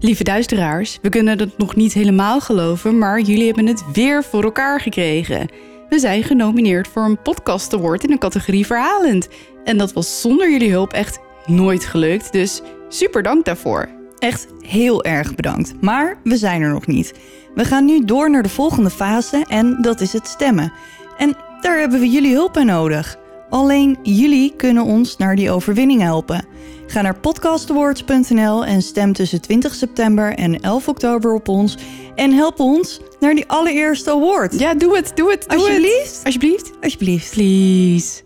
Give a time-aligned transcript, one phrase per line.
[0.00, 4.44] Lieve duisteraars, we kunnen het nog niet helemaal geloven, maar jullie hebben het weer voor
[4.44, 5.48] elkaar gekregen.
[5.88, 9.28] We zijn genomineerd voor een podcast award in de categorie verhalend.
[9.64, 13.88] En dat was zonder jullie hulp echt nooit gelukt, dus super dank daarvoor.
[14.18, 15.74] Echt heel erg bedankt.
[15.80, 17.14] Maar we zijn er nog niet.
[17.54, 20.72] We gaan nu door naar de volgende fase en dat is het stemmen.
[21.16, 23.18] En daar hebben we jullie hulp bij nodig.
[23.50, 26.46] Alleen jullie kunnen ons naar die overwinning helpen.
[26.88, 31.76] Ga naar podcastawards.nl en stem tussen 20 september en 11 oktober op ons.
[32.14, 34.58] En help ons naar die allereerste award.
[34.58, 36.16] Ja, doe het, doe het, doe Alsjeblieft.
[36.16, 36.24] het.
[36.24, 36.72] Alsjeblieft.
[36.80, 37.30] Alsjeblieft.
[37.34, 38.22] Please.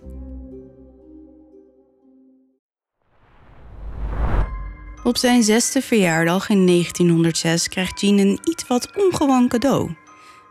[5.05, 9.95] Op zijn zesde verjaardag in 1906 krijgt Jean een iets wat ongewoon cadeau.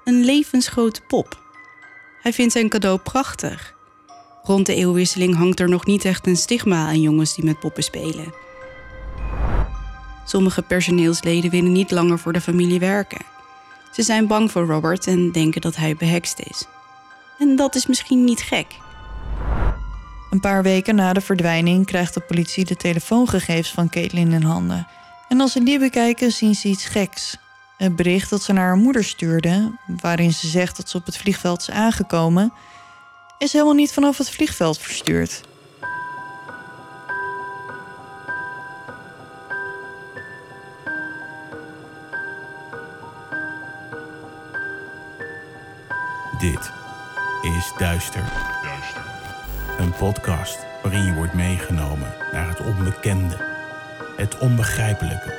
[0.03, 1.39] Een levensgrote pop.
[2.21, 3.79] Hij vindt zijn cadeau prachtig.
[4.43, 7.83] Rond de eeuwwisseling hangt er nog niet echt een stigma aan jongens die met poppen
[7.83, 8.33] spelen.
[10.25, 13.25] Sommige personeelsleden willen niet langer voor de familie werken.
[13.91, 16.65] Ze zijn bang voor Robert en denken dat hij behekst is.
[17.39, 18.67] En dat is misschien niet gek.
[20.29, 24.87] Een paar weken na de verdwijning krijgt de politie de telefoongegevens van Caitlin in handen.
[25.29, 27.37] En als ze die bekijken, zien ze iets geks.
[27.77, 29.71] Het bericht dat ze naar haar moeder stuurde,
[30.01, 32.53] waarin ze zegt dat ze op het vliegveld is aangekomen,
[33.41, 35.41] is helemaal niet vanaf het vliegveld verstuurd.
[46.39, 46.71] Dit
[47.41, 48.31] is Duister.
[49.77, 53.37] Een podcast waarin je wordt meegenomen naar het onbekende,
[54.17, 55.33] het onbegrijpelijke.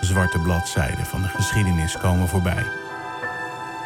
[0.00, 2.64] Zwarte bladzijden van de geschiedenis komen voorbij.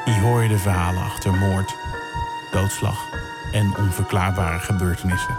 [0.05, 1.75] Hier hoor je de verhalen achter moord,
[2.51, 2.99] doodslag
[3.53, 5.35] en onverklaarbare gebeurtenissen.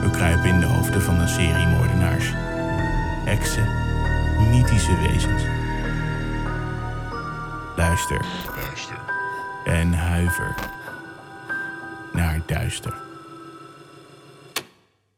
[0.00, 2.30] We kruipen in de hoofden van een serie moordenaars,
[3.24, 3.68] heksen,
[4.50, 5.42] mythische wezens.
[7.76, 8.24] Luister.
[9.64, 10.54] En huiver
[12.12, 12.94] naar duister.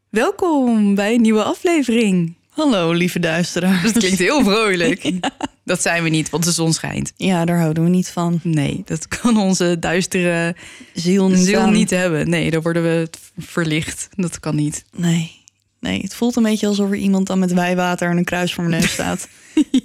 [0.09, 2.35] Welkom bij een nieuwe aflevering.
[2.55, 3.83] Hallo, lieve duisteraars.
[3.83, 5.11] Dat klinkt heel vrolijk.
[5.63, 7.13] Dat zijn we niet, want de zon schijnt.
[7.15, 8.39] Ja, daar houden we niet van.
[8.43, 10.55] Nee, dat kan onze duistere
[10.93, 12.29] Ziel niet ziel niet hebben.
[12.29, 14.07] Nee, dan worden we verlicht.
[14.15, 14.85] Dat kan niet.
[14.95, 15.43] Nee.
[15.79, 18.63] Nee, het voelt een beetje alsof er iemand dan met wijwater en een kruis voor
[18.63, 19.27] mijn neus staat.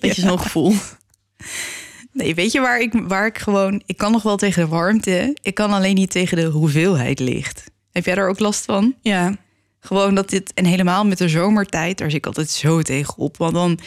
[0.00, 0.74] Beetje zo'n gevoel.
[2.12, 3.82] Nee, weet je waar ik, waar ik gewoon...
[3.86, 5.36] Ik kan nog wel tegen de warmte.
[5.42, 7.64] Ik kan alleen niet tegen de hoeveelheid licht.
[7.92, 8.94] Heb jij daar ook last van?
[9.02, 9.36] Ja,
[9.80, 10.52] Gewoon dat dit...
[10.54, 13.36] En helemaal met de zomertijd, daar zit ik altijd zo tegenop.
[13.36, 13.78] Want dan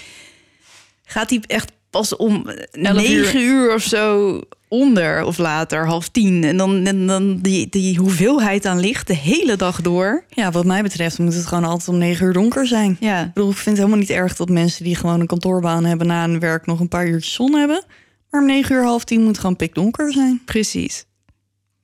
[1.05, 3.73] gaat die echt pas om negen uur.
[3.73, 6.43] of zo onder of later, half tien.
[6.43, 10.23] En dan, en dan die, die hoeveelheid aan licht de hele dag door.
[10.29, 12.97] Ja, wat mij betreft moet het gewoon altijd om negen uur donker zijn.
[12.99, 15.85] Ja, Ik bedoel, ik vind het helemaal niet erg dat mensen die gewoon een kantoorbaan
[15.85, 17.83] hebben na hun werk nog een paar uurtjes zon hebben.
[18.29, 20.41] Maar om negen uur, half tien moet het gewoon pikdonker zijn.
[20.45, 21.05] precies.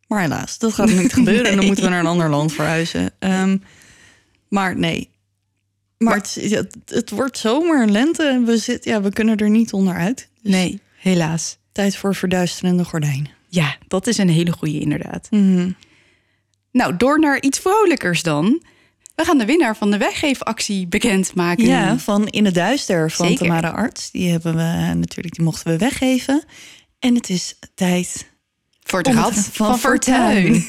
[0.08, 1.52] Maar helaas, dat gaat niet gebeuren.
[1.52, 3.12] En dan moeten we naar een ander land verhuizen.
[3.20, 3.58] Ehm,
[4.50, 5.10] maar nee.
[5.98, 8.24] Maar, het, ja, het, het wordt zomer en lente.
[8.24, 10.30] En we, zit, ja, we kunnen er niet onderuit.
[10.42, 11.58] Dus Nee, helaas.
[11.72, 13.30] Tijd voor verduisterende gordijnen.
[13.48, 15.28] Ja, dat is een hele goede inderdaad.
[15.32, 15.72] Mhm.
[16.72, 18.64] Nou, door naar iets vrolijkers dan.
[19.16, 21.66] We gaan de winnaar van de weggeefactie bekendmaken.
[21.66, 23.46] Ja, van In het Duister van Zeker.
[23.46, 24.12] Tamara Arts.
[24.12, 26.44] Die hebben we natuurlijk, die mochten we weggeven.
[27.00, 28.29] En het is tijd
[28.90, 30.54] Voor het rad van van, Fortuin.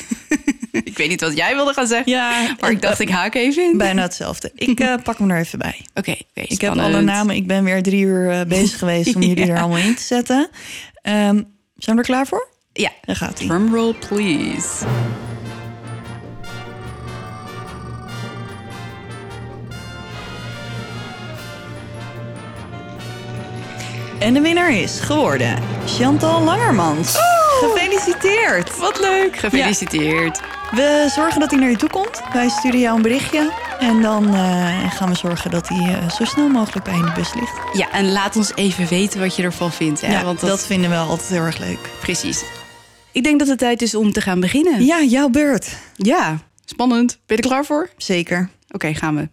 [0.72, 2.12] ik weet niet wat jij wilde gaan zeggen.
[2.12, 3.78] Ja, maar ik dacht, ik haak even in.
[3.78, 4.50] bijna hetzelfde.
[4.54, 5.84] Ik eh, pak hem er even bij.
[5.94, 7.34] Oké, oké, Ik heb alle namen.
[7.34, 10.48] Ik ben weer drie uur eh, bezig geweest om jullie er allemaal in te zetten.
[11.02, 11.42] Ehm,
[11.76, 12.48] zijn we er klaar voor?
[12.72, 13.48] Ja, Daar gaat hij.
[13.48, 14.84] drumroll please.
[24.20, 27.16] En de winnaar is geworden Chantal Langermans.
[27.60, 28.76] Gefeliciteerd.
[28.78, 30.40] Wat leuk, gefeliciteerd.
[30.70, 32.22] We zorgen dat hij naar je toe komt.
[32.32, 33.52] Wij sturen jou een berichtje.
[33.78, 37.06] En dan eh, gaan we zorgen dat hij eh, zo snel mogelijk bij je in
[37.06, 37.52] de bus ligt.
[37.72, 40.00] Ja, en laat ons even weten wat je ervan vindt.
[40.00, 40.12] Hè?
[40.12, 40.50] Ja, Want dat...
[40.50, 41.90] dat, vinden we altijd heel erg leuk.
[42.00, 42.42] precies.
[43.12, 44.84] Ik denk dat het tijd is om te gaan beginnen.
[44.84, 45.76] Ja, jouw beurt.
[45.96, 47.18] Ja, spannend.
[47.26, 47.90] Ben je er klaar voor?
[47.96, 48.48] Zeker.
[48.70, 49.28] Oké, gaan we.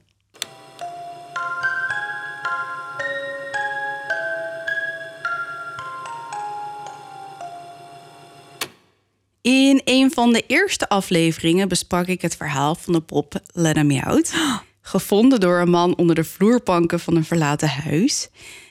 [9.48, 14.04] In een van de eerste afleveringen besprak ik het verhaal van de pop Let Me
[14.04, 14.34] Out.
[14.82, 18.30] Gevonden door een man onder de vloerbanken van een verlaten huis.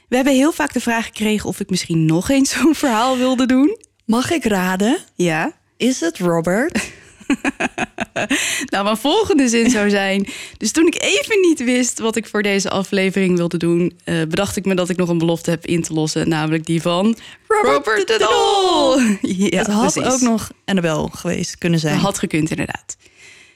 [0.09, 3.47] We hebben heel vaak de vraag gekregen of ik misschien nog eens zo'n verhaal wilde
[3.47, 3.79] doen.
[4.05, 4.99] Mag ik raden?
[5.15, 5.53] Ja.
[5.77, 6.91] Is het Robert?
[8.73, 10.27] nou, mijn volgende zin zou zijn.
[10.57, 14.57] Dus toen ik even niet wist wat ik voor deze aflevering wilde doen, uh, bedacht
[14.57, 17.17] ik me dat ik nog een belofte heb in te lossen, namelijk die van
[17.49, 19.01] Robert, de Dol.
[19.51, 20.13] Ja, het had precies.
[20.13, 21.95] ook nog Annabel geweest kunnen zijn.
[21.95, 22.97] Dat had gekund, inderdaad.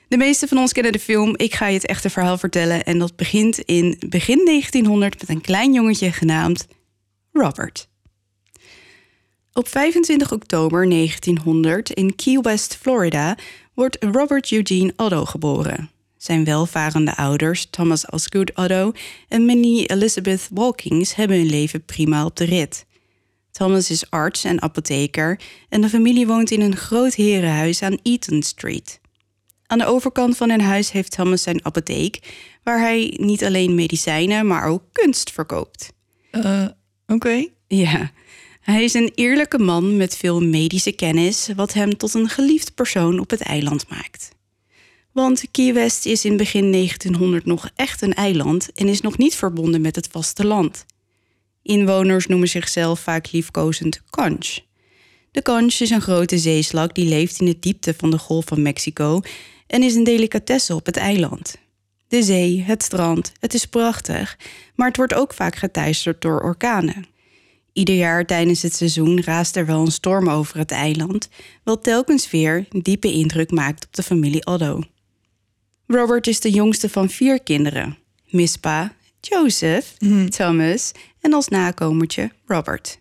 [0.09, 1.35] De meeste van ons kennen de film.
[1.37, 2.85] Ik ga je het echte verhaal vertellen.
[2.85, 6.67] En dat begint in begin 1900 met een klein jongetje genaamd
[7.33, 7.90] Robert.
[9.53, 13.37] Op 25 oktober 1900 in Key West, Florida,
[13.75, 15.91] wordt Robert Eugene Otto geboren.
[16.17, 18.93] Zijn welvarende ouders, Thomas Osgood Otto
[19.29, 22.87] en Minnie Elizabeth Walkings, hebben hun leven prima op de rit.
[23.51, 28.43] Thomas is arts en apotheker en de familie woont in een groot herenhuis aan Eaton
[28.43, 29.01] Street.
[29.67, 32.19] Aan de overkant van hun huis heeft Thomas zijn apotheek,
[32.63, 35.93] waar hij niet alleen medicijnen, maar ook kunst verkoopt.
[36.33, 36.67] Uh,
[37.07, 37.47] Oké.
[37.67, 38.11] Ja,
[38.71, 43.19] hij is een eerlijke man met veel medische kennis, wat hem tot een geliefd persoon
[43.19, 44.31] op het eiland maakt.
[45.13, 49.35] Want Key West is in begin 1900 nog echt een eiland en is nog niet
[49.35, 50.85] verbonden met het vasteland.
[51.63, 54.59] Inwoners noemen zichzelf vaak liefkozend conch.
[55.31, 58.63] De conch is een grote zeeslak die leeft in de diepte van de Golf van
[58.63, 59.21] Mexico
[59.67, 61.57] en is een delicatesse op het eiland.
[62.09, 64.39] De zee, het strand, het is prachtig,
[64.75, 67.07] maar het wordt ook vaak geteisterd door orkanen.
[67.73, 71.29] Ieder jaar tijdens het seizoen raast er wel een storm over het eiland,
[71.65, 74.83] wat telkens weer een diepe indruk maakt op de familie Otto.
[75.87, 79.97] Robert is de jongste van vier kinderen: Mispa, Joseph,
[80.29, 82.99] Thomas en als nakomertje Robert.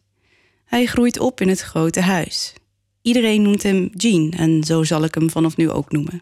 [0.65, 2.53] Hij groeit op in het grote huis.
[3.01, 6.21] Iedereen noemt hem Jean en zo zal ik hem vanaf nu ook noemen.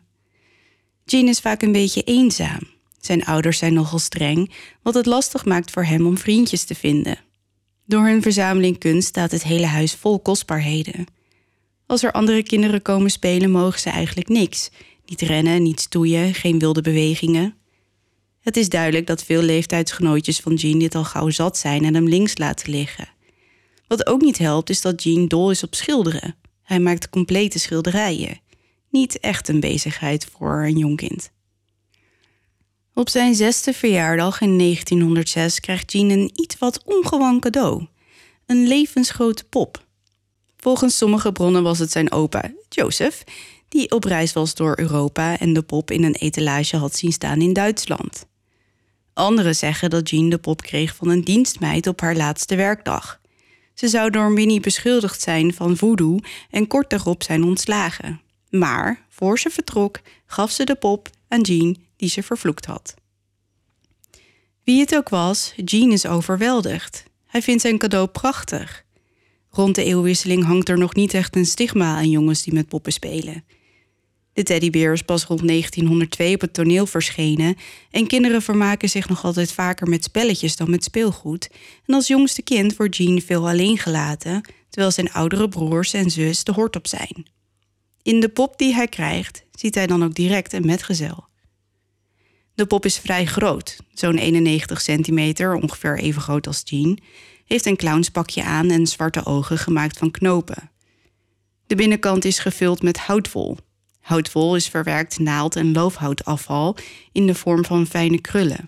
[1.05, 2.59] Jean is vaak een beetje eenzaam.
[2.99, 4.51] Zijn ouders zijn nogal streng,
[4.81, 7.17] wat het lastig maakt voor hem om vriendjes te vinden.
[7.87, 11.05] Door hun verzameling kunst staat het hele huis vol kostbaarheden.
[11.85, 14.69] Als er andere kinderen komen spelen, mogen ze eigenlijk niks.
[15.05, 17.55] Niet rennen, niet stoeien, geen wilde bewegingen.
[18.39, 22.07] Het is duidelijk dat veel leeftijdsgenootjes van Jean dit al gauw zat zijn en hem
[22.07, 23.09] links laten liggen.
[23.87, 26.35] Wat ook niet helpt, is dat Jean dol is op schilderen.
[26.63, 28.39] Hij maakt complete schilderijen.
[28.89, 31.31] Niet echt een bezigheid voor een jong kind.
[32.97, 37.85] Op zijn zesde verjaardag in 1906 krijgt Jean een iets wat ongewoon cadeau.
[38.45, 39.85] Een levensgrote pop.
[40.57, 43.23] Volgens sommige bronnen was het zijn opa, Joseph,
[43.69, 47.41] die op reis was door Europa en de pop in een etalage had zien staan
[47.41, 48.25] in Duitsland.
[49.13, 53.19] Anderen zeggen dat Jean de pop kreeg van een dienstmeid op haar laatste werkdag.
[53.73, 58.21] Ze zou door Minnie beschuldigd zijn van voodoo en kort daarop zijn ontslagen.
[58.49, 62.93] Maar voor ze vertrok, gaf ze de pop aan Jean die ze vervloekt had.
[64.63, 67.03] Wie het ook was, Jean is overweldigd.
[67.25, 68.85] Hij vindt zijn cadeau prachtig.
[69.49, 72.93] Rond de eeuwwisseling hangt er nog niet echt een stigma aan jongens die met poppen
[72.93, 73.43] spelen.
[74.33, 77.55] De teddybeer is pas rond 1902 op het toneel verschenen
[77.91, 81.49] en kinderen vermaken zich nog altijd vaker met spelletjes dan met speelgoed.
[81.85, 86.43] En als jongste kind wordt Jean veel alleen gelaten, terwijl zijn oudere broers en zus
[86.43, 87.25] de hort op zijn.
[88.01, 91.26] In de pop die hij krijgt, ziet hij dan ook direct een metgezel.
[92.57, 96.99] De pop is vrij groot, zo'n 91 centimeter, ongeveer even groot als Jean,
[97.45, 100.71] heeft een clownspakje aan en zwarte ogen gemaakt van knopen.
[101.67, 103.57] De binnenkant is gevuld met houtvol.
[103.99, 106.75] Houtvol is verwerkt naald- en loofhoutafval
[107.11, 108.65] in de vorm van fijne krullen.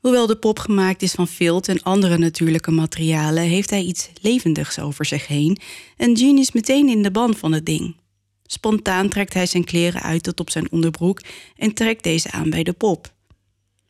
[0.00, 4.78] Hoewel de pop gemaakt is van vilt en andere natuurlijke materialen, heeft hij iets levendigs
[4.78, 5.58] over zich heen
[5.96, 7.96] en Jean is meteen in de ban van het ding.
[8.50, 11.20] Spontaan trekt hij zijn kleren uit tot op zijn onderbroek
[11.56, 13.12] en trekt deze aan bij de pop.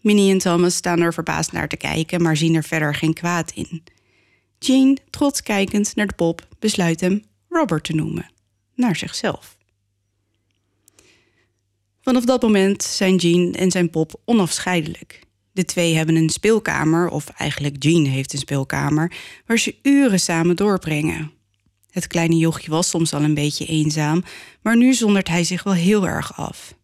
[0.00, 3.50] Minnie en Thomas staan er verbaasd naar te kijken, maar zien er verder geen kwaad
[3.50, 3.82] in.
[4.58, 8.30] Jean, trots kijkend naar de pop, besluit hem Robert te noemen,
[8.74, 9.56] naar zichzelf.
[12.00, 15.20] Vanaf dat moment zijn Jean en zijn pop onafscheidelijk.
[15.52, 19.12] De twee hebben een speelkamer, of eigenlijk Jean heeft een speelkamer,
[19.46, 21.37] waar ze uren samen doorbrengen.
[21.98, 24.22] Het kleine jochje was soms al een beetje eenzaam,
[24.62, 26.74] maar nu zondert hij zich wel heel erg af.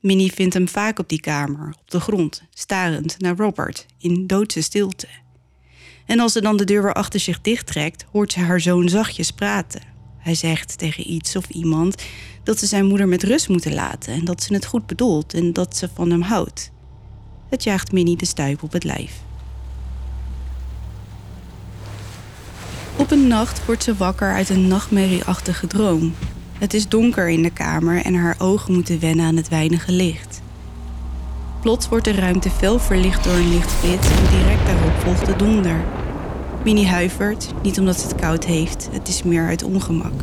[0.00, 4.62] Minnie vindt hem vaak op die kamer, op de grond, starend naar Robert, in doodse
[4.62, 5.06] stilte.
[6.06, 9.30] En als ze dan de deur weer achter zich dichttrekt, hoort ze haar zoon zachtjes
[9.30, 9.80] praten.
[10.18, 12.02] Hij zegt tegen iets of iemand
[12.42, 15.52] dat ze zijn moeder met rust moeten laten en dat ze het goed bedoelt en
[15.52, 16.70] dat ze van hem houdt.
[17.48, 19.12] Het jaagt Minnie de stuip op het lijf.
[22.96, 26.14] Op een nacht wordt ze wakker uit een nachtmerrieachtige droom.
[26.58, 30.40] Het is donker in de kamer en haar ogen moeten wennen aan het weinige licht.
[31.60, 35.84] Plots wordt de ruimte fel verlicht door een lichtflits en direct daarop volgt de donder.
[36.64, 40.20] Minnie huivert, niet omdat ze het koud heeft, het is meer uit ongemak.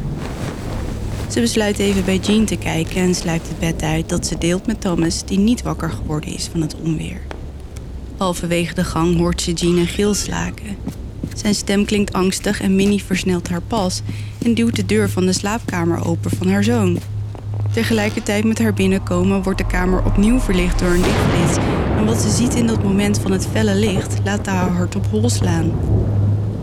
[1.30, 4.68] Ze besluit even bij Jean te kijken en sluipt het bed uit dat ze deelt
[4.68, 7.22] met Thomas, die niet wakker geworden is van het onweer.
[8.18, 10.78] Halverwege de gang hoort ze Jean een gil slaken.
[11.36, 14.02] Zijn stem klinkt angstig en Minnie versnelt haar pas
[14.46, 17.00] en duwt de deur van de slaapkamer open van haar zoon.
[17.74, 21.58] Tegelijkertijd met haar binnenkomen wordt de kamer opnieuw verlicht door een lichtflits.
[21.98, 25.06] En wat ze ziet in dat moment van het felle licht laat haar hart op
[25.06, 25.72] hol slaan.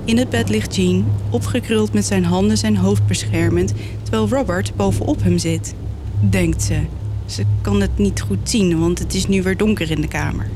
[0.04, 3.72] In het bed ligt Jean, opgekruld met zijn handen zijn hoofd beschermend,
[4.02, 5.74] terwijl Robert bovenop hem zit.
[6.20, 6.80] Denkt ze.
[7.26, 10.46] Ze kan het niet goed zien, want het is nu weer donker in de kamer.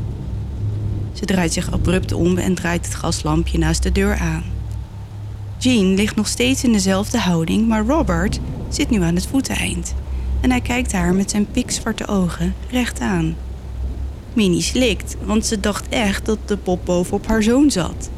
[1.12, 4.42] Ze draait zich abrupt om en draait het gaslampje naast de deur aan.
[5.58, 9.94] Jean ligt nog steeds in dezelfde houding, maar Robert zit nu aan het voeteneind.
[10.40, 13.36] En hij kijkt haar met zijn pikzwarte ogen recht aan.
[14.32, 18.10] Minnie slikt, want ze dacht echt dat de pop bovenop haar zoon zat.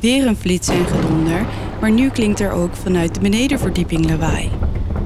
[0.00, 1.46] Weer een flits en gedonder,
[1.80, 4.50] maar nu klinkt er ook vanuit de benedenverdieping lawaai.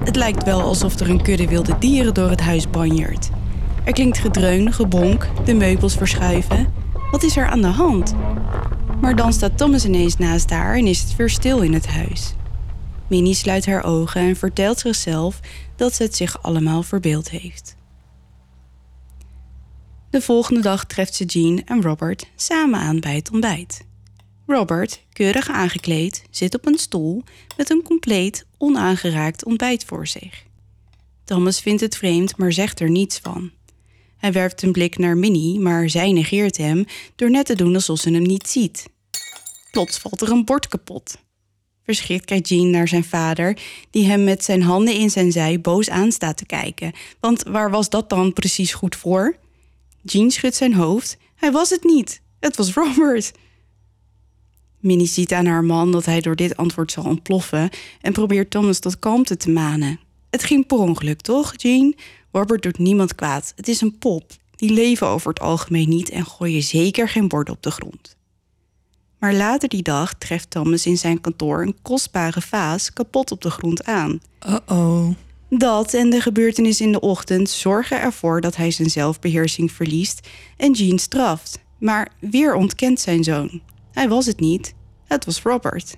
[0.05, 3.31] Het lijkt wel alsof er een kudde wilde dieren door het huis banjert.
[3.85, 6.73] Er klinkt gedreun, gebonk, de meubels verschuiven.
[7.11, 8.15] Wat is er aan de hand?
[9.01, 12.35] Maar dan staat Thomas ineens naast haar en is het weer stil in het huis.
[13.09, 15.41] Minnie sluit haar ogen en vertelt zichzelf
[15.77, 17.77] dat ze het zich allemaal verbeeld heeft.
[20.11, 23.87] De volgende dag treft ze Jean en Robert samen aan bij het ontbijt.
[24.47, 27.23] Robert, keurig aangekleed, zit op een stoel
[27.57, 30.45] met een compleet onaangeraakt ontbijt voor zich.
[31.25, 33.51] Thomas vindt het vreemd, maar zegt er niets van.
[34.25, 36.85] Hij werpt een blik naar Minnie, maar zij negeert hem
[37.17, 38.89] door net te doen alsof ze hem niet ziet.
[39.71, 41.19] Plots valt er een bord kapot.
[41.83, 43.59] Verschrikt kijkt Jean naar zijn vader,
[43.91, 46.93] die hem met zijn handen in zijn zij boos aanstaat te kijken.
[47.21, 49.37] Want waar was dat dan precies goed voor?
[50.03, 51.17] Jean schudt zijn hoofd.
[51.35, 52.21] Hij was het niet.
[52.41, 53.33] Het was Robert.
[54.79, 58.79] Minnie ziet aan haar man dat hij door dit antwoord zal ontploffen en probeert Thomas
[58.79, 60.01] tot kalmte te manen.
[60.31, 61.95] Het ging per ongeluk, toch, Jean?
[62.37, 63.53] Robert doet niemand kwaad.
[63.57, 64.33] Het is een pop.
[64.57, 68.17] Die leven over het algemeen niet en gooien zeker geen borden op de grond.
[69.19, 73.51] Maar later die dag treft Thomas in zijn kantoor een kostbare vaas kapot op de
[73.51, 74.21] grond aan.
[74.49, 75.09] Uh-oh.
[75.49, 80.73] Dat en de gebeurtenis in de ochtend zorgen ervoor dat hij zijn zelfbeheersing verliest en
[80.73, 81.59] Jean straft.
[81.79, 83.61] Maar weer ontkent zijn zoon.
[83.93, 84.75] Hij was het niet.
[85.05, 85.97] Het was Robert.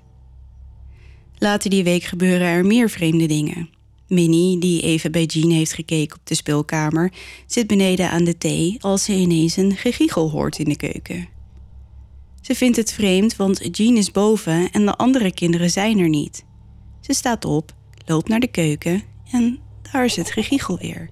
[1.38, 3.75] Later die week gebeuren er meer vreemde dingen.
[4.08, 7.12] Minnie, die even bij Jean heeft gekeken op de speelkamer,
[7.46, 11.28] zit beneden aan de thee als ze ineens een gegiegel hoort in de keuken.
[12.40, 16.44] Ze vindt het vreemd, want Jean is boven en de andere kinderen zijn er niet.
[17.00, 17.75] Ze staat op,
[18.06, 19.58] loopt naar de keuken en
[19.92, 21.10] daar is het gegiegel weer.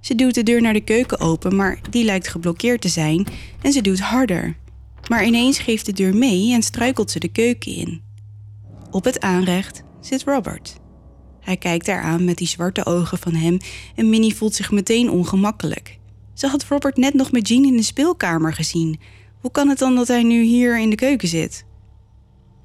[0.00, 3.26] Ze duwt de deur naar de keuken open, maar die lijkt geblokkeerd te zijn
[3.60, 4.56] en ze duwt harder.
[5.08, 8.02] Maar ineens geeft de deur mee en struikelt ze de keuken in.
[8.90, 10.80] Op het aanrecht zit Robert.
[11.42, 13.58] Hij kijkt haar aan met die zwarte ogen van hem
[13.94, 15.98] en Minnie voelt zich meteen ongemakkelijk.
[16.34, 19.00] Ze had Robert net nog met Jean in de speelkamer gezien.
[19.40, 21.64] Hoe kan het dan dat hij nu hier in de keuken zit?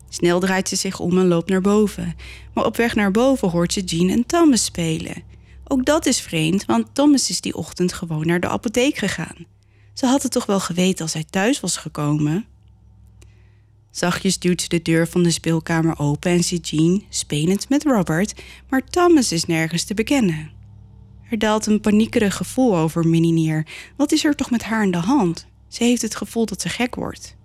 [0.10, 2.16] Snel draait ze zich om en loopt naar boven.
[2.54, 5.24] Maar op weg naar boven hoort ze Jean en Thomas spelen.
[5.68, 9.46] Ook dat is vreemd, want Thomas is die ochtend gewoon naar de apotheek gegaan.
[9.94, 12.46] Ze had het toch wel geweten als hij thuis was gekomen?
[13.98, 18.42] Zachtjes duwt ze de deur van de speelkamer open en ziet Jean spelend met Robert,
[18.70, 20.52] maar Thomas is nergens te bekennen.
[21.30, 23.68] Er daalt een paniekerig gevoel over Minnie neer.
[23.96, 25.48] Wat is er toch met haar aan de hand?
[25.68, 27.36] Ze heeft het gevoel dat ze gek wordt.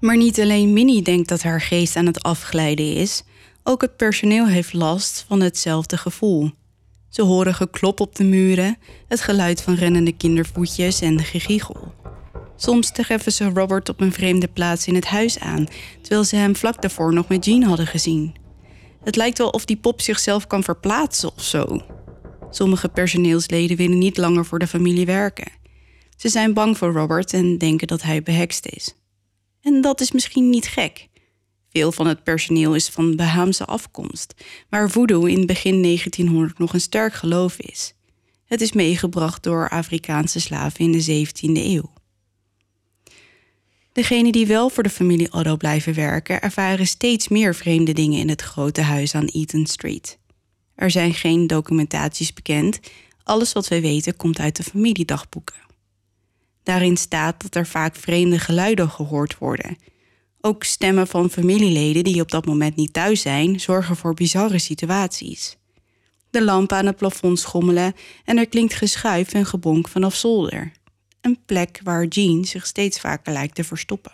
[0.00, 3.22] Maar niet alleen Minnie denkt dat haar geest aan het afglijden is,
[3.62, 6.50] ook het personeel heeft last van hetzelfde gevoel.
[7.08, 8.76] Ze horen geklop op de muren,
[9.08, 11.94] het geluid van rennende kindervoetjes en gegiegel.
[12.56, 15.66] Soms treffen ze Robert op een vreemde plaats in het huis aan,
[16.00, 18.34] terwijl ze hem vlak daarvoor nog met Jean hadden gezien.
[19.04, 21.80] Het lijkt wel of die pop zichzelf kan verplaatsen of zo.
[22.50, 25.52] Sommige personeelsleden willen niet langer voor de familie werken.
[26.16, 28.94] Ze zijn bang voor Robert en denken dat hij behekst is.
[29.60, 31.08] En dat is misschien niet gek.
[31.70, 34.34] Veel van het personeel is van Bahaamse afkomst,
[34.68, 37.94] waar voodoo in begin 1900 nog een sterk geloof is.
[38.44, 41.92] Het is meegebracht door Afrikaanse slaven in de 17e eeuw.
[43.94, 48.28] Degenen die wel voor de familie Otto blijven werken, ervaren steeds meer vreemde dingen in
[48.28, 50.18] het grote huis aan Eaton Street.
[50.74, 52.80] Er zijn geen documentaties bekend.
[53.22, 55.56] Alles wat wij weten komt uit de familiedagboeken.
[56.62, 59.76] Daarin staat dat er vaak vreemde geluiden gehoord worden.
[60.40, 65.56] Ook stemmen van familieleden die op dat moment niet thuis zijn, zorgen voor bizarre situaties.
[66.30, 70.72] De lampen aan het plafond schommelen en er klinkt geschuif en gebonk vanaf zolder
[71.24, 74.12] een plek waar Jean zich steeds vaker lijkt te verstoppen.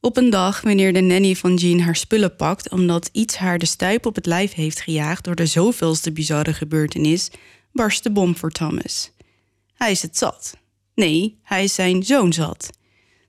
[0.00, 3.66] Op een dag, wanneer de nanny van Jean haar spullen pakt omdat iets haar de
[3.66, 7.30] stuip op het lijf heeft gejaagd door de zoveelste bizarre gebeurtenis,
[7.72, 9.10] barst de bom voor Thomas.
[9.74, 10.56] Hij is het zat.
[10.94, 12.70] Nee, hij is zijn zoon zat.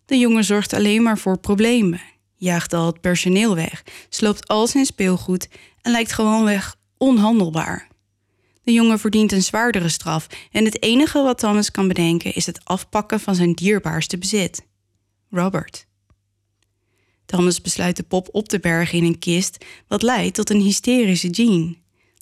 [0.06, 2.02] De jongen zorgt alleen maar voor problemen,
[2.36, 5.48] jaagt al het personeel weg, sloopt al zijn speelgoed
[5.82, 7.88] en lijkt gewoonweg onhandelbaar.
[8.64, 12.60] De jongen verdient een zwaardere straf en het enige wat Thomas kan bedenken is het
[12.64, 14.66] afpakken van zijn dierbaarste bezit:
[15.30, 15.86] Robert.
[17.26, 21.30] Thomas besluit de pop op te bergen in een kist, wat leidt tot een hysterische
[21.30, 21.78] Jean.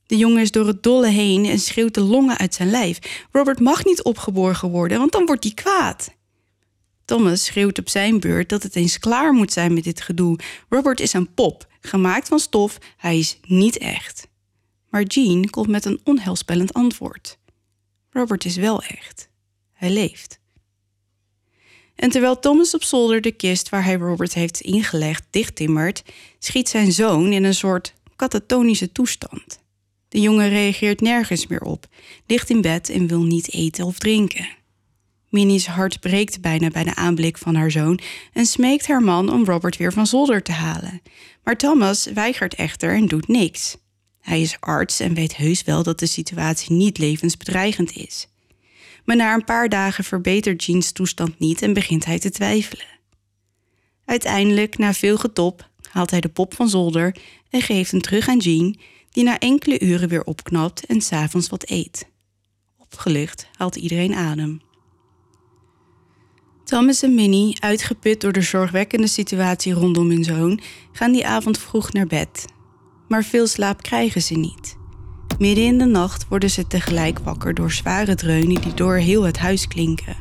[0.05, 3.25] De jongen is door het dolle heen en schreeuwt de longen uit zijn lijf.
[3.31, 6.15] Robert mag niet opgeborgen worden, want dan wordt hij kwaad.
[7.05, 10.39] Thomas schreeuwt op zijn beurt dat het eens klaar moet zijn met dit gedoe.
[10.69, 14.27] Robert is een pop, gemaakt van stof, hij is niet echt.
[14.91, 17.38] Maar Jean komt met een onheilspellend antwoord.
[18.10, 19.29] Robert is wel echt.
[19.74, 20.39] Hij leeft.
[21.95, 26.03] En terwijl Thomas op zolder de kist waar hij Robert heeft ingelegd dichttimmert,
[26.39, 29.60] schiet zijn zoon in een soort katatonische toestand.
[30.10, 31.88] De jongen reageert nergens meer op,
[32.27, 34.50] ligt in bed en wil niet eten of drinken.
[35.29, 38.00] Minnie's hart breekt bijna bij de aanblik van haar zoon
[38.33, 41.01] en smeekt haar man om Robert weer van zolder te halen.
[41.43, 43.77] Maar Thomas weigert echter en doet niks.
[44.22, 48.28] Hij is arts en weet heus wel dat de situatie niet levensbedreigend is.
[49.06, 52.86] Maar na een paar dagen verbetert Jeans toestand niet en begint hij te twijfelen.
[54.06, 57.16] Uiteindelijk, na veel getop, haalt hij de pop van zolder
[57.50, 58.80] en geeft hem terug aan Jean,
[59.12, 62.08] die na enkele uren weer opknapt en s'avonds wat eet.
[62.78, 64.62] Opgelucht haalt iedereen adem.
[66.63, 70.60] Thomas en Minnie, uitgeput door de zorgwekkende situatie rondom hun zoon,
[70.92, 72.46] gaan die avond vroeg naar bed.
[73.12, 74.77] Maar veel slaap krijgen ze niet.
[75.39, 79.38] Midden in de nacht worden ze tegelijk wakker door zware dreunen die door heel het
[79.38, 80.15] huis klinken.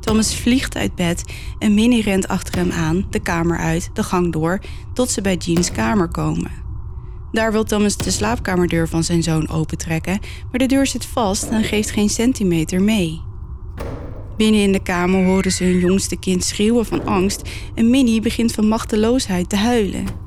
[0.00, 1.24] Thomas vliegt uit bed
[1.58, 4.60] en Minnie rent achter hem aan, de kamer uit, de gang door,
[4.94, 6.50] tot ze bij Jeans kamer komen.
[7.32, 10.18] Daar wil Thomas de slaapkamerdeur van zijn zoon opentrekken,
[10.50, 13.20] maar de deur zit vast en geeft geen centimeter mee.
[14.36, 18.52] Binnen in de kamer horen ze hun jongste kind schreeuwen van angst en Minnie begint
[18.52, 20.23] van machteloosheid te huilen.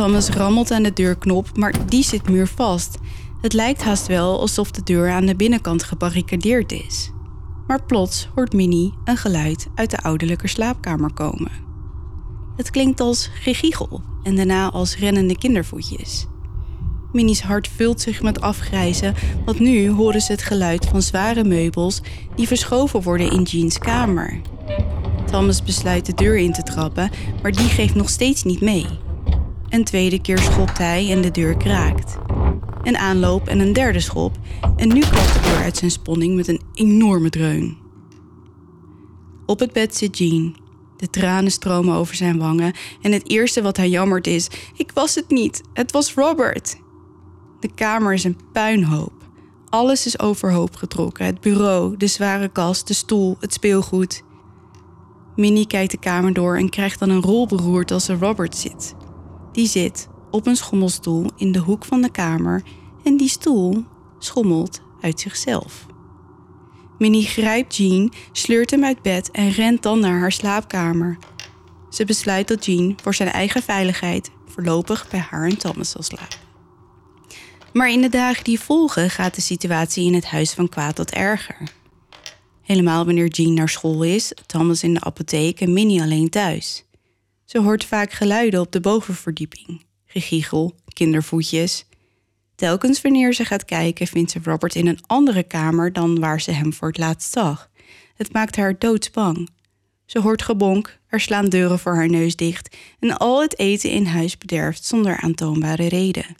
[0.00, 2.98] Thomas rammelt aan de deurknop, maar die zit muurvast
[3.40, 7.10] het lijkt haast wel alsof de deur aan de binnenkant gebarricadeerd is.
[7.66, 11.50] Maar plots hoort Minnie een geluid uit de ouderlijke slaapkamer komen.
[12.56, 16.26] Het klinkt als gegiegel en daarna als rennende kindervoetjes.
[17.12, 22.00] Minnie's hart vult zich met afgrijzen, want nu horen ze het geluid van zware meubels
[22.34, 24.40] die verschoven worden in Jeans kamer.
[25.30, 27.10] Thomas besluit de deur in te trappen,
[27.42, 28.86] maar die geeft nog steeds niet mee.
[29.70, 32.18] Een tweede keer schopt hij en de deur kraakt
[32.82, 34.36] een aanloop en een derde schop.
[34.76, 37.78] En nu klapt de deur uit zijn sponning met een enorme dreun.
[39.46, 40.56] Op het bed zit Jean.
[40.96, 45.14] De tranen stromen over zijn wangen en het eerste wat hij jammert is: Ik was
[45.14, 46.76] het niet, het was Robert.
[47.60, 49.12] De kamer is een puinhoop.
[49.68, 54.22] Alles is overhoop getrokken: het bureau, de zware kast, de stoel, het speelgoed.
[55.36, 58.94] Minnie kijkt de kamer door en krijgt dan een rol beroerd als er Robert zit.
[59.52, 62.62] Die zit, op een schommelstoel in de hoek van de kamer
[63.04, 63.84] en die stoel
[64.18, 65.86] schommelt uit zichzelf.
[66.98, 71.18] Minnie grijpt Jean, sleurt hem uit bed en rent dan naar haar slaapkamer.
[71.90, 76.38] Ze besluit dat Jean voor zijn eigen veiligheid voorlopig bij haar en Thomas zal slapen.
[77.72, 81.10] Maar in de dagen die volgen gaat de situatie in het huis van kwaad tot
[81.10, 81.72] erger.
[82.62, 86.84] Helemaal wanneer Jean naar school is, Thomas in de apotheek en Minnie alleen thuis.
[87.50, 91.86] Ze hoort vaak geluiden op de bovenverdieping gegiegel, kindervoetjes.
[92.54, 96.50] Telkens wanneer ze gaat kijken, vindt ze Robert in een andere kamer dan waar ze
[96.50, 97.70] hem voor het laatst zag.
[98.14, 99.48] Het maakt haar doodsbang.
[100.06, 104.06] Ze hoort gebonk, er slaan deuren voor haar neus dicht en al het eten in
[104.06, 106.36] huis bederft zonder aantoonbare reden.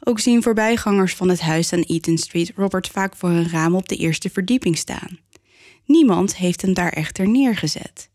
[0.00, 3.88] Ook zien voorbijgangers van het huis aan Eaton Street Robert vaak voor een raam op
[3.88, 5.18] de eerste verdieping staan.
[5.84, 8.07] Niemand heeft hem daar echter neergezet.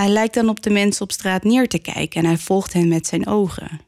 [0.00, 2.88] Hij lijkt dan op de mensen op straat neer te kijken en hij volgt hen
[2.88, 3.80] met zijn ogen.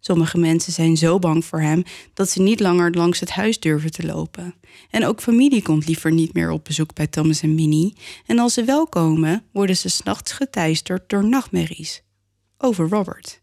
[0.00, 1.82] Sommige mensen zijn zo bang voor hem
[2.14, 4.54] dat ze niet langer langs het huis durven te lopen.
[4.90, 7.96] En ook familie komt liever niet meer op bezoek bij Thomas en Minnie.
[8.26, 12.02] En als ze wel komen, worden ze s'nachts geteisterd door nachtmerries.
[12.58, 13.40] Over Robert.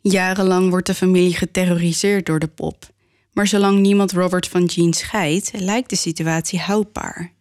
[0.00, 2.90] Jarenlang wordt de familie geterroriseerd door de pop.
[3.32, 7.35] Maar zolang niemand Robert van Jean scheidt, lijkt de situatie houdbaar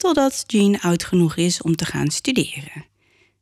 [0.00, 2.84] totdat Jean oud genoeg is om te gaan studeren.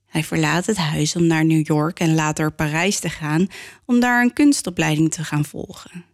[0.07, 3.49] Hij verlaat het huis om naar New York en later Parijs te gaan
[3.85, 6.05] om daar een kunstopleiding te gaan volgen.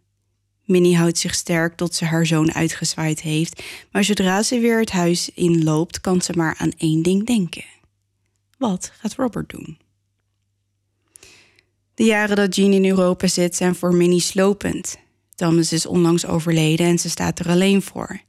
[0.64, 4.90] Minnie houdt zich sterk tot ze haar zoon uitgezwaaid heeft, maar zodra ze weer het
[4.90, 7.64] huis inloopt, kan ze maar aan één ding denken.
[8.58, 9.78] Wat gaat Robert doen?
[11.94, 14.96] De jaren dat Jean in Europa zit zijn voor Minnie slopend.
[15.34, 18.20] Thomas is onlangs overleden en ze staat er alleen voor.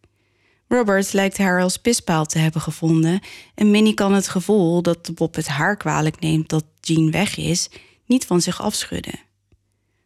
[0.67, 3.19] Robert lijkt haar als pispaal te hebben gevonden
[3.56, 7.69] en Minnie kan het gevoel dat Bob het haar kwalijk neemt dat Jean weg is,
[8.06, 9.19] niet van zich afschudden.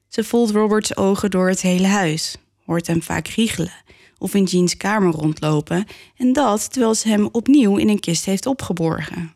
[0.07, 3.73] Ze voelt Roberts ogen door het hele huis, hoort hem vaak riegelen
[4.17, 5.85] of in Jeans kamer rondlopen
[6.17, 9.33] en dat terwijl ze hem opnieuw in een kist heeft opgeborgen.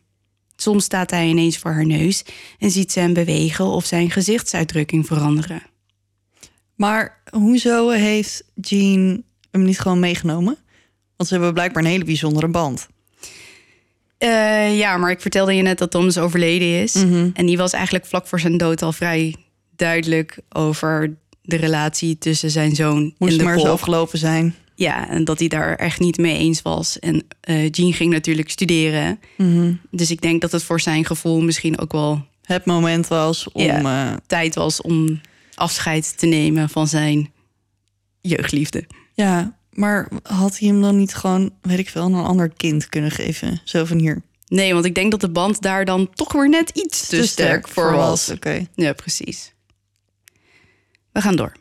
[0.56, 2.24] Soms staat hij ineens voor haar neus
[2.58, 5.62] en ziet ze hem bewegen of zijn gezichtsuitdrukking veranderen.
[6.74, 10.58] Maar hoezo heeft Jean hem niet gewoon meegenomen?
[11.24, 12.88] Want ze hebben blijkbaar een hele bijzondere band.
[14.18, 16.94] Uh, ja, maar ik vertelde je net dat Thomas overleden is.
[17.34, 19.34] En die was eigenlijk vlak voor zijn dood al vrij
[19.76, 24.54] duidelijk over de relatie tussen zijn zoon Moest en de maar zo afgelopen zijn.
[24.74, 26.98] Ja, en dat hij daar echt niet mee eens was.
[26.98, 29.20] En eh Jean ging natuurlijk studeren.
[29.90, 33.62] Dus ik denk dat het voor zijn gevoel misschien ook wel Het moment was om...
[33.62, 34.10] Ja.
[34.10, 35.20] eh, tijd was om
[35.54, 37.32] afscheid te nemen van zijn
[38.20, 38.84] jeugdliefde.
[39.14, 43.10] ja, maar had hij hem dan niet gewoon, weet ik veel, een ander kind kunnen
[43.10, 43.60] geven?
[43.64, 44.22] Zo van hier.
[44.46, 47.68] Nee, want ik denk dat de band daar dan toch weer net iets te, sterk
[47.68, 48.30] voor was.
[48.30, 48.66] Oké.
[48.74, 49.52] Ja, precies.
[51.12, 51.52] We gaan door.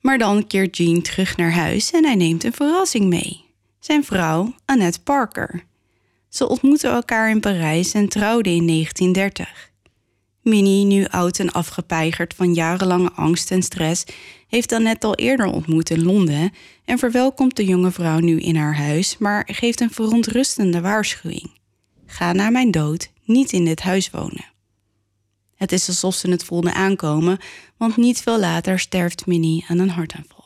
[0.00, 3.44] Maar dan keert Jean terug naar huis en hij neemt een verrassing mee.
[3.80, 5.64] Zijn vrouw, Annette Parker.
[6.28, 9.70] Ze ontmoetten elkaar in Parijs en trouwden in 1930.
[10.46, 14.04] Minnie, nu oud en afgepeigerd van jarenlange angst en stress,
[14.48, 16.52] heeft Annette al eerder ontmoet in Londen
[16.84, 21.50] en verwelkomt de jonge vrouw nu in haar huis, maar geeft een verontrustende waarschuwing.
[22.06, 24.44] Ga na mijn dood niet in dit huis wonen.
[25.54, 27.38] Het is alsof ze het voelde aankomen,
[27.76, 30.44] want niet veel later sterft Minnie aan een hartaanval.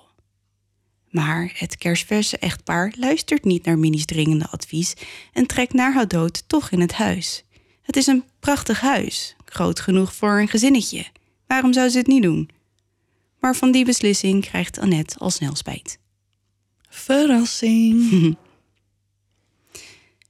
[1.11, 4.95] Maar het kerstverse echtpaar luistert niet naar Minnie's dringende advies
[5.33, 7.45] en trekt na haar dood toch in het huis.
[7.83, 11.07] Het is een prachtig huis, groot genoeg voor een gezinnetje.
[11.47, 12.51] Waarom zou ze het niet doen?
[13.41, 15.99] Maar van die beslissing krijgt Annette al snel spijt.
[16.89, 18.37] Verrassing.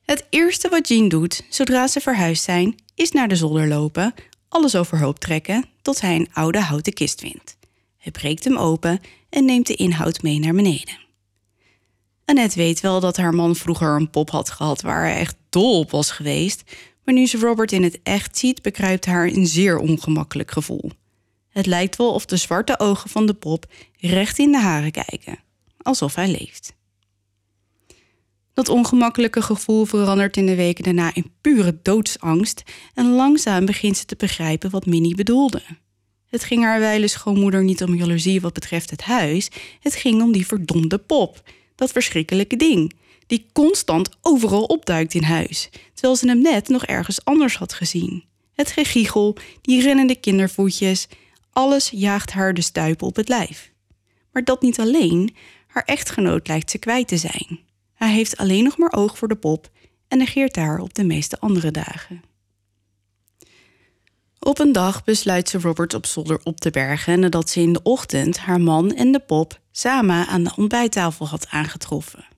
[0.05, 4.15] Het eerste wat Jean doet zodra ze verhuisd zijn, is naar de zolder lopen,
[4.49, 7.57] alles overhoop trekken tot hij een oude houten kist vindt.
[7.97, 10.99] Hij breekt hem open en neemt de inhoud mee naar beneden.
[12.25, 15.79] Annette weet wel dat haar man vroeger een pop had gehad waar hij echt dol
[15.79, 16.63] op was geweest,
[17.11, 20.91] maar nu ze Robert in het echt ziet, bekruipt haar een zeer ongemakkelijk gevoel.
[21.49, 23.67] Het lijkt wel of de zwarte ogen van de pop
[23.99, 25.39] recht in de haren kijken,
[25.83, 26.75] alsof hij leeft.
[28.55, 32.63] Dat ongemakkelijke gevoel verandert in de weken daarna in pure doodsangst
[32.95, 35.63] en langzaam begint ze te begrijpen wat Minnie bedoelde.
[36.27, 39.49] Het ging haar wijle schoonmoeder niet om jaloezie wat betreft het huis,
[39.81, 41.43] het ging om die verdomde pop,
[41.75, 42.93] dat verschrikkelijke ding,
[43.31, 48.25] die constant overal opduikt in huis, terwijl ze hem net nog ergens anders had gezien.
[48.53, 51.09] Het gegiegel, die rennende kindervoetjes,
[51.53, 53.73] alles jaagt haar de stuipen op het lijf.
[54.33, 57.61] Maar dat niet alleen, haar echtgenoot lijkt ze kwijt te zijn.
[57.95, 59.71] Hij heeft alleen nog maar oog voor de pop
[60.09, 62.23] en negeert haar op de meeste andere dagen.
[64.39, 67.83] Op een dag besluit ze Robert op zolder op te bergen nadat ze in de
[67.83, 72.30] ochtend haar man en de pop samen aan de ontbijttafel had aangetroffen.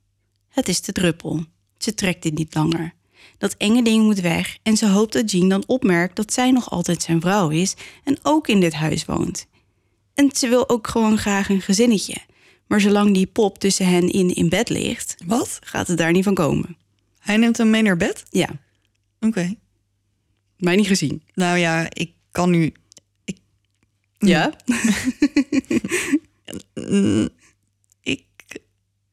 [0.53, 1.45] Het is de druppel.
[1.79, 2.95] Ze trekt dit niet langer.
[3.39, 6.71] Dat enge ding moet weg en ze hoopt dat Jean dan opmerkt dat zij nog
[6.71, 9.47] altijd zijn vrouw is en ook in dit huis woont.
[10.15, 12.17] En ze wil ook gewoon graag een gezinnetje.
[12.67, 15.59] Maar zolang die pop tussen hen in in bed ligt, Wat?
[15.61, 16.77] gaat het daar niet van komen.
[17.19, 18.25] Hij neemt hem mee naar bed?
[18.31, 18.49] Ja,
[19.21, 19.55] Oké.
[20.57, 21.23] mij niet gezien.
[21.35, 22.73] Nou ja, ik kan nu...
[24.19, 24.53] Ja?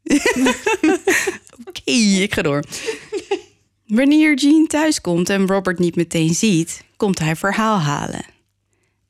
[1.68, 1.92] Oké,
[2.22, 2.64] ik ga door.
[3.86, 8.26] Wanneer Jean thuiskomt en Robert niet meteen ziet, komt hij verhaal halen.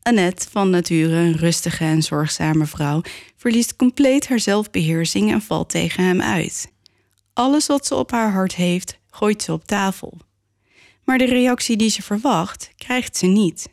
[0.01, 3.01] Annette, van nature een rustige en zorgzame vrouw,
[3.35, 6.71] verliest compleet haar zelfbeheersing en valt tegen hem uit.
[7.33, 10.17] Alles wat ze op haar hart heeft, gooit ze op tafel.
[11.03, 13.69] Maar de reactie die ze verwacht, krijgt ze niet.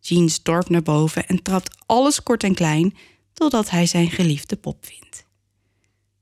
[0.00, 2.96] Jean stormt naar boven en trapt alles kort en klein
[3.32, 5.09] totdat hij zijn geliefde pop vindt.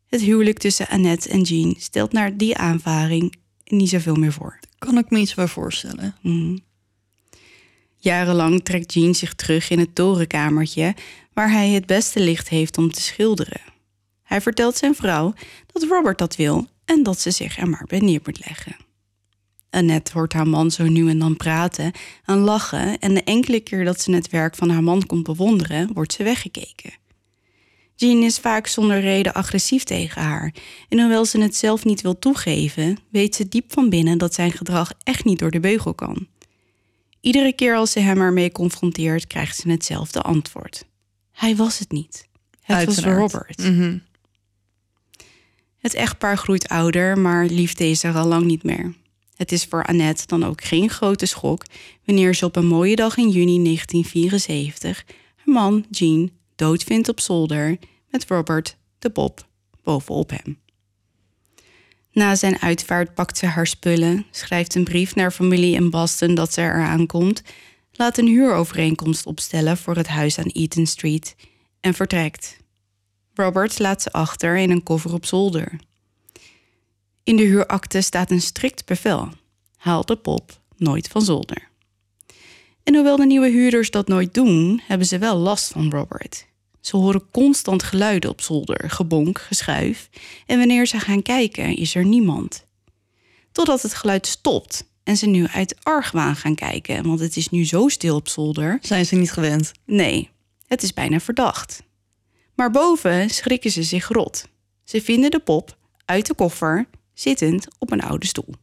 [0.08, 4.58] Het huwelijk tussen Annette en Jean stelt naar die aanvaring niet zoveel meer voor.
[4.78, 6.16] Kan ik me iets bij voorstellen?
[6.22, 6.56] Mhm.
[7.96, 10.94] Jarenlang trekt Jean zich terug in het torenkamertje
[11.32, 13.60] waar hij het beste licht heeft om te schilderen.
[14.22, 15.34] Hij vertelt zijn vrouw
[15.66, 18.76] dat Robert dat wil en dat ze zich er maar bij neer moet leggen.
[19.70, 21.92] Annette hoort haar man zo nu en dan praten
[22.24, 25.92] en lachen en de enkele keer dat ze het werk van haar man komt bewonderen,
[25.92, 26.92] wordt ze weggekeken.
[28.00, 30.54] Jean is vaak zonder reden agressief tegen haar.
[30.88, 34.52] En hoewel ze het zelf niet wil toegeven, weet ze diep van binnen dat zijn
[34.52, 36.26] gedrag echt niet door de beugel kan.
[37.20, 40.84] Iedere keer als ze hem ermee confronteert, krijgt ze hetzelfde antwoord.
[41.32, 42.28] Hij was het niet.
[42.60, 42.98] Het was.
[42.98, 43.58] Robert.
[43.58, 43.98] Mhm.
[45.78, 48.94] Het echtpaar groeit ouder, maar liefde is er al lang niet meer.
[49.36, 51.64] Het is voor Annette dan ook geen grote schok
[52.04, 55.04] wanneer ze op een mooie dag in juni 1974
[55.36, 57.78] haar man Jean dood vindt op zolder
[58.10, 59.46] met Robert de Bob
[59.82, 60.58] bovenop hem.
[62.12, 66.52] Na zijn uitvaart pakt ze haar spullen, schrijft een brief naar familie in Boston dat
[66.52, 67.42] ze eraan komt,
[67.92, 71.36] laat een huurovereenkomst opstellen voor het huis aan Eaton Street
[71.80, 72.56] en vertrekt.
[73.34, 75.78] Robert laat ze achter in een koffer op zolder.
[77.22, 79.28] In de huurakte staat een strikt bevel:
[79.76, 81.68] haal de pop nooit van zolder.
[82.82, 86.47] En hoewel de nieuwe huurders dat nooit doen, hebben ze wel last van Robert.
[86.88, 90.08] Ze horen constant geluiden op zolder, gebonk, geschuif,
[90.46, 92.66] en wanneer ze gaan kijken, is er niemand.
[93.52, 97.66] Totdat het geluid stopt en ze nu uit argwaan gaan kijken, want het is nu
[97.66, 98.78] zo stil op zolder.
[98.82, 99.72] Zijn ze niet gewend?
[99.84, 100.30] Nee,
[100.66, 101.82] het is bijna verdacht.
[102.54, 104.48] Maar boven schrikken ze zich rot.
[104.84, 108.54] Ze vinden de pop uit de koffer, zittend op een oude stoel.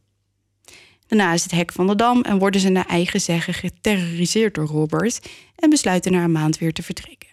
[1.06, 4.66] Daarna is het hek van de dam en worden ze naar eigen zeggen geterroriseerd door
[4.66, 5.20] Robert
[5.56, 7.25] en besluiten na een maand weer te vertrekken.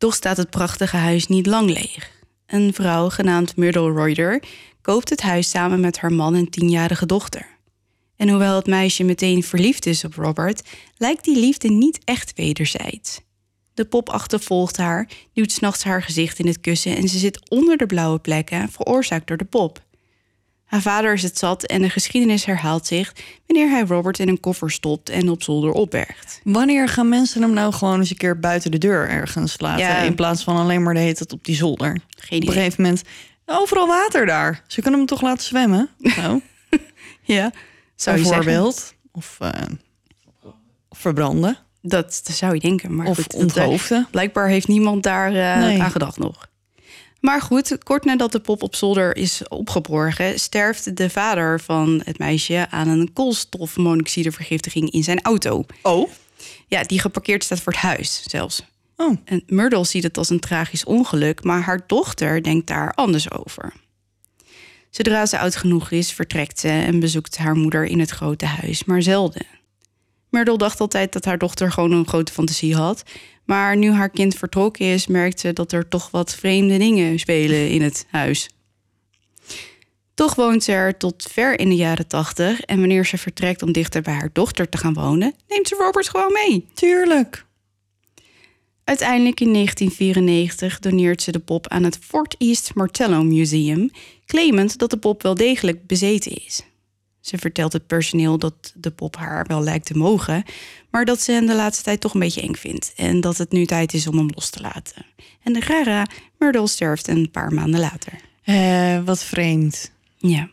[0.00, 2.10] Toch staat het prachtige huis niet lang leeg.
[2.46, 4.42] Een vrouw genaamd Myrtle Reuter
[4.82, 7.46] koopt het huis samen met haar man en tienjarige dochter.
[8.16, 10.62] En hoewel het meisje meteen verliefd is op Robert,
[10.96, 13.20] lijkt die liefde niet echt wederzijds.
[13.74, 17.76] De pop achtervolgt haar, duwt s'nachts haar gezicht in het kussen en ze zit onder
[17.76, 19.82] de blauwe plekken, veroorzaakt door de pop.
[20.70, 23.12] Haar vader is het zat en de geschiedenis herhaalt zich
[23.46, 26.40] wanneer hij Robert in een koffer stopt en op zolder opbergt.
[26.44, 29.84] Wanneer gaan mensen hem nou gewoon eens een keer buiten de deur ergens laten?
[29.86, 29.96] Ja.
[29.98, 32.00] In plaats van alleen maar de hele tijd op die zolder.
[32.18, 33.02] Geen Op een gegeven moment,
[33.46, 34.62] overal water daar.
[34.66, 35.88] Ze kunnen hem toch laten zwemmen?
[36.00, 36.40] Zo,
[37.22, 37.52] Ja,
[37.96, 38.44] zou je zeggen.
[38.44, 38.94] bijvoorbeeld.
[39.12, 39.50] Of, eh,
[40.88, 41.58] of verbranden.
[41.82, 44.06] Dat, dat zou je denken, maar of goed, eh, onthoofden.
[44.10, 45.82] Blijkbaar heeft niemand daar Nee.
[45.82, 46.48] aan gedacht nog.
[47.20, 52.18] Maar goed, kort nadat de pop op zolder is opgeborgen, sterft de vader van het
[52.18, 55.64] meisje aan een koolstofmonoxidevergiftiging in zijn auto.
[55.82, 56.10] Oh.
[56.66, 58.62] Ja, die geparkeerd staat voor het huis zelfs.
[58.96, 59.16] Oh.
[59.24, 63.72] En Myrtle ziet het als een tragisch ongeluk, maar haar dochter denkt daar anders over.
[64.90, 68.84] Zodra ze oud genoeg is, vertrekt ze en bezoekt haar moeder in het grote huis,
[68.84, 69.46] maar zelden.
[70.30, 73.02] Myrtle dacht altijd dat haar dochter gewoon een grote fantasie had.
[73.50, 77.68] Maar nu haar kind vertrokken is, merkt ze dat er toch wat vreemde dingen spelen
[77.68, 78.50] in het huis.
[80.14, 82.60] Toch woont ze er tot ver in de jaren tachtig.
[82.60, 86.08] En wanneer ze vertrekt om dichter bij haar dochter te gaan wonen, neemt ze Robert
[86.08, 86.66] gewoon mee.
[86.74, 87.44] Tuurlijk.
[88.84, 93.90] Uiteindelijk in 1994 doneert ze de pop aan het Fort East Martello Museum,
[94.26, 96.62] claimend dat de pop wel degelijk bezeten is.
[97.20, 100.44] Ze vertelt het personeel dat de pop haar wel lijkt te mogen,
[100.90, 103.52] maar dat ze hem de laatste tijd toch een beetje eng vindt en dat het
[103.52, 105.06] nu tijd is om hem los te laten.
[105.42, 106.06] En de rara
[106.38, 108.12] Myrtle sterft een paar maanden later.
[108.42, 109.92] Eh, wat vreemd.
[110.18, 110.50] Ja.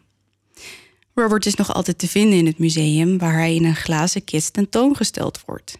[1.13, 4.53] Robert is nog altijd te vinden in het museum, waar hij in een glazen kist
[4.53, 5.77] tentoongesteld wordt.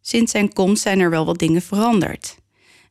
[0.00, 2.36] Sinds zijn komst zijn er wel wat dingen veranderd.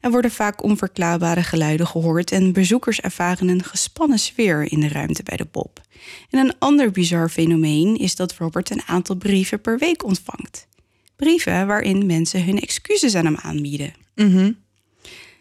[0.03, 5.23] Er worden vaak onverklaarbare geluiden gehoord en bezoekers ervaren een gespannen sfeer in de ruimte
[5.23, 5.81] bij de pop.
[6.29, 10.67] En een ander bizar fenomeen is dat Robert een aantal brieven per week ontvangt.
[11.15, 13.93] Brieven waarin mensen hun excuses aan hem aanbieden.
[14.15, 14.51] Mhm.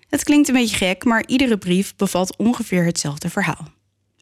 [0.09, 3.69] Het klinkt een beetje gek, maar iedere brief bevat ongeveer hetzelfde verhaal.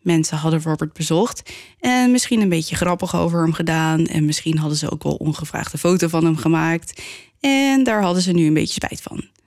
[0.03, 4.07] Mensen hadden Robert bezocht en misschien een beetje grappig over hem gedaan.
[4.07, 7.03] En misschien hadden ze ook wel ongevraagd een foto van hem gemaakt.
[7.41, 9.39] En daar hadden ze nu een beetje spijt van.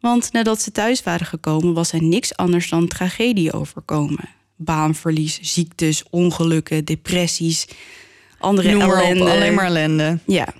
[0.00, 4.28] Want nadat ze thuis waren gekomen, was er niks anders dan tragedie overkomen.
[4.56, 7.66] Baanverlies, ziektes, ongelukken, depressies,
[8.38, 9.30] andere Noem maar op, ellende.
[9.30, 10.18] alleen maar ellende.
[10.26, 10.54] Ja.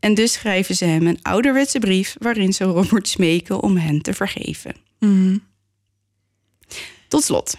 [0.00, 4.14] En dus schrijven ze hem een ouderwetse brief waarin ze Robert smeken om hen te
[4.14, 4.74] vergeven.
[4.98, 5.36] Mhm.
[7.08, 7.56] Tot slot.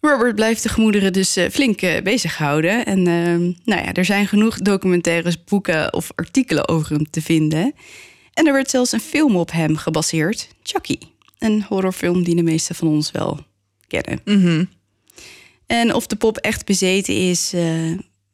[0.00, 2.86] Robert blijft de gemoederen dus eh, flink eh, bezighouden.
[2.86, 7.74] En eh, nou ja, er zijn genoeg documentaires, boeken of artikelen over hem te vinden.
[8.32, 10.98] En er werd zelfs een film op hem gebaseerd, Chucky.
[11.38, 13.40] Een horrorfilm die de meesten van ons wel
[13.86, 14.20] kennen.
[14.24, 14.64] Mhm.
[15.66, 17.92] En of de pop echt bezeten is, eh,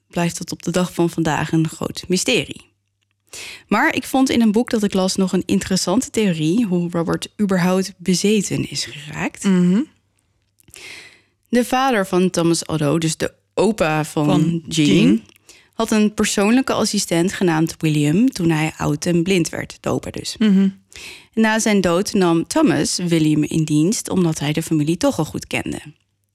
[0.09, 2.67] blijft tot op de dag van vandaag een groot mysterie.
[3.67, 7.29] Maar ik vond in een boek dat ik las nog een interessante theorie hoe Robert
[7.41, 9.45] überhaupt bezeten is geraakt.
[9.45, 9.83] Mhm.
[11.49, 15.23] De vader van Thomas Otto, dus de opa van, Van Jean, Jean.
[15.79, 20.37] Had een persoonlijke assistent genaamd William toen hij oud en blind werd, dopen dus.
[21.35, 25.47] Na zijn dood nam Thomas William in dienst omdat hij de familie toch al goed
[25.47, 25.81] kende.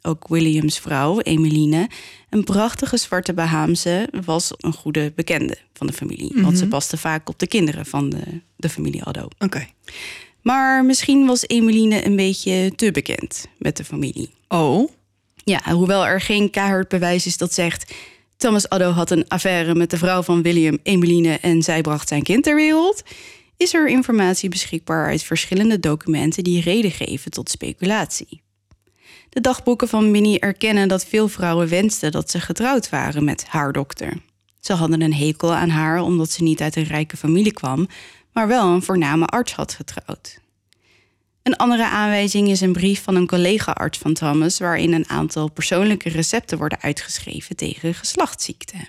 [0.02, 1.90] Ook Williams vrouw, Emeline,
[2.30, 6.32] een prachtige zwarte Bahaamse, was een goede bekende van de familie.
[6.36, 9.28] Want ze paste vaak op de kinderen van de, de familie Addo.
[9.40, 9.68] Oké.
[10.42, 14.30] Maar misschien was Emeline een beetje te bekend met de familie.
[14.48, 14.90] Oh.
[15.36, 17.94] Ja, hoewel er geen keihard bewijs is dat zegt...
[18.44, 21.38] Thomas Addo had een affaire met de vrouw van William, Emeline...
[21.42, 23.04] en zij bracht zijn kind ter wereld...
[23.58, 26.44] is er informatie beschikbaar uit verschillende documenten...
[26.44, 28.42] die reden geven tot speculatie.
[29.30, 32.12] De dagboeken van Minnie erkennen dat veel vrouwen wensten...
[32.12, 34.18] dat ze getrouwd waren met haar dokter.
[34.60, 37.88] Ze hadden een hekel aan haar omdat ze niet uit een rijke familie kwam...
[38.34, 40.40] maar wel een voorname arts had getrouwd.
[41.44, 46.10] Een andere aanwijzing is een brief van een collega-arts van Thomas, waarin een aantal persoonlijke
[46.10, 48.88] recepten worden uitgeschreven tegen geslachtsziekten.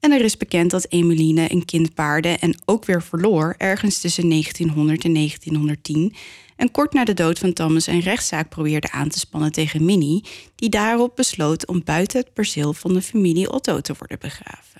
[0.00, 4.28] En er is bekend dat Emeline een kind baarde en ook weer verloor ergens tussen
[4.28, 6.14] 1900 en 1910.
[6.56, 10.24] En kort na de dood van Thomas een rechtszaak probeerde aan te spannen tegen Minnie,
[10.54, 14.71] die daarop besloot om buiten het perceel van de familie Otto te worden begraven.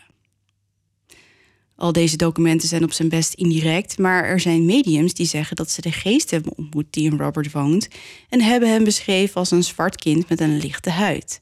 [1.83, 5.71] Al deze documenten zijn op zijn best indirect, maar er zijn mediums die zeggen dat
[5.71, 7.89] ze de geest hebben ontmoet die in Robert woont
[8.29, 11.41] en hebben hem beschreven als een zwart kind met een lichte huid.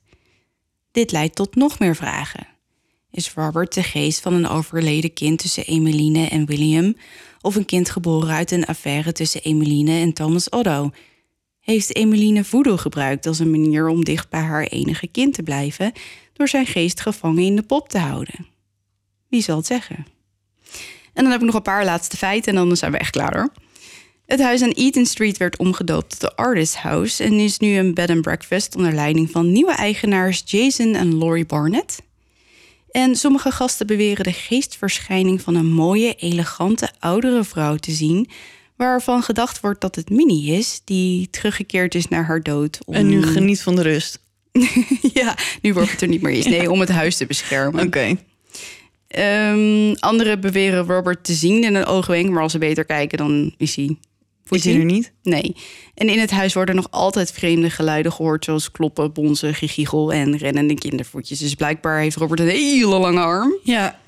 [0.91, 2.47] Dit leidt tot nog meer vragen.
[3.11, 6.97] Is Robert de geest van een overleden kind tussen Emeline en William,
[7.41, 10.91] of een kind geboren uit een affaire tussen Emeline en Thomas Otto?
[11.61, 15.93] Heeft Emeline voodoo gebruikt als een manier om dicht bij haar enige kind te blijven,
[16.33, 18.47] door zijn geest gevangen in de pop te houden?
[19.29, 20.19] Wie zal het zeggen?
[21.15, 23.37] En dan heb ik nog een paar laatste feiten en dan zijn we echt klaar
[23.37, 23.53] hoor.
[24.27, 27.95] Het huis aan Eaton Street werd omgedoopt tot de Artist House en is nu een
[27.95, 32.03] bed and breakfast onder leiding van nieuwe eigenaars Jason en Laurie Barnett.
[32.91, 38.29] En sommige gasten beweren de geestverschijning van een mooie, elegante oudere vrouw te zien,
[38.77, 42.79] waarvan gedacht wordt dat het Minnie is, die teruggekeerd is naar haar dood.
[42.85, 42.95] Om...
[42.95, 44.21] En nu geniet van de rust.
[45.13, 46.47] ja, nu wordt het er niet meer is.
[46.47, 47.87] Nee, om het huis te beschermen.
[47.87, 48.17] Oké.
[49.19, 53.55] Um, anderen beweren Robert te zien in een oogwenk, maar als ze beter kijken, dan
[53.57, 53.97] is hij.
[54.49, 55.13] Is hij er niet?
[55.23, 55.57] Nee.
[55.95, 60.37] En in het huis worden nog altijd vreemde geluiden gehoord, zoals kloppen, bonzen, gegiegel en
[60.37, 61.39] rennende kindervoetjes.
[61.39, 63.53] Dus blijkbaar heeft Robert een hele lange arm.
[63.63, 63.99] Ja.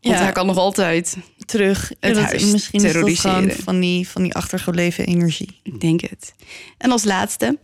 [0.00, 0.22] Want ja.
[0.22, 1.16] hij kan nog altijd.
[1.46, 1.92] terug.
[2.00, 3.50] Het Ja, huis misschien is dat terroriseren.
[3.50, 5.60] van die, van die achtergebleven energie.
[5.62, 6.34] Ik denk het.
[6.78, 7.58] En als laatste.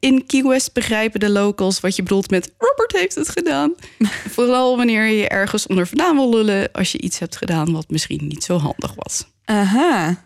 [0.00, 3.74] In Key West begrijpen de locals wat je bedoelt met Robert heeft het gedaan.
[4.36, 8.26] Vooral wanneer je ergens onder vandaan wil lullen als je iets hebt gedaan wat misschien
[8.26, 9.26] niet zo handig was.
[9.44, 10.24] Aha.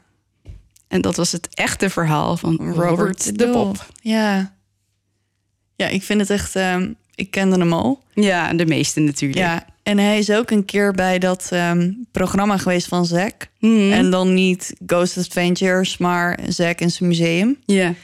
[0.88, 3.86] En dat was het echte verhaal van Robert, de Pop.
[4.00, 4.54] Ja.
[5.76, 6.56] Ja, ik vind het echt...
[6.56, 8.02] ehm, ik kende hem al.
[8.14, 9.40] Ja, de meeste natuurlijk.
[9.40, 9.66] Ja.
[9.82, 13.46] En hij is ook een keer bij dat ehm, programma geweest van Zack.
[13.58, 13.92] Mhm.
[13.92, 17.58] En dan niet Ghost Adventures, maar Zack in zijn museum.
[17.64, 17.94] ja.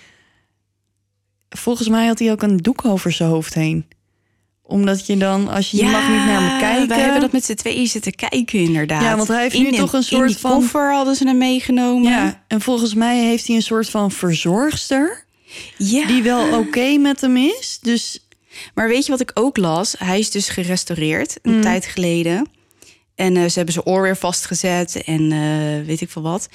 [1.51, 3.87] Volgens mij had hij ook een doek over zijn hoofd heen.
[4.63, 6.89] Omdat je dan, als je, je mag niet naar me kijken.
[6.89, 9.03] Wij hebben dat met z'n tweeën zitten kijken, inderdaad.
[9.03, 11.15] Ja, want hij heeft In nu een- toch een In soort die van- koffer hadden
[11.15, 12.11] ze hem meegenomen.
[12.13, 15.25] Ja, en volgens mij heeft hij een soort van verzorgster.
[15.77, 16.07] ja.
[16.07, 17.79] Die wel oké met hem is.
[17.83, 18.25] Dus
[18.75, 19.95] Maar weet je wat ik ook las?
[19.99, 21.61] Hij is dus gerestaureerd een Mm.
[21.61, 22.47] tijd geleden.
[23.15, 26.49] En eh, ze hebben zijn oor weer vastgezet en eh, weet ik veel wat.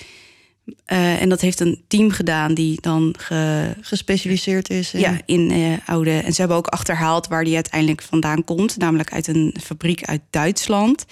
[0.86, 4.94] Eh, en dat heeft een team gedaan die dan ge, gespecialiseerd is.
[4.94, 6.12] In, ja, in eh, oude.
[6.12, 10.22] En ze hebben ook achterhaald waar die uiteindelijk vandaan komt, namelijk uit een fabriek uit
[10.30, 11.06] Duitsland.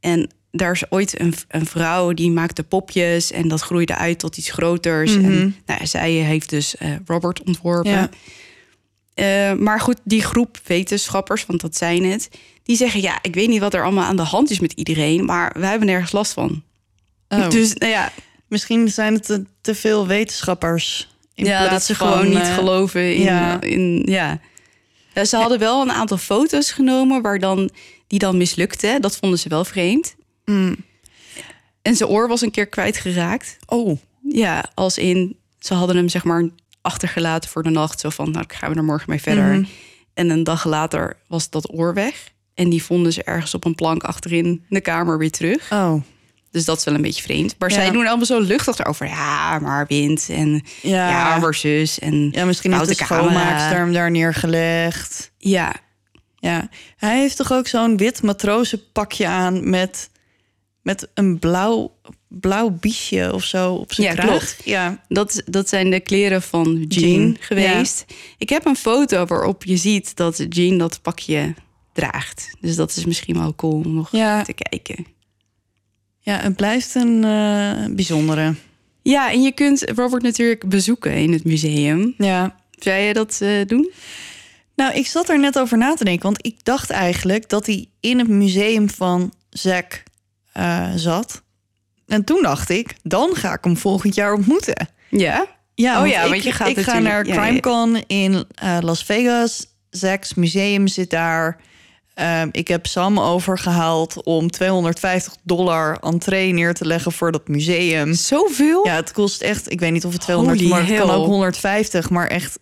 [0.00, 4.36] En daar is ooit een, een vrouw die maakte popjes en dat groeide uit tot
[4.36, 5.14] iets groters.
[5.14, 8.10] En nou, ja, zij heeft dus eh, Robert ontworpen.
[9.14, 9.54] Ja.
[9.54, 12.28] Maar goed, die groep wetenschappers, want dat zijn het,
[12.62, 15.24] die zeggen: ja, ik weet niet wat er allemaal aan de hand is met iedereen,
[15.24, 16.62] maar wij hebben nergens last van.
[17.28, 17.50] Oh.
[17.58, 18.12] Dus nou ja,
[18.48, 21.08] Misschien zijn het te, te veel wetenschappers.
[21.34, 23.22] In ja, dat ze van, gewoon niet eh, geloven in.
[23.22, 23.60] ja.
[23.60, 24.40] in ja.
[25.14, 27.70] Ja, ze hadden wel een aantal foto's genomen waar dan,
[28.06, 29.00] die dan mislukten.
[29.00, 30.14] Dat vonden ze wel vreemd.
[30.44, 30.76] Mm.
[31.82, 33.56] En zijn oor was een keer kwijtgeraakt.
[33.66, 36.48] Oh, Ja, als in ze hadden hem zeg maar
[36.80, 38.00] achtergelaten voor de nacht.
[38.00, 39.54] Zo van, nou, gaan we er morgen mee verder.
[39.54, 39.64] Mhm.
[40.14, 42.32] En een dag later was dat oor weg.
[42.54, 45.72] En die vonden ze ergens op een plank achterin de kamer weer terug.
[45.72, 46.02] oh.
[46.54, 47.54] Dus dat is wel een beetje vreemd.
[47.58, 47.74] Maar Ja.
[47.74, 49.06] zij doen allemaal zo luchtig erover.
[49.06, 51.08] Ja, maar wind en Ja.
[51.08, 51.98] ja, maar zus.
[51.98, 53.22] En Ja, misschien heeft de camera.
[53.28, 55.32] schoonmaakster hem daar neergelegd.
[55.38, 55.74] Ja,
[56.36, 60.10] Ja, hij heeft toch ook zo'n wit matrozenpakje aan met,
[60.82, 61.96] met een blauw,
[62.28, 64.28] blauw biesje of zo op zijn Ja, kraag.
[64.28, 64.56] klopt.
[64.64, 68.04] Ja, dat, dat zijn de kleren van Jean, Jean, geweest.
[68.38, 71.54] Ik heb een foto waarop je ziet dat Jean dat pakje
[71.92, 72.50] draagt.
[72.60, 74.42] Dus dat is misschien wel cool om nog Ja.
[74.42, 75.06] te kijken.
[76.24, 78.54] Ja, het blijft een eh, bijzondere.
[79.02, 82.14] Ja, en je kunt Robert natuurlijk bezoeken in het museum.
[82.18, 82.56] Ja.
[82.78, 83.90] Zou je dat eh, doen?
[84.76, 87.88] Nou, ik zat er net over na te denken, want ik dacht eigenlijk dat hij
[88.00, 90.02] in het museum van Zack
[90.52, 91.42] eh, zat.
[92.06, 94.88] En toen dacht ik, dan ga ik hem volgend jaar ontmoeten.
[95.08, 95.46] Ja.
[95.74, 97.40] Ja, Oh ja, ik, want je gaat ik ga naar ja, ja.
[97.40, 98.44] CrimeCon in
[98.80, 99.66] Las Vegas.
[99.90, 101.60] Zack's museum zit daar.
[102.14, 108.14] Ehm, ik heb Sam overgehaald om 250 dollar entree neer te leggen voor dat museum.
[108.14, 108.86] Zoveel?
[108.86, 111.26] Ja, het kost echt, ik weet niet of het 200 Holy maar het kan ook
[111.26, 112.58] 150, maar echt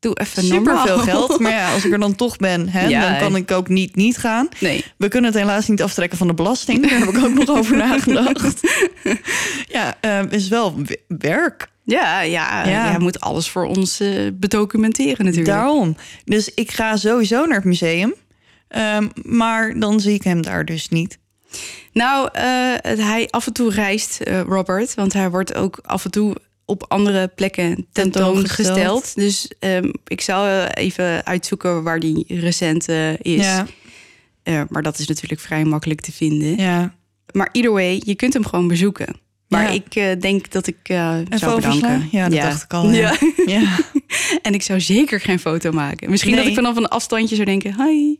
[0.00, 1.38] Doe even super veel geld.
[1.38, 3.08] Maar ja, als ik er dan toch ben, hè, Ja.
[3.10, 4.48] dan kan ik ook niet niet gaan.
[4.60, 4.84] Nee.
[4.96, 6.88] We kunnen het helaas niet aftrekken van de belasting.
[6.88, 8.60] Daar heb ik ook nog over nagedacht.
[9.66, 10.74] Ja, eh, is wel
[11.08, 11.68] werk.
[11.84, 12.90] Ja, ja, Ja.
[12.90, 15.56] Jij moet alles voor ons eh, bedocumenteren natuurlijk.
[15.56, 15.96] Daarom.
[16.24, 18.14] Dus ik ga sowieso naar het museum.
[18.68, 21.18] Ehm, maar dan zie ik hem daar dus niet.
[21.92, 22.28] Nou,
[22.82, 24.94] het- hij af en toe reist, eh, Robert.
[24.94, 29.14] Want hij wordt ook af en toe op andere plekken tentoongesteld.
[29.14, 33.46] Dus ehm, ik zou eh, even uitzoeken waar die recent eh, is.
[34.42, 36.56] Ja, maar dat is natuurlijk vrij makkelijk te vinden.
[36.56, 36.96] ja.
[37.32, 39.16] Maar either way, je kunt hem gewoon bezoeken.
[39.48, 39.82] Maar Ja.
[39.84, 40.76] ik denk dat ik
[41.34, 42.08] zou bedanken.
[42.10, 42.90] Ja, dat dacht ik al.
[42.90, 43.14] Ja.
[44.42, 46.10] En ik zou zeker geen foto maken.
[46.10, 47.74] Misschien dat ik vanaf een afstandje zou denken...
[47.84, 48.14] Hi,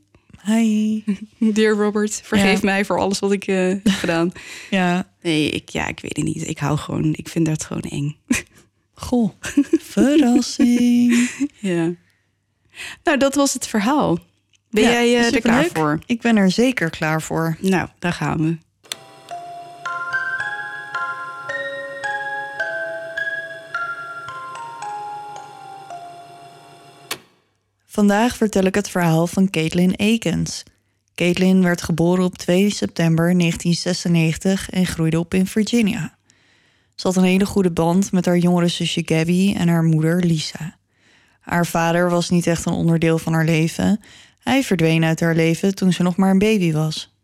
[0.44, 1.02] Hi.
[1.38, 2.64] dear Robert, vergeef Ja.
[2.64, 4.32] mij voor alles wat ik eh, heb gedaan.
[4.70, 5.08] Ja.
[5.22, 6.48] Nee, ik, ja, ik weet het niet.
[6.48, 7.12] Ik hou gewoon...
[7.16, 8.16] Ik vind dat gewoon eng.
[8.94, 9.30] Goh.
[9.80, 11.30] Verrassing.
[11.58, 11.92] Ja.
[13.04, 14.18] Nou, dat was het verhaal.
[14.70, 15.98] Ben Ja, jij eh, er klaar voor?
[16.06, 17.56] Ik ben er zeker klaar voor.
[17.60, 18.58] Nou, daar gaan we.
[27.98, 30.62] Vandaag vertel ik het verhaal van Caitlin Akens.
[31.14, 36.16] Caitlin werd geboren op 2 september 1996 en groeide op in Virginia.
[36.94, 40.76] Ze had een hele goede band met haar jongere zusje Gabby en haar moeder Lisa.
[41.40, 44.00] Haar vader was niet echt een onderdeel van haar leven.
[44.38, 47.14] Hij verdween uit haar leven toen ze nog maar een baby was.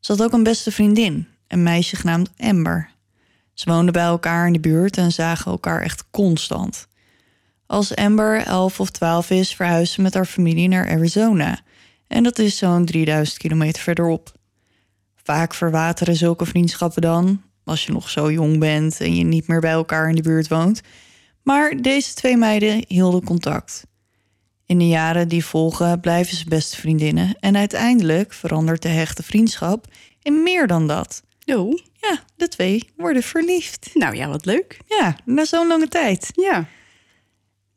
[0.00, 2.90] Ze had ook een beste vriendin, een meisje genaamd Amber.
[3.54, 6.90] Ze woonden bij elkaar in de buurt en zagen elkaar echt constant.
[7.72, 11.60] Als Amber 11 of 12 is, verhuisde ze met haar familie naar Arizona.
[12.06, 14.32] En dat is zo'n 3000 kilometer verderop.
[15.22, 19.60] Vaak verwateren zulke vriendschappen dan, als je nog zo jong bent en je niet meer
[19.60, 20.80] bij elkaar in de buurt woont.
[21.42, 23.86] Maar deze twee meiden hielden contact.
[24.66, 29.86] In de jaren die volgen blijven ze beste vriendinnen en uiteindelijk verandert de hechte vriendschap
[30.22, 31.22] in meer dan dat.
[31.44, 33.90] Oh, Ja, de twee worden verliefd.
[33.94, 34.78] nou ja, wat leuk.
[34.86, 36.30] Ja, na zo'n lange tijd.
[36.34, 36.66] Ja.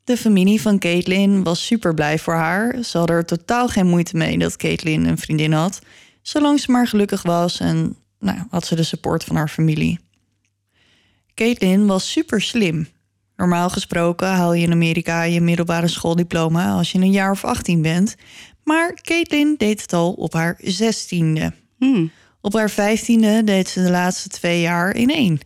[0.05, 2.83] De familie van Caitlin was super blij voor haar.
[2.83, 5.81] Ze hadden er totaal geen moeite mee dat Caitlin een vriendin had.
[6.21, 9.99] Zolang ze maar gelukkig was en nou, had ze de support van haar familie.
[11.33, 12.87] Caitlin was super slim.
[13.35, 17.81] Normaal gesproken haal je in Amerika je middelbare schooldiploma als je een jaar of 18
[17.81, 18.15] bent.
[18.63, 21.45] Maar Caitlin deed het al op haar 16e.
[21.77, 22.07] Hm.
[22.41, 25.39] Op haar vijftiende deed ze de laatste twee jaar in één.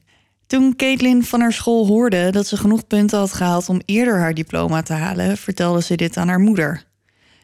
[0.50, 4.34] Toen Caitlin van haar school hoorde dat ze genoeg punten had gehaald om eerder haar
[4.34, 6.84] diploma te halen, vertelde ze dit aan haar moeder.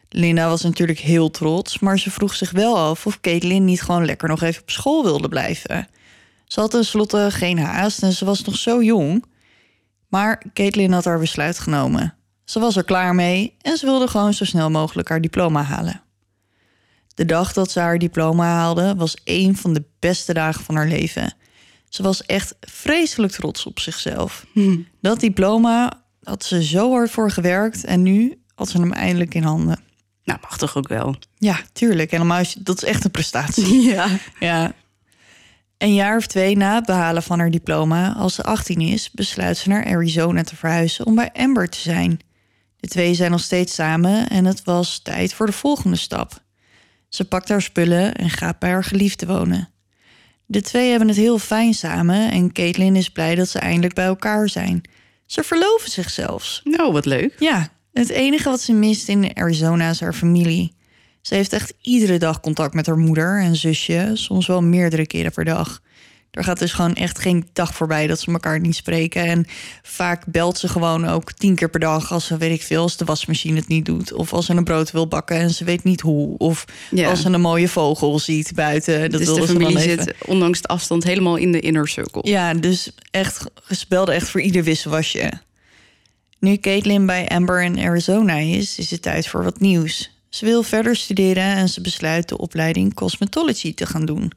[0.10, 4.06] Linda was natuurlijk heel trots, maar ze vroeg zich wel af of Caitlin niet gewoon
[4.06, 5.88] lekker nog even op school wilde blijven.
[6.45, 9.26] Ze had tenslotte geen haast en ze was nog zo jong.
[10.08, 12.14] Maar Caitlin had haar besluit genomen.
[12.45, 16.01] Ze was er klaar mee en ze wilde gewoon zo snel mogelijk haar diploma halen.
[17.16, 20.88] De dag dat ze haar diploma haalde was een van de beste dagen van haar
[20.88, 21.34] leven.
[21.96, 24.46] Ze was echt vreselijk trots op zichzelf.
[24.54, 24.78] Hm.
[25.02, 29.43] Dat diploma had ze zo hard voor gewerkt en nu had ze hem eindelijk in
[29.43, 29.80] handen.
[30.24, 31.16] Nou, mag toch ook wel.
[31.38, 32.12] Ja, tuurlijk.
[32.12, 33.82] Je- dat is echt een prestatie.
[33.93, 34.08] Ja.
[34.39, 34.74] Ja.
[35.78, 39.58] Een jaar of twee na het behalen van haar diploma, als ze 18 is, besluit
[39.58, 42.20] ze naar Arizona te verhuizen om bij Amber te zijn.
[42.80, 46.43] De twee zijn nog steeds samen en het was tijd voor de volgende stap.
[47.10, 49.70] Ze pakt haar spullen en gaat bij haar geliefde wonen.
[50.46, 54.06] De twee hebben het heel fijn samen en Caitlin is blij dat ze eindelijk bij
[54.06, 54.82] elkaar zijn.
[55.26, 56.62] Ze verloven zich zelfs.
[56.64, 57.36] Nou, wat leuk.
[57.39, 60.74] Ja, het enige wat ze mist in Arizona is haar familie.
[61.22, 65.32] Ze heeft echt iedere dag contact met haar moeder en zusje, soms wel meerdere keren
[65.32, 65.82] per dag.
[66.36, 69.24] Er gaat dus gewoon echt geen dag voorbij dat ze elkaar niet spreken.
[69.26, 69.46] En
[69.82, 72.98] vaak belt ze gewoon ook tien keer per dag als ze, weet ik veel, als
[72.98, 74.14] de wasmachine het niet doet.
[74.14, 76.38] Of als ze een brood wil bakken en ze weet niet hoe.
[76.38, 77.10] Of Ja.
[77.10, 79.12] als ze een mooie vogel ziet buiten.
[79.12, 82.22] Dat dus de ze familie zit ondanks de afstand helemaal in de inner circle.
[82.30, 85.32] Ja, dus echt gespeld echt voor ieder wisselwasje.
[86.40, 90.12] Nu Caitlin bij Amber in Arizona is, is het tijd voor wat nieuws.
[90.30, 94.32] Ze wil verder studeren en ze besluit de opleiding cosmetology te gaan doen.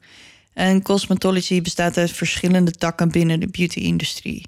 [0.59, 4.45] En cosmetology bestaat uit verschillende takken binnen de beauty-industrie.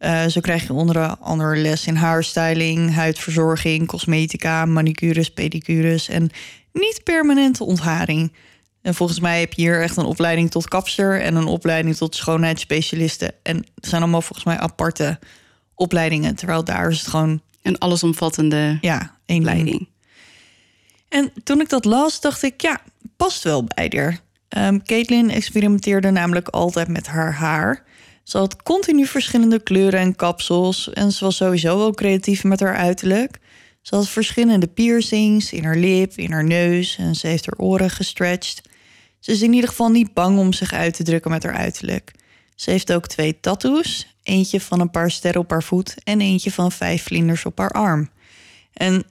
[0.00, 6.30] Uh, zo krijg je onder andere les in haarstyling, huidverzorging, cosmetica, manicures, pedicures en
[6.72, 8.32] niet permanente ontharing.
[8.82, 12.14] En volgens mij heb je hier echt een opleiding tot kapster en een opleiding tot
[12.14, 13.32] schoonheidsspecialisten.
[13.42, 15.18] En het zijn allemaal volgens mij aparte
[15.74, 16.34] opleidingen.
[16.34, 17.40] Terwijl daar is het gewoon.
[17.62, 19.88] Een allesomvattende ja, één leiding.
[21.08, 22.80] En toen ik dat las, dacht ik, ja,
[23.16, 24.24] past wel bij haar.
[24.56, 27.84] Um, Caitlin experimenteerde namelijk altijd met haar haar.
[28.22, 32.76] Ze had continu verschillende kleuren en kapsels en ze was sowieso wel creatief met haar
[32.76, 33.38] uiterlijk.
[33.82, 37.90] Ze had verschillende piercings in haar lip, in haar neus en ze heeft haar oren
[37.90, 38.62] gestretched.
[39.18, 42.12] Ze is in ieder geval niet bang om zich uit te drukken met haar uiterlijk.
[42.54, 46.52] Ze heeft ook twee tattoos, eentje van een paar sterren op haar voet en eentje
[46.52, 48.10] van vijf vlinders op haar arm.
[48.72, 49.04] En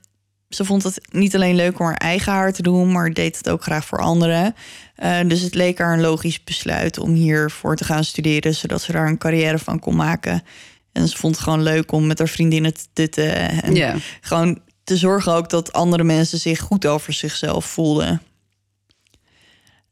[0.49, 3.49] ze vond het niet alleen leuk om haar eigen haar te doen, maar deed het
[3.49, 4.55] ook graag voor anderen.
[5.03, 8.91] Uh, dus het leek haar een logisch besluit om hiervoor te gaan studeren, zodat ze
[8.91, 10.43] daar een carrière van kon maken.
[10.91, 13.63] En ze vond het gewoon leuk om met haar vriendinnen te tutten.
[13.63, 18.21] En gewoon te zorgen ook dat andere mensen zich goed over zichzelf voelden.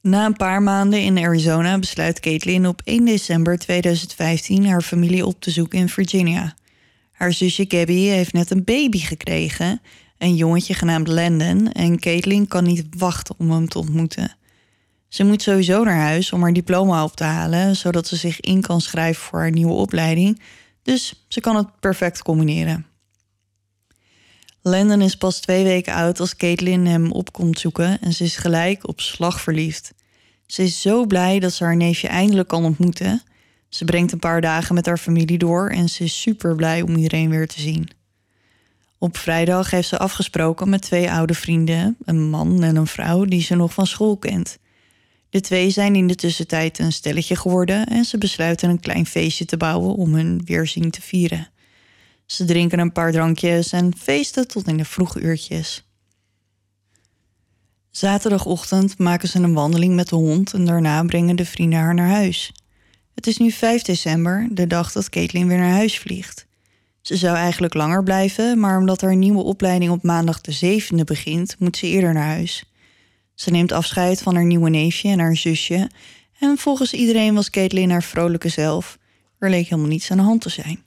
[0.02, 5.42] Na een paar maanden in Arizona besluit Caitlin op 1 december 2015 haar familie op
[5.42, 6.56] te zoeken in Virginia.
[7.12, 9.82] Haar zusje Gabby heeft net een baby gekregen
[10.24, 14.36] een jongetje genaamd Landon en Caitlin kan niet wachten om hem te ontmoeten.
[15.08, 18.62] Ze moet sowieso naar huis om haar diploma op te halen, zodat ze zich in
[18.62, 20.42] kan schrijven voor haar nieuwe opleiding,
[20.84, 22.86] dus ze kan het perfect combineren.
[24.62, 28.36] Landon is pas twee weken oud als Caitlin hem op komt zoeken en ze is
[28.36, 29.94] gelijk op slag verliefd.
[30.46, 33.22] Ze is zo blij dat ze haar neefje eindelijk kan ontmoeten.
[33.70, 36.96] Ze brengt een paar dagen met haar familie door en ze is super blij om
[36.96, 37.90] iedereen weer te zien.
[39.04, 43.42] Op vrijdag heeft ze afgesproken met twee oude vrienden, een man en een vrouw die
[43.42, 44.58] ze nog van school kent.
[45.30, 49.46] De twee zijn in de tussentijd een stelletje geworden en ze besluiten een klein feestje
[49.46, 51.50] te bouwen om hun weerzien te vieren.
[52.26, 55.88] Ze drinken een paar drankjes en feesten tot in de vroege uurtjes.
[57.92, 62.10] Zaterdagochtend maken ze een wandeling met de hond en daarna brengen de vrienden haar naar
[62.10, 62.52] huis.
[63.16, 66.46] Het is nu 5 december, de dag dat Caitlin weer naar huis vliegt.
[67.04, 71.56] Ze zou eigenlijk langer blijven, maar omdat haar nieuwe opleiding op maandag de 7e begint,
[71.60, 72.64] moet ze eerder naar huis.
[73.34, 75.90] Ze neemt afscheid van haar nieuwe neefje en haar zusje.
[76.40, 78.98] En volgens iedereen was Caitlin haar vrolijke zelf.
[79.40, 80.84] Er leek helemaal niets aan de hand te zijn.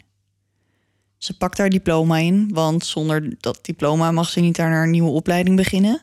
[1.19, 5.11] Ze pakt haar diploma in, want zonder dat diploma mag ze niet aan haar nieuwe
[5.11, 6.03] opleiding beginnen.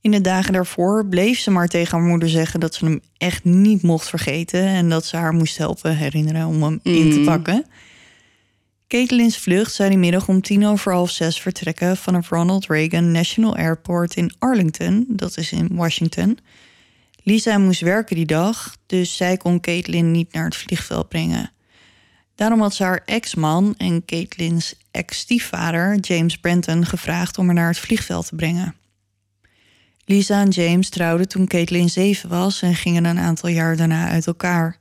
[0.00, 3.44] In de dagen daarvoor bleef ze maar tegen haar moeder zeggen dat ze hem echt
[3.44, 7.24] niet mocht vergeten en dat ze haar moest helpen herinneren om hem in te mm.
[7.24, 7.64] pakken.
[8.88, 13.56] Caitlin's vlucht zou die middag om tien over half zes vertrekken vanaf Ronald Reagan National
[13.56, 16.38] Airport in Arlington, dat is in Washington.
[17.22, 21.52] Lisa moest werken die dag, dus zij kon Caitlin niet naar het vliegveld brengen.
[22.34, 27.78] Daarom had ze haar ex-man en Caitlin's ex-stiefvader, James Brenton, gevraagd om haar naar het
[27.78, 28.74] vliegveld te brengen.
[30.04, 34.26] Lisa en James trouwden toen Caitlin zeven was en gingen een aantal jaar daarna uit
[34.26, 34.78] elkaar.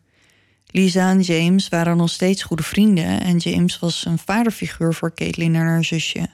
[0.67, 5.55] Lisa en James waren nog steeds goede vrienden en James was een vaderfiguur voor Caitlin
[5.55, 6.27] en haar zusje.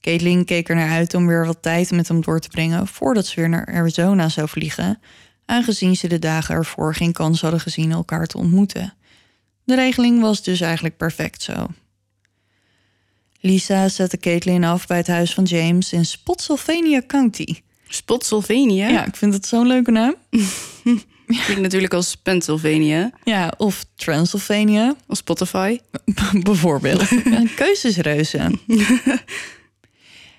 [0.00, 3.26] Caitlin keek er naar uit om weer wat tijd met hem door te brengen voordat
[3.26, 5.00] ze weer naar Arizona zou vliegen,
[5.44, 8.94] aangezien ze de dagen ervoor geen kans hadden gezien elkaar te ontmoeten.
[9.64, 11.66] De regeling was dus eigenlijk perfect zo.
[13.40, 17.62] Lisa zette Caitlin af bij het huis van James in Spotsylvania County.
[17.88, 18.88] Spotsylvania?
[18.88, 20.14] Ja, ik vind het zo'n leuke naam.
[21.28, 23.10] Klinkt natuurlijk als Pennsylvania.
[23.24, 24.96] Ja, of Transylvania.
[25.06, 25.78] Of Spotify.
[26.42, 27.08] Bijvoorbeeld.
[27.56, 28.50] Keuzesreuze.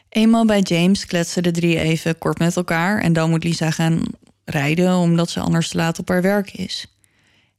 [0.10, 3.02] Eenmaal bij James kletsen de drie even kort met elkaar...
[3.02, 4.02] en dan moet Lisa gaan
[4.46, 6.86] rijden omdat ze anders te laat op haar werk is.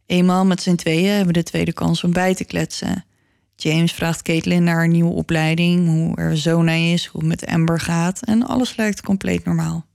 [0.07, 3.05] Eenmaal met z'n tweeën hebben de tweede kans om bij te kletsen.
[3.57, 7.81] James vraagt Caitlin naar haar nieuwe opleiding, hoe er Zona is, hoe het met Amber
[7.81, 8.21] gaat...
[8.23, 9.89] en alles lijkt compleet normaal.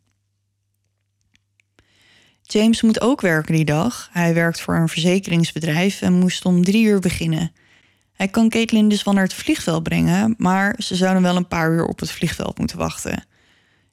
[2.47, 4.09] James moet ook werken die dag.
[4.11, 7.51] Hij werkt voor een verzekeringsbedrijf en moest om drie uur beginnen.
[8.13, 11.71] Hij kan Caitlin dus wel naar het vliegveld brengen, maar ze zouden wel een paar
[11.71, 13.25] uur op het vliegveld moeten wachten.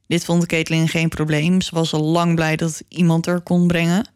[0.07, 1.61] Dit vond Caitlin geen probleem.
[1.61, 4.09] Ze was al lang blij dat iemand er kon brengen.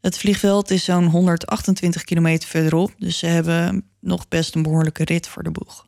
[0.00, 5.28] Het vliegveld is zo'n 128 kilometer verderop, dus ze hebben nog best een behoorlijke rit
[5.28, 5.86] voor de boeg.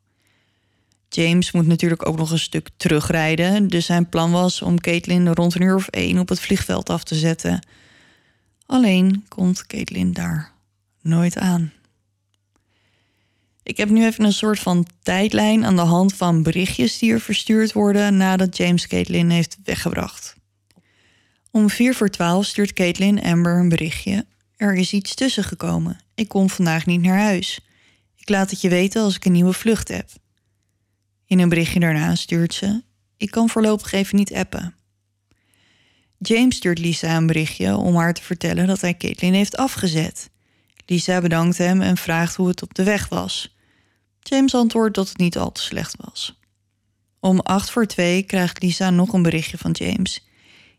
[1.14, 5.54] James moet natuurlijk ook nog een stuk terugrijden, dus zijn plan was om Caitlin rond
[5.54, 7.66] een uur of één op het vliegveld af te zetten.
[8.66, 10.52] Alleen komt Caitlin daar
[11.02, 11.72] nooit aan.
[13.62, 17.20] Ik heb nu even een soort van tijdlijn aan de hand van berichtjes die er
[17.20, 20.34] verstuurd worden nadat James Caitlin heeft weggebracht.
[21.50, 24.26] Om vier voor twaalf stuurt Caitlin Amber een berichtje.
[24.56, 26.00] Er is iets tussen gekomen.
[26.14, 27.60] Ik kom vandaag niet naar huis.
[28.16, 30.08] Ik laat het je weten als ik een nieuwe vlucht heb.
[31.26, 32.82] In een berichtje daarna stuurt ze:
[33.16, 34.74] Ik kan voorlopig even niet appen.
[36.18, 40.30] James stuurt Lisa een berichtje om haar te vertellen dat hij Caitlin heeft afgezet.
[40.86, 43.56] Lisa bedankt hem en vraagt hoe het op de weg was.
[44.20, 46.38] James antwoordt dat het niet al te slecht was.
[47.20, 50.26] Om acht voor twee krijgt Lisa nog een berichtje van James.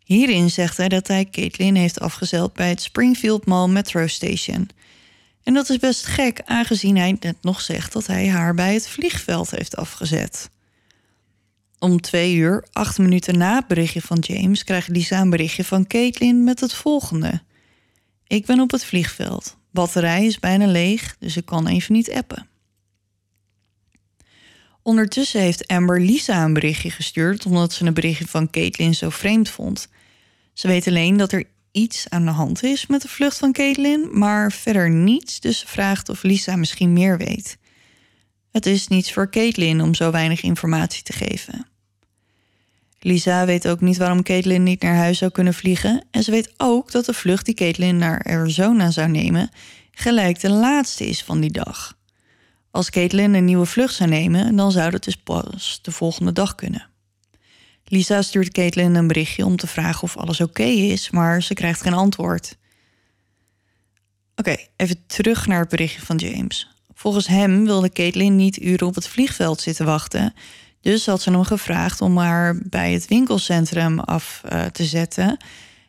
[0.03, 4.69] Hierin zegt hij dat hij Caitlin heeft afgezeld bij het Springfield Mall Metro Station.
[5.45, 8.87] En dat is best gek, aangezien hij net nog zegt dat hij haar bij het
[8.87, 10.49] vliegveld heeft afgezet.
[11.79, 15.87] Om twee uur, acht minuten na het berichtje van James, krijgt Lisa een berichtje van
[15.87, 17.41] Caitlin met het volgende.
[18.27, 19.57] Ik ben op het vliegveld.
[19.71, 22.47] Batterij is bijna leeg, dus ik kan even niet appen.
[24.81, 29.49] Ondertussen heeft Amber Lisa een berichtje gestuurd omdat ze een berichtje van Caitlin zo vreemd
[29.49, 29.87] vond.
[30.53, 31.43] Ze weet alleen dat er
[31.75, 35.67] iets aan de hand is met de vlucht van Caitlin, maar verder niets, dus ze
[35.67, 37.57] vraagt of Lisa misschien meer weet.
[38.51, 41.67] Het is niets voor Caitlin om zo weinig informatie te geven.
[42.99, 46.03] Lisa weet ook niet waarom Caitlin niet naar huis zou kunnen vliegen.
[46.11, 49.49] En ze weet ook dat de vlucht die Caitlin naar Arizona zou nemen
[49.91, 51.97] gelijk de laatste is van die dag.
[52.71, 56.55] Als Caitlin een nieuwe vlucht zou nemen, dan zou dat dus pas de volgende dag
[56.55, 56.89] kunnen.
[57.95, 61.81] Lisa stuurt Caitlin een berichtje om te vragen of alles oké is, maar ze krijgt
[61.81, 62.57] geen antwoord.
[64.35, 66.69] Oké, even terug naar het berichtje van James.
[66.93, 70.33] Volgens hem wilde Caitlin niet uren op het vliegveld zitten wachten.
[70.81, 75.37] Dus had ze hem gevraagd om haar bij het winkelcentrum af uh, te zetten.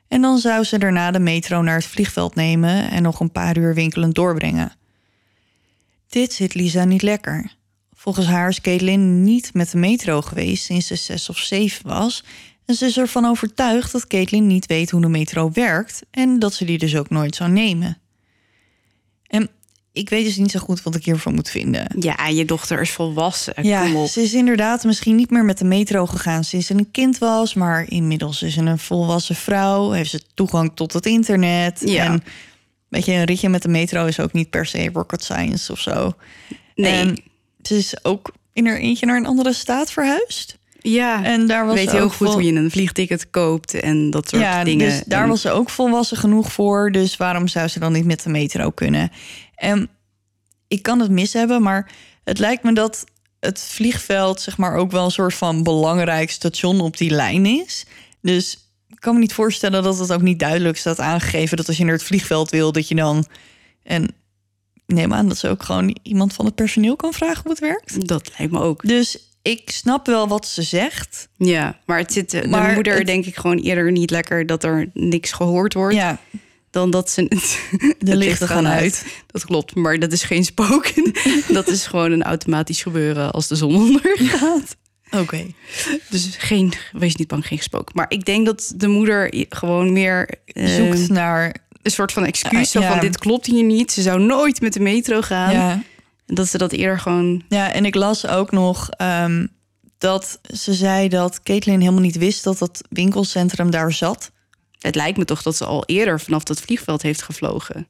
[0.09, 3.57] En dan zou ze daarna de metro naar het vliegveld nemen en nog een paar
[3.57, 4.73] uur winkelend doorbrengen.
[6.09, 7.56] Dit zit Lisa niet lekker.
[8.07, 12.25] Volgens haar is Caitlin niet met de metro geweest sinds ze zes of zeven was.
[12.67, 16.55] En ze is ervan overtuigd dat Caitlin niet weet hoe de metro werkt en dat
[16.55, 17.99] ze die dus ook nooit zou nemen.
[19.27, 19.49] En
[19.93, 21.87] ik weet dus niet zo goed wat ik hiervan moet vinden.
[21.99, 23.55] Ja, je dochter is volwassen.
[23.63, 24.09] Ja, Kom op.
[24.09, 27.55] ze is inderdaad misschien niet meer met de metro gegaan sinds ze een kind was,
[27.55, 31.83] maar inmiddels is ze een volwassen vrouw, heeft ze toegang tot het internet.
[31.85, 32.05] Ja.
[32.05, 32.23] En
[32.89, 35.81] weet je, een ritje met de metro is ook niet per se rocket science of
[35.81, 36.13] zo.
[36.75, 36.93] Nee.
[36.93, 37.26] En
[37.67, 40.59] ze is ook in haar eentje naar een andere staat verhuisd.
[40.81, 44.11] ja, En daar was weet ze heel goed vol- hoe je een vliegticket koopt en
[44.11, 44.89] dat soort ja, dingen.
[44.89, 46.93] Dus daar En- was ze ook volwassen genoeg voor.
[46.93, 49.11] Dus waarom zou ze dan niet met de metro kunnen?
[49.55, 49.89] En
[50.69, 51.91] ik kan het mis hebben, maar
[52.25, 53.05] het lijkt me dat
[53.41, 57.85] het vliegveld zeg maar ook wel een soort van belangrijk station op die lijn is.
[58.23, 58.59] Dus
[58.89, 61.85] ik kan me niet voorstellen dat het ook niet duidelijk staat aangegeven dat als je
[61.85, 63.27] naar het vliegveld wil, dat je dan
[63.83, 64.09] en
[64.87, 68.07] neem aan dat ze ook gewoon iemand van het personeel kan vragen hoe het werkt.
[68.09, 68.83] Dat lijkt me ook.
[68.87, 71.29] Dus ik snap wel wat ze zegt.
[71.37, 74.65] Ja, maar het zit de Maar moeder het- denk ik gewoon eerder niet lekker dat
[74.65, 76.19] er niks gehoord wordt Ja,
[76.71, 77.23] dan dat ze
[77.99, 79.07] de lichten gaan uit.
[79.27, 81.13] Dat klopt, maar dat is geen spoken.
[81.49, 84.77] dat is gewoon een automatisch gebeuren als de zon ondergaat.
[85.11, 85.47] Oké.
[86.11, 87.93] Dus geen, wees niet bang, geen gesproken.
[87.97, 91.55] Maar ik denk dat de moeder gewoon meer eh, Zoekt naar
[91.87, 92.73] een soort van excuus.
[92.73, 92.91] ja.
[92.91, 93.93] van dit klopt hier niet.
[93.93, 95.53] Ze zou nooit met de metro gaan.
[95.53, 95.83] ja,
[96.27, 97.43] dat ze dat eerder gewoon.
[97.49, 99.47] Ja, en ik las ook nog ehm,
[99.99, 104.31] dat ze zei dat Caitlin helemaal niet wist dat dat winkelcentrum daar zat.
[104.79, 107.87] Het lijkt me toch dat ze al eerder vanaf dat vliegveld heeft gevlogen.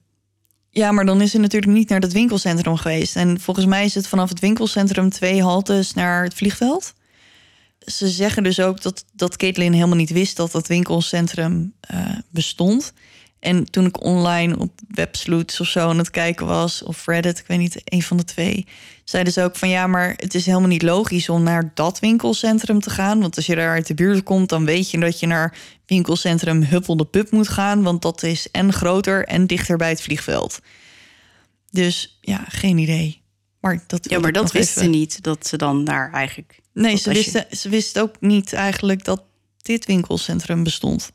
[0.70, 3.16] Ja, maar dan is ze natuurlijk niet naar dat winkelcentrum geweest.
[3.16, 6.92] En volgens mij is het vanaf het winkelcentrum twee haltes naar het vliegveld.
[7.78, 12.92] Ze zeggen dus ook dat, dat Caitlin helemaal niet wist dat dat winkelcentrum eh, bestond.
[13.40, 17.46] En toen ik online op Websleuths of zo aan het kijken was, of Reddit, ik
[17.46, 18.66] weet niet, een van de twee,
[19.04, 22.80] zeiden ze ook van ja, maar het is helemaal niet logisch om naar dat winkelcentrum
[22.80, 23.20] te gaan.
[23.20, 25.56] Want als je daar uit de buurt komt, dan weet je dat je naar
[25.86, 27.82] winkelcentrum Huppel de Pub moet gaan.
[27.82, 30.58] Want dat is en groter en dichter bij het vliegveld.
[31.70, 33.22] Dus ja, geen idee.
[33.60, 35.22] Maar dat Ja, maar dat nog wist even- ze niet.
[35.22, 36.60] Dat ze dan daar eigenlijk.
[36.72, 39.22] Nee, ze als je- wist, ze wist ook niet eigenlijk dat
[39.62, 41.10] dit winkelcentrum bestond.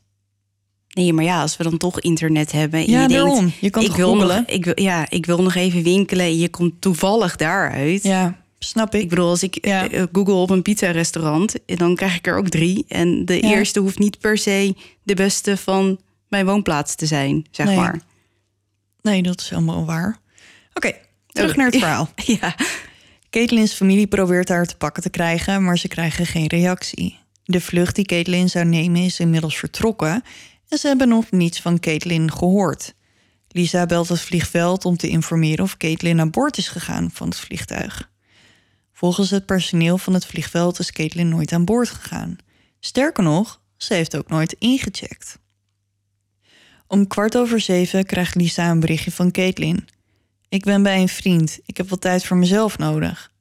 [0.92, 2.80] Nee, maar ja, als we dan toch internet hebben.
[2.80, 3.52] En Ja, je denkt, daarom.
[3.60, 6.24] Je kan ik wil nog, ik wil, Ja, ik wil nog even winkelen.
[6.24, 8.02] En je komt toevallig daaruit.
[8.02, 9.02] Ja, snap ik.
[9.02, 9.88] Ik bedoel, als ik Ja.
[9.88, 12.84] eh, google op een pizza-restaurant, dan krijg ik er ook drie.
[12.88, 13.40] En de Ja.
[13.56, 17.76] eerste hoeft niet per se de beste van mijn woonplaats te zijn, zeg Nee.
[17.76, 18.00] maar.
[19.02, 20.18] Nee, dat is helemaal waar.
[20.74, 20.92] Oké,
[21.26, 21.58] terug Oké.
[21.58, 22.08] naar het verhaal.
[22.40, 22.54] Ja,
[23.30, 27.18] Caitlin's familie probeert haar te pakken te krijgen, maar ze krijgen geen reactie.
[27.44, 30.22] De vlucht die Caitlin zou nemen is inmiddels vertrokken
[30.72, 32.94] en ze hebben nog niets van Caitlin gehoord.
[33.48, 37.38] Lisa belt het vliegveld om te informeren of Caitlin aan boord is gegaan van het
[37.38, 38.10] vliegtuig.
[38.92, 42.36] Volgens het personeel van het vliegveld is Caitlin nooit aan boord gegaan.
[42.80, 45.38] Sterker nog, ze heeft ook nooit ingecheckt.
[46.86, 49.88] Om kwart over zeven krijgt Lisa een berichtje van Caitlin.
[50.48, 51.58] Ik ben bij een vriend.
[51.66, 53.31] Ik heb wat tijd voor mezelf nodig.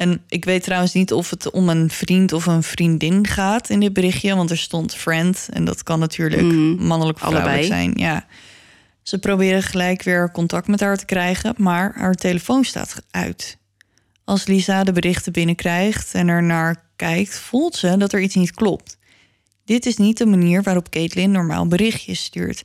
[0.00, 3.80] En ik weet trouwens niet of het om een vriend of een vriendin gaat in
[3.80, 6.86] dit berichtje, want er stond friend en dat kan natuurlijk Mhm.
[6.86, 7.92] mannelijk of vrouwelijk zijn.
[7.96, 8.26] Ja.
[9.02, 13.58] Ze proberen gelijk weer contact met haar te krijgen, maar haar telefoon staat uit.
[14.24, 18.54] Als Lisa de berichten binnenkrijgt en er naar kijkt, voelt ze dat er iets niet
[18.54, 18.98] klopt.
[19.64, 22.64] Dit is niet de manier waarop Caitlin normaal berichtjes stuurt.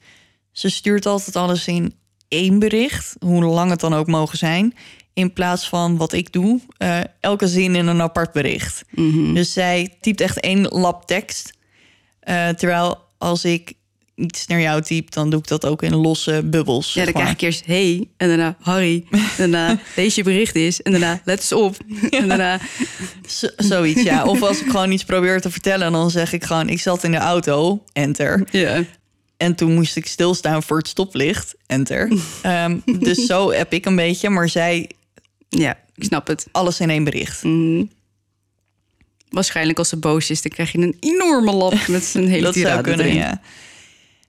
[0.52, 1.94] Ze stuurt altijd alles in
[2.28, 4.74] één bericht, hoe lang het dan ook mogen zijn,
[5.16, 8.84] in plaats van wat ik doe, eh, elke zin in een apart bericht.
[8.91, 9.34] Mhm.
[9.34, 11.53] Dus zij typt echt één lap tekst.
[12.20, 13.74] Eh, terwijl als ik
[14.16, 16.93] iets naar jou typ, dan doe ik dat ook in losse bubbels.
[16.93, 19.05] Ja, dan krijg ik eerst hey en daarna Harry.
[19.09, 21.78] En daarna deze bericht is en daarna let eens op.
[22.09, 22.59] En daarna
[23.28, 24.26] Z- zoiets, ja.
[24.26, 27.11] Of als ik gewoon iets probeer te vertellen, dan zeg ik gewoon: ik zat in
[27.11, 28.47] de auto, enter.
[28.51, 28.84] ja.
[29.38, 32.11] En toen moest ik stilstaan voor het stoplicht, enter.
[32.41, 34.89] Ehm, dus zo heb ik een beetje, maar zij
[35.58, 36.47] ja, ik snap het.
[36.51, 37.43] alles in één bericht.
[37.43, 37.86] Mhm.
[39.30, 42.56] Waarschijnlijk als ze boos is, dan krijg je een enorme lap met zijn hele dat
[42.56, 43.18] zou kunnen, erin.
[43.18, 43.41] ja.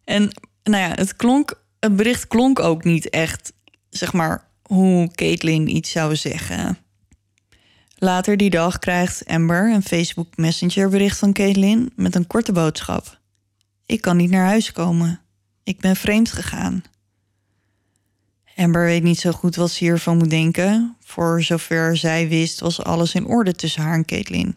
[0.05, 0.31] En
[0.62, 3.53] nou ja, het klonk, het bericht klonk ook niet echt,
[3.91, 6.79] zeg maar, hoe Caitlin iets zou zeggen.
[7.99, 13.20] Later die dag krijgt Amber een Facebook Messenger bericht van Caitlin met een korte boodschap.
[13.87, 15.20] Ik kan niet naar huis komen.
[15.64, 16.83] Ik ben vreemd gegaan.
[18.57, 20.97] Amber weet niet zo goed wat ze hiervan moet denken.
[21.01, 24.57] Voor zover zij wist was alles in orde tussen haar en Caitlin.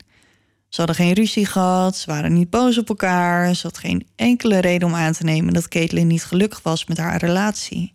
[0.69, 3.55] Ze hadden geen ruzie gehad, ze waren niet boos op elkaar.
[3.55, 6.97] Ze had geen enkele reden om aan te nemen dat Caitlin niet gelukkig was met
[6.97, 7.93] haar relatie.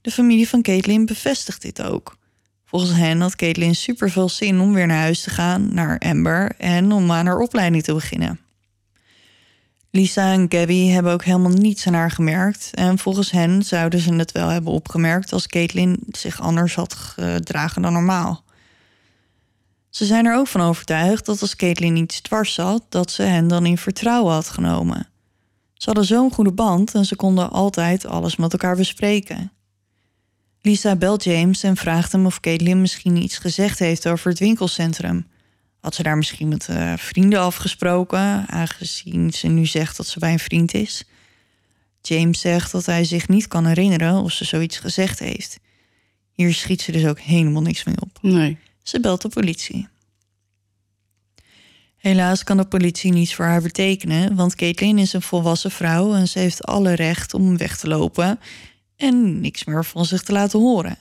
[0.00, 2.16] De familie van Caitlin bevestigt dit ook.
[2.64, 6.52] Volgens hen had Caitlin super veel zin om weer naar huis te gaan, naar Amber
[6.58, 8.40] en om aan haar opleiding te beginnen.
[9.90, 12.70] Lisa en Gabby hebben ook helemaal niets aan haar gemerkt.
[12.74, 17.82] En volgens hen zouden ze het wel hebben opgemerkt als Caitlin zich anders had gedragen
[17.82, 18.44] dan normaal.
[19.88, 23.48] Ze zijn er ook van overtuigd dat als Caitlin iets dwars zat, dat ze hen
[23.48, 25.08] dan in vertrouwen had genomen.
[25.74, 29.52] Ze hadden zo'n goede band en ze konden altijd alles met elkaar bespreken.
[30.62, 35.26] Lisa belt James en vraagt hem of Caitlin misschien iets gezegd heeft over het winkelcentrum.
[35.80, 40.32] Had ze daar misschien met eh, vrienden afgesproken, aangezien ze nu zegt dat ze bij
[40.32, 41.04] een vriend is?
[42.02, 45.58] James zegt dat hij zich niet kan herinneren of ze zoiets gezegd heeft.
[46.32, 48.18] Hier schiet ze dus ook helemaal niks mee op.
[48.22, 48.58] Nee.
[48.82, 49.88] Ze belt de politie.
[51.96, 56.28] Helaas kan de politie niets voor haar betekenen, want Caitlin is een volwassen vrouw en
[56.28, 58.40] ze heeft alle recht om weg te lopen
[58.96, 60.96] en niks meer van zich te laten horen.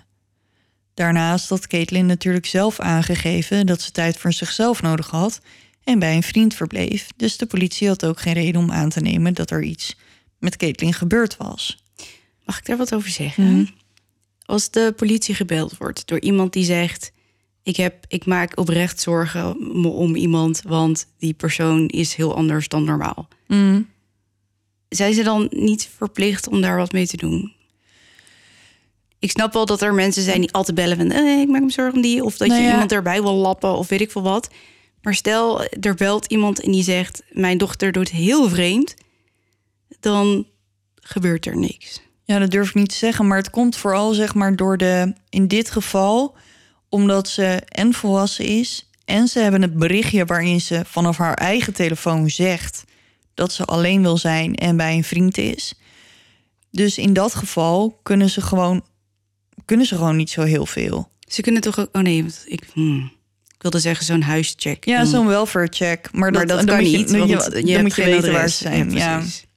[1.00, 5.42] Daarnaast had Caitlin natuurlijk zelf aangegeven dat ze tijd voor zichzelf nodig had
[5.84, 9.00] en bij een vriend verbleef, dus de politie had ook geen reden om aan te
[9.00, 9.96] nemen dat er iets
[10.40, 11.84] met Caitlin gebeurd was.
[12.46, 13.70] Mag ik daar wat over zeggen?
[14.46, 17.12] Als de politie gebeld wordt door iemand die zegt:
[17.64, 22.68] ik, heb, ik maak oprecht zorgen om, om iemand, want die persoon is heel anders
[22.68, 23.28] dan normaal.
[24.90, 27.58] Zijn ze dan niet verplicht om daar wat mee te doen?
[29.20, 31.12] Ik snap wel dat er mensen zijn die altijd bellen van...
[31.12, 32.24] Eh, ik maak me zorgen om die.
[32.24, 32.74] Of dat Nou je ja.
[32.74, 34.50] iemand erbij wil lappen of weet ik veel wat.
[35.02, 37.24] Maar stel, er belt iemand en die zegt...
[37.30, 38.96] mijn dochter doet heel vreemd.
[40.00, 40.48] Dan
[40.96, 42.02] gebeurt er niks.
[42.24, 45.14] Ja, dat durf ik niet te zeggen, maar het komt vooral zeg maar door de
[45.30, 46.36] in dit geval
[46.90, 51.74] omdat ze en volwassen is en ze hebben het berichtje waarin ze vanaf haar eigen
[51.74, 52.84] telefoon zegt
[53.34, 55.74] dat ze alleen wil zijn en bij een vriend is.
[56.72, 58.84] Dus in dat geval kunnen ze gewoon
[59.70, 61.12] kunnen ze gewoon niet zo heel veel.
[61.28, 61.90] Ze kunnen toch ook...
[61.92, 63.12] Oh nee, want ik, hmm,
[63.56, 64.86] ik wilde zeggen zo'n huischeck.
[64.86, 67.66] Ja, Dan- zo'n welfare check, maar, maar dat, dan kan niet, dan je- want dan
[67.66, 68.92] je hebt moet je weten waar ze zijn.
[68.92, 69.48] Ja, precies.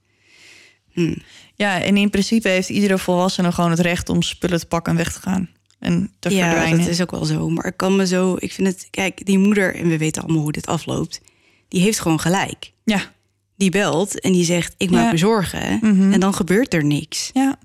[1.55, 4.97] ja, en in principe heeft iedere volwassene gewoon het recht om spullen te pakken en
[4.97, 5.49] weg te gaan
[5.79, 6.79] en te Ja, verdwijnen.
[6.79, 7.49] dat is ook wel zo.
[7.49, 8.35] Maar ik kan me zo...
[8.39, 8.87] Ik vind het...
[8.91, 11.21] Kijk, die moeder, en we weten allemaal hoe dit afloopt...
[11.67, 12.71] die heeft gewoon gelijk.
[12.83, 13.01] Ja,
[13.55, 15.11] Die belt en die zegt, ik maak Ja.
[15.11, 15.79] me zorgen.
[15.81, 16.11] Mhm.
[16.11, 17.29] En dan gebeurt er niks.
[17.33, 17.55] Ja.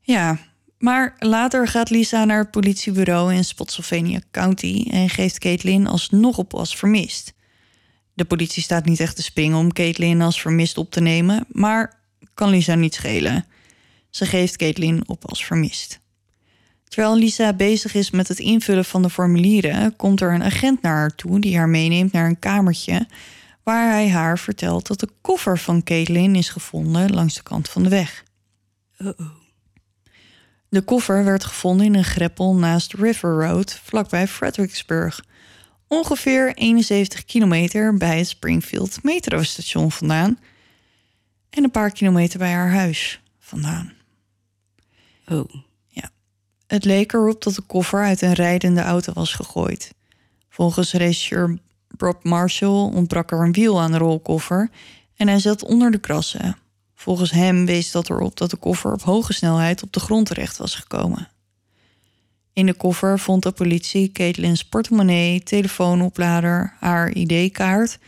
[0.00, 0.38] Ja,
[0.78, 6.54] maar later gaat Lisa naar het politiebureau in Spotsylvania County en geeft Caitlin alsnog op
[6.54, 7.32] als vermist.
[8.14, 12.00] De politie staat niet echt te springen om Caitlin als vermist op te nemen, maar
[12.34, 13.44] kan Lisa niet schelen.
[14.10, 16.00] Ze geeft Caitlin op als vermist.
[16.84, 20.96] Terwijl Lisa bezig is met het invullen van de formulieren, komt er een agent naar
[20.96, 23.06] haar toe die haar meeneemt naar een kamertje
[23.62, 27.82] waar hij haar vertelt dat de koffer van Caitlin is gevonden langs de kant van
[27.82, 28.24] de weg.
[28.98, 29.37] Uh-oh.
[30.68, 35.24] De koffer werd gevonden in een greppel naast River Road, vlakbij Fredericksburg.
[35.86, 40.38] Ongeveer 71 kilometer bij het Springfield metrostation vandaan.
[41.50, 43.92] En een paar kilometer bij haar huis vandaan.
[45.28, 45.66] Oh.
[46.68, 49.94] Het leek erop dat de koffer uit een rijdende auto was gegooid.
[50.48, 51.58] Volgens regisseur
[51.96, 54.70] Bob Marshall ontbrak er een wiel aan de rolkoffer
[55.16, 56.56] en hij zat onder de krassen.
[56.98, 60.56] Volgens hem wees dat erop dat de koffer op hoge snelheid op de grond terecht
[60.56, 61.28] was gekomen.
[62.52, 67.98] In de koffer vond de politie Caitlin's portemonnee, telefoonoplader, haar ID-kaart,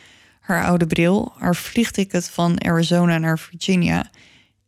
[0.40, 4.10] haar oude bril, haar vliegticket van Arizona naar Virginia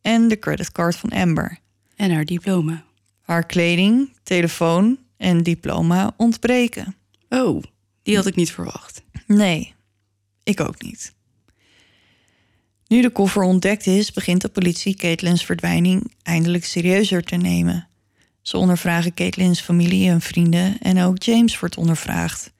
[0.01, 1.59] en de creditcard van Amber.
[1.97, 2.85] En haar diploma.
[3.21, 6.97] Haar kleding, telefoon en diploma ontbreken.
[7.29, 7.63] Oh,
[8.03, 9.03] die had ik niet verwacht.
[9.27, 9.75] Nee,
[10.43, 11.13] ik ook niet.
[12.93, 17.89] Nu de koffer ontdekt is, begint de politie Caitlin's verdwijning eindelijk serieuzer te nemen.
[18.43, 22.53] Ze ondervragen Caitlin's familie en vrienden en ook James wordt ondervraagd.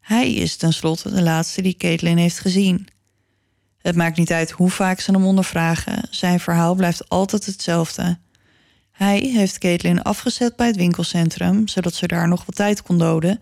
[0.00, 2.88] Hij is tenslotte de laatste die Caitlin heeft gezien.
[3.78, 8.18] Het maakt niet uit hoe vaak ze hem ondervragen, zijn verhaal blijft altijd hetzelfde.
[8.90, 13.40] Hij heeft Caitlin afgezet bij het winkelcentrum, zodat ze daar nog wat tijd kon doden,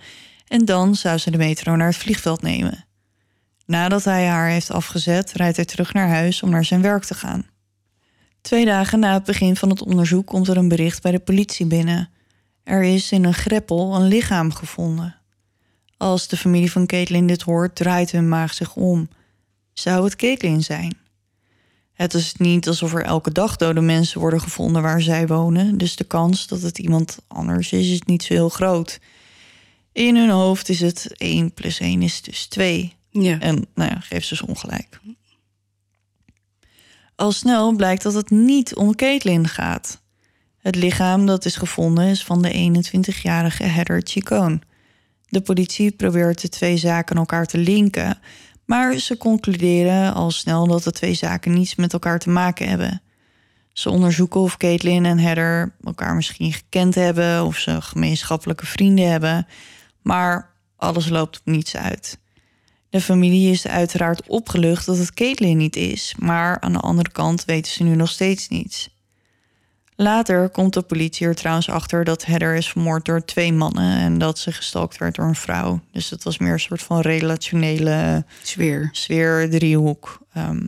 [0.49, 2.88] en dan zou ze de metro naar het vliegveld nemen.
[3.69, 7.15] Nadat hij haar heeft afgezet, rijdt hij terug naar huis om naar zijn werk te
[7.15, 7.47] gaan.
[8.41, 11.67] Twee dagen na het begin van het onderzoek komt er een bericht bij de politie
[11.67, 12.11] binnen.
[12.65, 15.17] Er is in een greppel een lichaam gevonden.
[15.97, 19.09] Als de familie van Caitlin dit hoort, draait hun maag zich om.
[19.73, 20.99] Zou het Caitlin zijn?
[21.93, 25.97] Het is niet alsof er elke dag dode mensen worden gevonden waar zij wonen, dus
[25.97, 28.99] de kans dat het iemand anders is, is niet zo heel groot.
[29.93, 32.98] In hun hoofd is het 1 plus 1 is dus 2.
[33.23, 33.39] Ja.
[33.39, 35.01] En nou ja, geeft ze dus ongelijk.
[37.15, 40.01] Al snel blijkt dat het niet om Caitlin gaat.
[40.59, 44.61] Het lichaam dat is gevonden is van de 21-jarige Heather Chicone.
[45.29, 48.19] De politie probeert de twee zaken elkaar te linken,
[48.65, 53.03] maar ze concluderen al snel dat de twee zaken niets met elkaar te maken hebben.
[53.73, 59.47] Ze onderzoeken of Caitlin en Heather elkaar misschien gekend hebben of ze gemeenschappelijke vrienden hebben,
[60.03, 62.19] maar alles loopt op niets uit.
[62.91, 67.45] De familie is uiteraard opgelucht dat het Caitlin niet is, maar aan de andere kant
[67.45, 68.89] weten ze nu nog steeds niets.
[69.97, 74.19] Later komt de politie er trouwens achter dat Heather is vermoord door twee mannen en
[74.19, 75.81] dat ze gestalkt werd door een vrouw.
[75.93, 78.89] Dus het was meer een soort van relationele Sfeer.
[78.93, 80.19] sfeer, driehoek.
[80.33, 80.67] Ehm,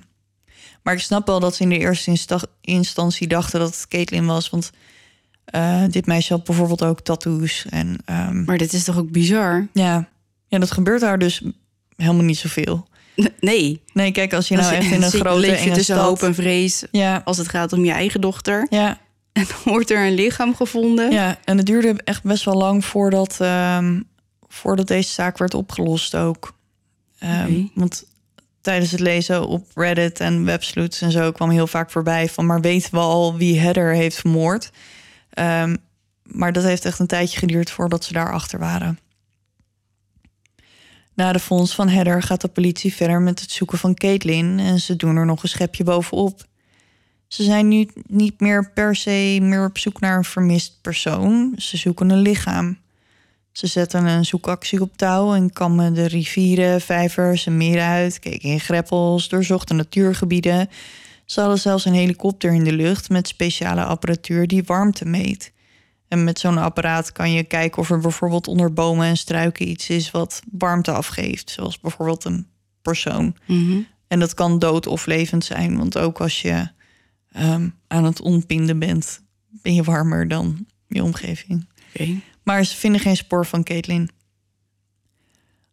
[0.83, 4.27] maar ik snap wel dat ze in de eerste insta- instantie dachten dat het Caitlin
[4.27, 4.71] was, want
[5.45, 9.67] eh, dit meisje had bijvoorbeeld ook tattoos en ehm, Maar dit is toch ook bizar?
[9.73, 10.09] ja,
[10.47, 11.43] ja, dat gebeurt daar dus
[12.01, 12.89] helemaal niet zoveel.
[13.41, 13.81] Nee.
[13.93, 16.07] Nee, kijk, als je nou echt in een grote leef je tussen stad...
[16.07, 18.67] hoop en vrees Ja, als het gaat om je eigen dochter.
[18.71, 18.99] ja,
[19.33, 21.11] En dan wordt er een lichaam gevonden.
[21.11, 24.01] ja, en het duurde echt best wel lang voordat, ehm,
[24.49, 26.59] voordat deze zaak werd opgelost ook.
[27.23, 27.69] Oké.
[27.75, 28.05] Want
[28.61, 32.47] tijdens het lezen op Reddit en websleuts en zo kwam heel vaak voorbij van...
[32.47, 34.71] maar weten we al wie Heather heeft vermoord?
[35.31, 35.77] Ehm,
[36.23, 38.99] maar dat heeft echt een tijdje geduurd voordat ze daarachter waren.
[41.21, 44.59] Na de fonds van Heather gaat de politie verder met het zoeken van Caitlin...
[44.59, 46.47] en ze doen er nog een schepje bovenop.
[47.29, 51.55] Ze zijn nu niet meer per se meer op zoek naar een vermist persoon.
[51.57, 52.79] Ze zoeken een lichaam.
[53.53, 58.49] Ze zetten een zoekactie op touw en kammen de rivieren, vijvers en meren uit, keken
[58.49, 60.69] in greppels, doorzochten natuurgebieden.
[61.25, 65.53] Ze hadden zelfs een helikopter in de lucht met speciale apparatuur die warmte meet.
[66.11, 69.89] En met zo'n apparaat kan je kijken of er bijvoorbeeld onder bomen en struiken iets
[69.89, 72.47] is wat warmte afgeeft, zoals bijvoorbeeld een
[72.83, 73.37] persoon.
[73.47, 73.81] Mhm.
[74.09, 76.69] En dat kan dood of levend zijn, want ook als je
[77.33, 81.67] ehm, aan het ontbinden bent, ben je warmer dan je omgeving.
[82.43, 84.11] Maar ze vinden geen spoor van Caitlin.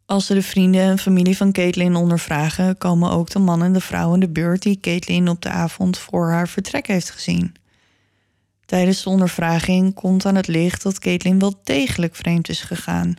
[0.06, 3.80] Als ze de vrienden en familie van Caitlin ondervragen, komen ook de man en de
[3.80, 7.54] vrouw in de buurt die Caitlin op de avond voor haar vertrek heeft gezien.
[8.68, 13.14] Tijdens de ondervraging komt aan het licht dat Caitlin wel degelijk vreemd is gegaan.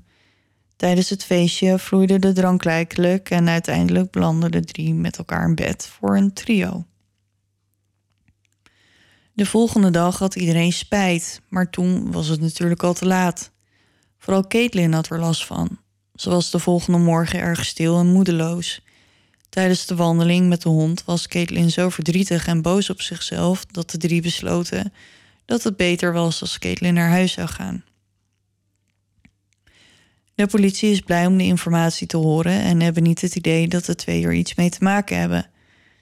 [0.75, 5.55] Tijdens het feestje vloeide de drank lijkelijk en uiteindelijk belanden de drie met elkaar in
[5.55, 6.85] bed voor een trio.
[9.33, 13.51] De volgende dag had iedereen spijt, maar toen was het natuurlijk al te laat.
[14.17, 15.79] Vooral Caitlin had er last van.
[16.15, 18.81] Ze was de volgende morgen erg stil en moedeloos.
[19.49, 23.89] Tijdens de wandeling met de hond was Caitlin zo verdrietig en boos op zichzelf dat
[23.89, 24.93] de drie besloten
[25.49, 27.83] dat het beter was als Caitlin naar huis zou gaan.
[30.35, 33.85] De politie is blij om de informatie te horen en hebben niet het idee dat
[33.85, 35.49] de twee er iets mee te maken hebben.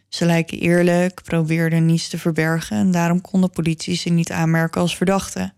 [0.10, 4.82] Ze lijken eerlijk, probeerden niets te verbergen en daarom kon de politie ze niet aanmerken
[4.82, 5.54] als verdachte.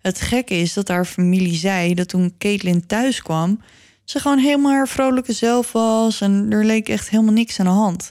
[0.00, 3.62] Het gekke is dat haar familie zei dat toen Caitlin thuis kwam,
[4.04, 7.72] ze gewoon helemaal haar vrolijke zelf was en er leek echt helemaal niks aan de
[7.72, 8.02] hand.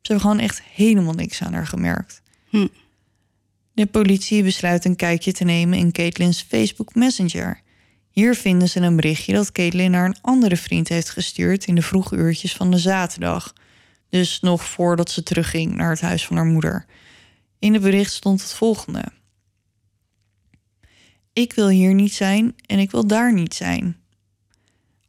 [0.00, 2.22] Ze hebben gewoon echt helemaal niks aan haar gemerkt.
[2.48, 2.66] Hm.
[3.76, 7.60] De politie besluit een kijkje te nemen in Caitlin's Facebook Messenger.
[8.10, 11.82] Hier vinden ze een berichtje dat Caitlin naar een andere vriend heeft gestuurd in de
[11.82, 13.52] vroege uurtjes van de zaterdag.
[14.08, 16.86] Dus nog voordat ze terugging naar het huis van haar moeder.
[17.58, 19.04] In het bericht stond het volgende:
[21.32, 23.96] Ik wil hier niet zijn en ik wil daar niet zijn.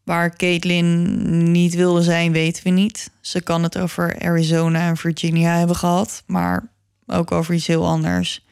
[0.03, 3.11] Waar Caitlin niet wilde zijn, weten we niet.
[3.21, 6.71] Ze kan het over Arizona en Virginia hebben gehad, maar
[7.05, 8.45] ook over iets heel anders.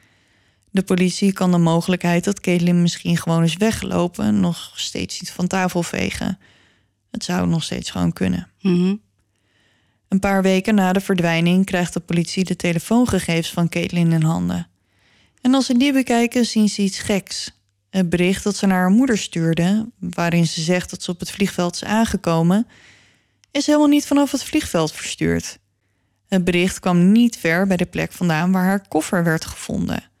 [0.76, 5.46] De politie kan de mogelijkheid dat Caitlin misschien gewoon is weggelopen nog steeds niet van
[5.46, 6.38] tafel vegen.
[7.10, 8.48] Het zou nog steeds gewoon kunnen.
[8.60, 8.94] Mhm.
[10.08, 14.68] Een paar weken na de verdwijning krijgt de politie de telefoongegevens van Caitlin in handen.
[15.40, 17.50] En als ze die bekijken, zien ze iets geks.
[17.90, 21.30] Het bericht dat ze naar haar moeder stuurde, waarin ze zegt dat ze op het
[21.30, 22.66] vliegveld is aangekomen,
[23.50, 25.58] is helemaal niet vanaf het vliegveld verstuurd.
[26.28, 30.14] Het bericht kwam niet ver bij de plek vandaan waar haar koffer werd gevonden.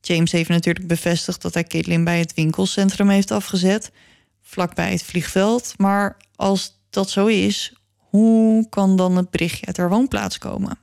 [0.00, 3.90] James heeft natuurlijk bevestigd dat hij Caitlin bij het winkelcentrum heeft afgezet,
[4.42, 5.74] vlakbij het vliegveld.
[5.76, 10.78] Maar als dat zo is, hoe kan dan het berichtje uit haar woonplaats komen?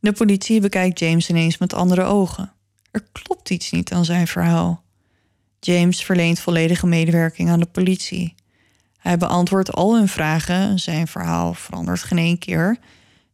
[0.00, 2.52] De politie bekijkt James ineens met andere ogen.
[2.90, 4.82] Er klopt iets niet aan zijn verhaal.
[5.60, 8.34] James verleent volledige medewerking aan de politie.
[8.98, 12.78] Hij beantwoordt al hun vragen, zijn verhaal verandert geen één keer.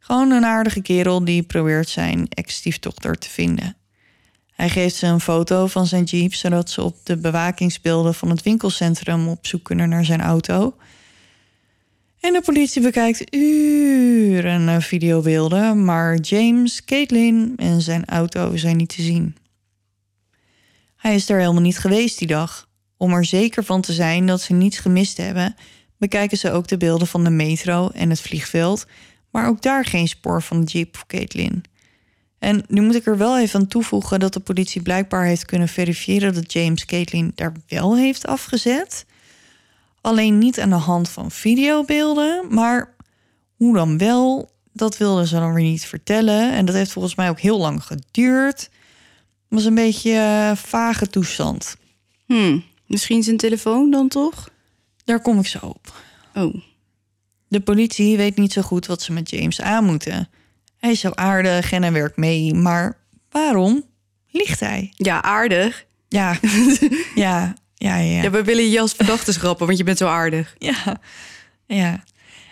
[0.09, 3.77] Gewoon een aardige kerel die probeert zijn ex-stiefdochter te vinden.
[4.53, 8.43] Hij geeft ze een foto van zijn jeep, zodat ze op de bewakingsbeelden van het
[8.43, 10.77] winkelcentrum op zoek kunnen naar zijn auto.
[12.21, 19.03] En de politie bekijkt uren videobeelden, maar James, Caitlin en zijn auto zijn niet te
[19.03, 19.37] zien.
[20.97, 22.69] Hij is er helemaal niet geweest die dag.
[22.97, 25.55] Om er zeker van te zijn dat ze niets gemist hebben,
[25.97, 28.87] bekijken ze ook de beelden van de metro en het vliegveld,
[29.31, 31.65] maar ook daar geen spoor van de jeep of Caitlin.
[32.39, 35.69] En nu moet ik er wel even aan toevoegen dat de politie blijkbaar heeft kunnen
[35.69, 39.07] verifiëren dat James Caitlin daar wel heeft afgezet.
[40.01, 42.95] Alleen niet aan de hand van videobeelden, maar
[43.57, 46.53] hoe dan wel, dat wilden ze dan weer niet vertellen.
[46.53, 48.61] En dat heeft volgens mij ook heel lang geduurd.
[48.61, 48.71] Het
[49.49, 51.77] was een beetje uh, vage toestand.
[52.27, 52.59] Hm.
[52.87, 54.51] Misschien zijn telefoon dan toch?
[55.05, 55.95] Daar kom ik zo op.
[56.35, 56.55] Oh.
[57.49, 60.29] De politie weet niet zo goed wat ze met James aan moeten.
[60.79, 62.97] Hij is zo aardig en hij werkt mee, maar
[63.31, 63.85] waarom
[64.31, 64.93] liegt hij?
[64.97, 65.87] Ja, aardig.
[66.11, 66.39] Ja,
[67.15, 68.23] ja, ja, ja.
[68.23, 70.55] Ja, we willen je als verdachte schrappen, want je bent zo aardig.
[70.59, 71.01] Ja,
[71.67, 72.05] ja.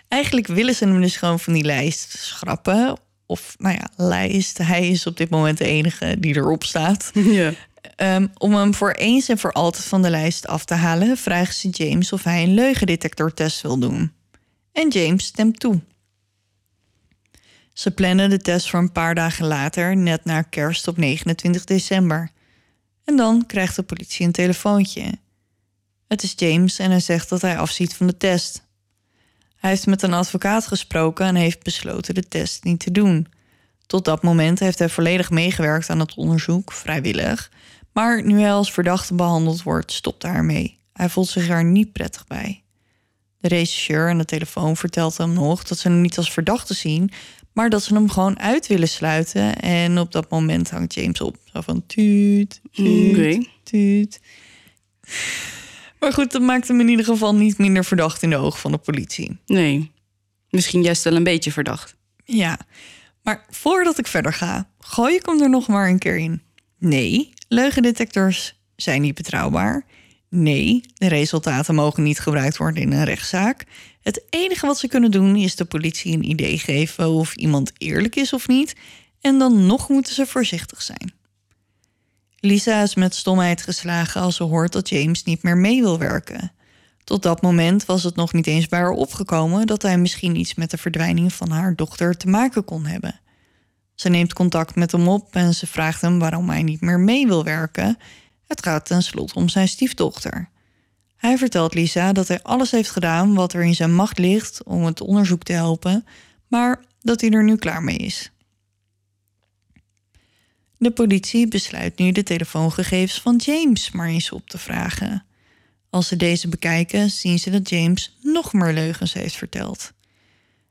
[0.07, 2.97] Eigenlijk willen ze hem dus gewoon van die lijst schrappen.
[3.25, 4.57] Of, nou ja, lijst.
[4.57, 7.11] Hij is op dit moment de enige die erop staat.
[7.13, 7.53] Ja.
[8.15, 11.53] Um, om hem voor eens en voor altijd van de lijst af te halen, vragen
[11.53, 14.11] ze James of hij een leugendetectortest wil doen.
[14.77, 15.81] En James stemt toe.
[17.73, 22.31] Ze plannen de test voor een paar dagen later, net na kerst op 29 december.
[23.03, 25.19] En dan krijgt de politie een telefoontje.
[26.07, 28.63] Het is James en hij zegt dat hij afziet van de test.
[29.55, 33.27] Hij heeft met een advocaat gesproken en heeft besloten de test niet te doen.
[33.85, 37.51] Tot dat moment heeft hij volledig meegewerkt aan het onderzoek, vrijwillig.
[37.91, 40.79] Maar nu hij als verdachte behandeld wordt, stopt hij ermee.
[40.93, 42.61] Hij voelt zich er niet prettig bij.
[43.39, 47.11] De regisseur aan de telefoon vertelt hem nog dat ze hem niet als verdachte zien,
[47.53, 49.55] maar dat ze hem gewoon uit willen sluiten.
[49.59, 51.37] En op dat moment hangt James op.
[51.53, 53.45] Zo van tuut, tuut, Oké.
[53.63, 54.19] tuut.
[55.99, 58.71] Maar goed, dat maakt hem in ieder geval niet minder verdacht in de ogen van
[58.71, 59.37] de politie.
[59.45, 59.91] Nee.
[60.49, 61.95] Misschien juist wel een beetje verdacht.
[62.25, 62.59] Ja,
[63.23, 66.41] maar voordat ik verder ga, gooi ik hem er nog maar een keer in.
[66.79, 69.85] Nee, leugendetectors zijn niet betrouwbaar.
[70.29, 73.65] Nee, de resultaten mogen niet gebruikt worden in een rechtszaak.
[74.01, 78.15] Het enige wat ze kunnen doen is de politie een idee geven of iemand eerlijk
[78.15, 78.75] is of niet.
[79.21, 81.13] En dan nog moeten ze voorzichtig zijn.
[82.39, 86.51] Lisa is met stomheid geslagen als ze hoort dat James niet meer mee wil werken.
[87.03, 90.55] Tot dat moment was het nog niet eens bij haar opgekomen dat hij misschien iets
[90.55, 93.19] met de verdwijning van haar dochter te maken kon hebben.
[93.95, 97.27] Ze neemt contact met hem op en ze vraagt hem waarom hij niet meer mee
[97.27, 97.97] wil werken.
[98.47, 100.49] Het gaat tenslotte om zijn stiefdochter.
[101.17, 104.85] Hij vertelt Lisa dat hij alles heeft gedaan wat er in zijn macht ligt om
[104.85, 106.05] het onderzoek te helpen,
[106.47, 108.31] maar dat hij er nu klaar mee is.
[110.77, 115.25] De politie besluit nu de telefoongegevens van James maar eens op te vragen.
[115.89, 119.91] Als ze deze bekijken, zien ze dat James nog meer leugens heeft verteld.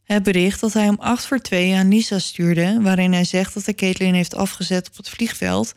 [0.04, 3.64] Het bericht dat hij om acht voor twee aan Lisa stuurde, waarin hij zegt dat
[3.64, 5.74] hij Caitlin heeft afgezet op het vliegveld,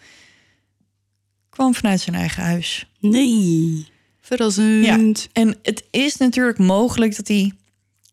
[1.59, 2.85] kwam vanuit zijn eigen huis.
[2.99, 3.87] Nee.
[4.21, 5.27] Verrassend.
[5.33, 7.51] En het is natuurlijk mogelijk dat hij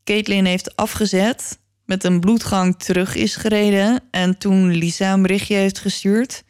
[0.04, 5.78] Caitlin heeft afgezet, met een bloedgang terug is gereden en toen Lisa een berichtje heeft
[5.78, 6.42] gestuurd.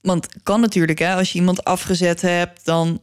[0.00, 3.00] Want kan natuurlijk, hè, als je iemand afgezet hebt, dan,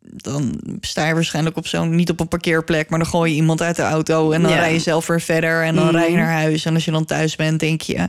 [0.00, 3.62] dan sta je waarschijnlijk op zo'n, niet op een parkeerplek, maar dan gooi je iemand
[3.62, 4.56] uit de auto en dan Ja.
[4.58, 5.96] rij je zelf weer verder en dan Mhm.
[5.96, 6.64] rij je naar huis.
[6.64, 8.08] En als je dan thuis bent, denk je,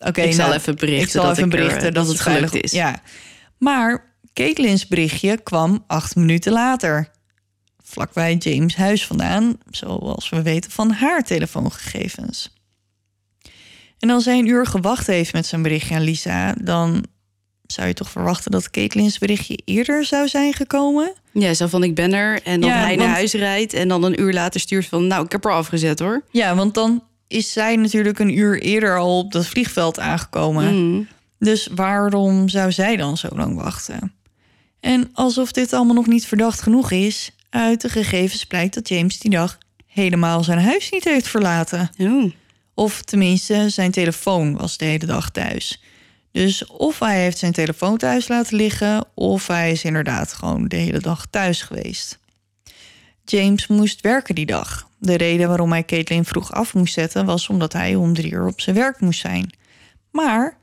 [0.00, 2.20] oké, Ik zal nou, even berichten ik zal dat even ik berichten dat dat, het
[2.20, 2.72] gelukt is.
[2.72, 3.02] Ja,
[3.58, 7.10] maar Caitlin's berichtje kwam acht minuten later
[7.90, 12.54] vlakbij James' huis vandaan, zoals we weten van haar telefoongegevens.
[13.98, 17.04] En als hij een uur gewacht heeft met zijn berichtje aan Lisa, dan
[17.66, 21.12] zou je toch verwachten dat Caitlin's berichtje eerder zou zijn gekomen?
[21.32, 22.42] Ja, zo van ik ben er.
[22.42, 23.72] En dan Ja, hij naar huis rijdt.
[23.72, 25.06] En dan een uur later stuurt van...
[25.06, 26.22] Nou, ik heb er afgezet hoor.
[26.30, 30.74] Ja, want dan is zij natuurlijk een uur eerder al op dat vliegveld aangekomen.
[30.74, 31.08] Mm.
[31.38, 34.12] Dus waarom zou zij dan zo lang wachten?
[34.80, 39.18] En alsof dit allemaal nog niet verdacht genoeg is, uit de gegevens blijkt dat James
[39.18, 41.90] die dag helemaal zijn huis niet heeft verlaten.
[41.98, 42.32] Oh.
[42.74, 45.82] Of tenminste, zijn telefoon was de hele dag thuis.
[46.32, 50.76] Dus of hij heeft zijn telefoon thuis laten liggen, of hij is inderdaad gewoon de
[50.76, 52.18] hele dag thuis geweest.
[53.30, 54.88] James moest werken die dag.
[54.98, 58.46] De reden waarom hij Caitlin vroeg af moest zetten was omdat hij om drie uur
[58.46, 59.52] op zijn werk moest zijn.
[60.10, 60.56] Maar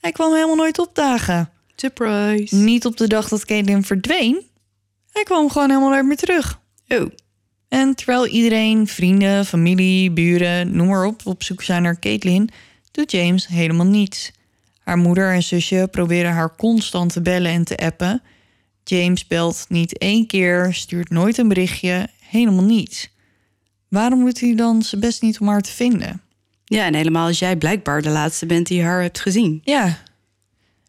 [0.00, 1.50] hij kwam helemaal nooit opdagen.
[1.76, 2.54] Surprise.
[2.54, 4.42] Niet op de dag dat Caitlin verdween.
[5.12, 6.60] Hij kwam gewoon helemaal nooit meer terug.
[6.88, 7.10] Oh.
[7.68, 12.50] En terwijl iedereen, vrienden, familie, buren, noem maar op, op zoek zijn naar Caitlin,
[12.90, 14.32] doet James helemaal niets.
[14.78, 18.22] Haar moeder en zusje proberen haar constant te bellen en te appen.
[18.90, 23.08] James belt niet één keer, stuurt nooit een berichtje, helemaal niets.
[23.88, 26.20] Waarom doet hij dan zijn best niet om haar te vinden?
[26.64, 29.60] Ja, en helemaal als jij blijkbaar de laatste bent die haar hebt gezien.
[29.64, 29.98] Ja,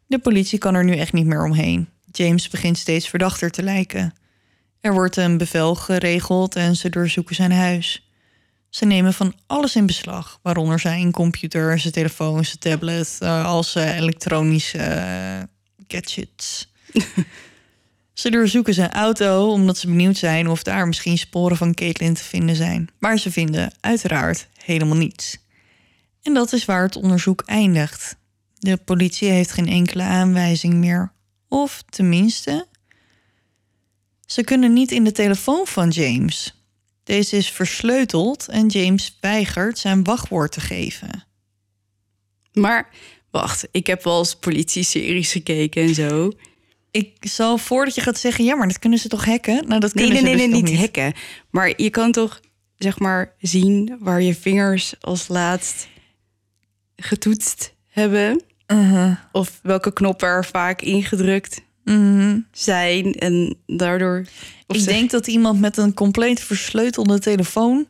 [0.08, 1.90] de politie kan er nu echt niet meer omheen.
[2.12, 4.14] James begint steeds verdachter te lijken.
[4.82, 8.10] Er wordt een bevel geregeld en ze doorzoeken zijn huis.
[8.70, 13.98] Ze nemen van alles in beslag, waaronder zijn computer, zijn telefoon, zijn tablet, als eh,
[13.98, 15.44] elektronische eh,
[15.88, 16.72] gadgets.
[18.20, 22.24] ze doorzoeken zijn auto omdat ze benieuwd zijn of daar misschien sporen van Caitlin te
[22.24, 22.90] vinden zijn.
[23.00, 25.38] Maar ze vinden uiteraard helemaal niets.
[26.22, 28.16] En dat is waar het onderzoek eindigt.
[28.58, 31.12] De politie heeft geen enkele aanwijzing meer.
[31.48, 32.68] Of tenminste,
[34.26, 36.64] ze kunnen niet in de telefoon van James.
[37.04, 41.26] Deze is versleuteld en James weigert zijn wachtwoord te geven.
[42.54, 42.90] Maar
[43.32, 46.32] wacht, ik heb wel eens politie-series gekeken en zo.
[46.92, 49.68] Ik zal voordat je gaat zeggen, ja, maar dat kunnen ze toch hacken?
[49.68, 51.14] Nou, dat kunnen nee, nee, ze nee, dus niet hacken.
[51.50, 52.40] Maar je kan toch,
[52.78, 55.88] zeg maar, zien waar je vingers als laatst
[56.96, 58.42] getoetst hebben.
[58.68, 59.16] Uh-huh.
[59.32, 62.40] Of welke knoppen er vaak ingedrukt Mhm.
[62.52, 63.14] zijn.
[63.14, 64.20] En daardoor...
[64.68, 67.88] Ik zeg- denk dat iemand met een compleet versleutelde telefoon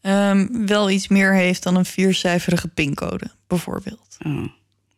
[0.00, 4.16] ehm, wel iets meer heeft dan een viercijferige pincode, bijvoorbeeld.
[4.26, 4.46] Oh.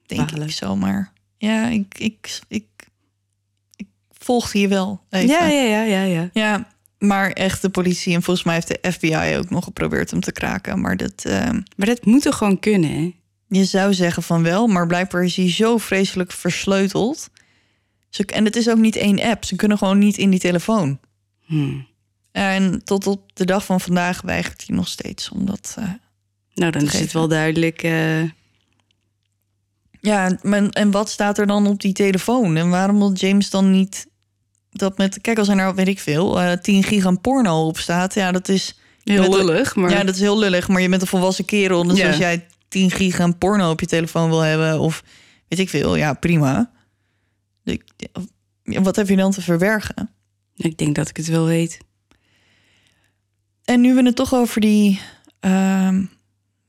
[0.07, 0.47] Denk Balen.
[0.47, 1.13] ik zomaar.
[1.39, 2.78] Ja, ik, ik, ik, ik
[4.29, 5.01] volgde je wel.
[5.11, 5.29] Even.
[5.29, 6.31] Ja, ja, ja, ja, ja.
[6.33, 6.69] Ja,
[6.99, 10.33] maar echt de politie en volgens mij heeft de FBI ook nog geprobeerd hem te
[10.33, 10.81] kraken.
[10.81, 13.15] Maar dat, ehm, Maar dat moet toch gewoon kunnen, hè?
[13.49, 17.31] je zou zeggen van wel, maar blijkbaar is hij zo vreselijk versleuteld.
[18.09, 19.45] Ze, en het is ook niet één app.
[19.45, 20.99] Ze kunnen gewoon niet in die telefoon.
[21.45, 21.87] Hmm.
[22.33, 25.29] En tot op de dag van vandaag weigert hij nog steeds.
[25.29, 25.85] Omdat, eh,
[26.55, 27.83] Nou, dan is het wel duidelijk...
[27.83, 28.23] eh,
[30.01, 32.57] ja, men, en wat staat er dan op die telefoon?
[32.57, 34.07] En waarom wil James dan niet
[34.71, 35.21] dat met...
[35.21, 38.15] Kijk, als er nou, weet ik veel, eh 10 gig aan porno op staat.
[38.15, 39.91] Ja, dat is heel lullig, maar...
[39.91, 41.87] Ja, dat is heel lullig, maar je bent een volwassen kerel.
[41.87, 42.07] Dus Ja.
[42.09, 44.81] als jij 10 gig aan porno op je telefoon wil hebben...
[44.81, 45.05] of
[45.49, 46.71] weet ik veel, ja, prima.
[48.63, 50.11] Wat heb je dan te verbergen?
[50.57, 51.79] Ik denk dat ik het wel weet.
[53.65, 55.01] En nu we het toch over die
[55.41, 56.05] ehm,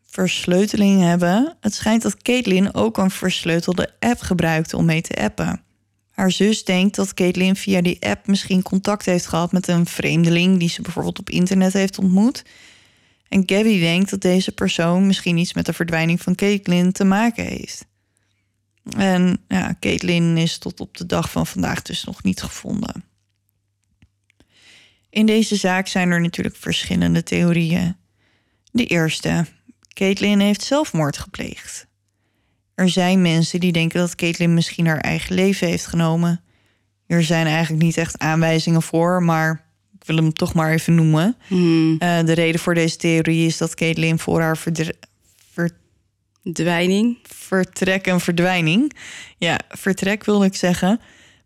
[0.05, 1.57] versleuteling hebben...
[1.59, 5.61] het schijnt dat Caitlin ook een versleutelde app gebruikte om mee te appen.
[6.19, 9.51] Haar zus denkt dat Caitlin via die app misschien contact heeft gehad...
[9.51, 12.43] met een vreemdeling die ze bijvoorbeeld op internet heeft ontmoet...
[13.27, 17.45] En Gabby denkt dat deze persoon misschien iets met de verdwijning van Caitlin te maken
[17.45, 17.85] heeft.
[18.97, 23.03] En ja, Caitlin is tot op de dag van vandaag dus nog niet gevonden.
[25.09, 27.95] In deze zaak zijn er natuurlijk verschillende theorieën.
[28.71, 29.45] De eerste,
[29.93, 31.88] Caitlin heeft zelfmoord gepleegd.
[32.79, 36.41] Er zijn mensen die denken dat Caitlin misschien haar eigen leven heeft genomen.
[37.07, 39.65] Er zijn eigenlijk niet echt aanwijzingen voor, maar
[39.99, 41.35] ik wil hem toch maar even noemen.
[41.47, 41.95] Hmm.
[41.99, 44.95] Eh, de reden voor deze theorie is dat Caitlyn voor haar verdre-
[45.51, 45.77] ver-
[46.53, 47.17] Dwijning.
[47.23, 48.93] vertrek en verdwijning,
[49.37, 50.99] ja, vertrek wilde ik zeggen,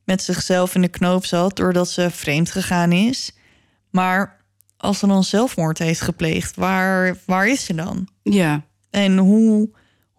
[0.04, 3.32] met zichzelf in de knoop zat doordat ze vreemd gegaan is.
[3.90, 4.42] Maar
[4.78, 8.08] als ze dan zelfmoord heeft gepleegd, waar, waar is ze dan?
[8.24, 8.66] Ja.
[8.90, 9.70] En hoe,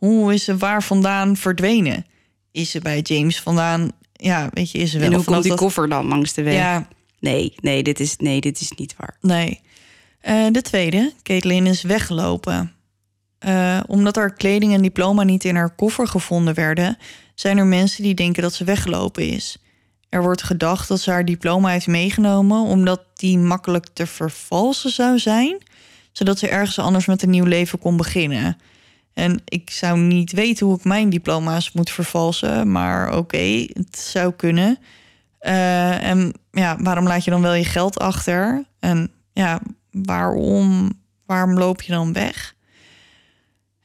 [0.06, 2.06] hoe is ze waar vandaan verdwenen?
[2.52, 3.90] Is ze bij James vandaan?
[4.12, 6.42] Ja, weet je, is ze wel En hoe komt die dat- koffer dan langs de
[6.42, 6.54] weg?
[6.54, 6.88] Ja,
[7.20, 9.16] Nee, nee, dit is, nee, dit is niet waar.
[9.20, 9.60] Nee.
[10.20, 12.72] Eh, de tweede, Caitlin is weggelopen.
[13.38, 16.98] Eh, omdat haar kleding en diploma niet in haar koffer gevonden werden,
[17.34, 19.56] zijn er mensen die denken dat ze weggelopen is.
[20.08, 25.18] Er wordt gedacht dat ze haar diploma heeft meegenomen omdat die makkelijk te vervalsen zou
[25.18, 25.58] zijn,
[26.12, 28.56] zodat ze ergens anders met een nieuw leven kon beginnen.
[29.14, 34.32] En ik zou niet weten hoe ik mijn diploma's moet vervalsen, maar oké, het zou
[34.32, 34.78] kunnen.
[35.38, 38.64] Eh, en ja, waarom laat je dan wel je geld achter?
[38.80, 39.60] En ja,
[39.90, 40.92] waarom,
[41.26, 42.54] waarom loop je dan weg?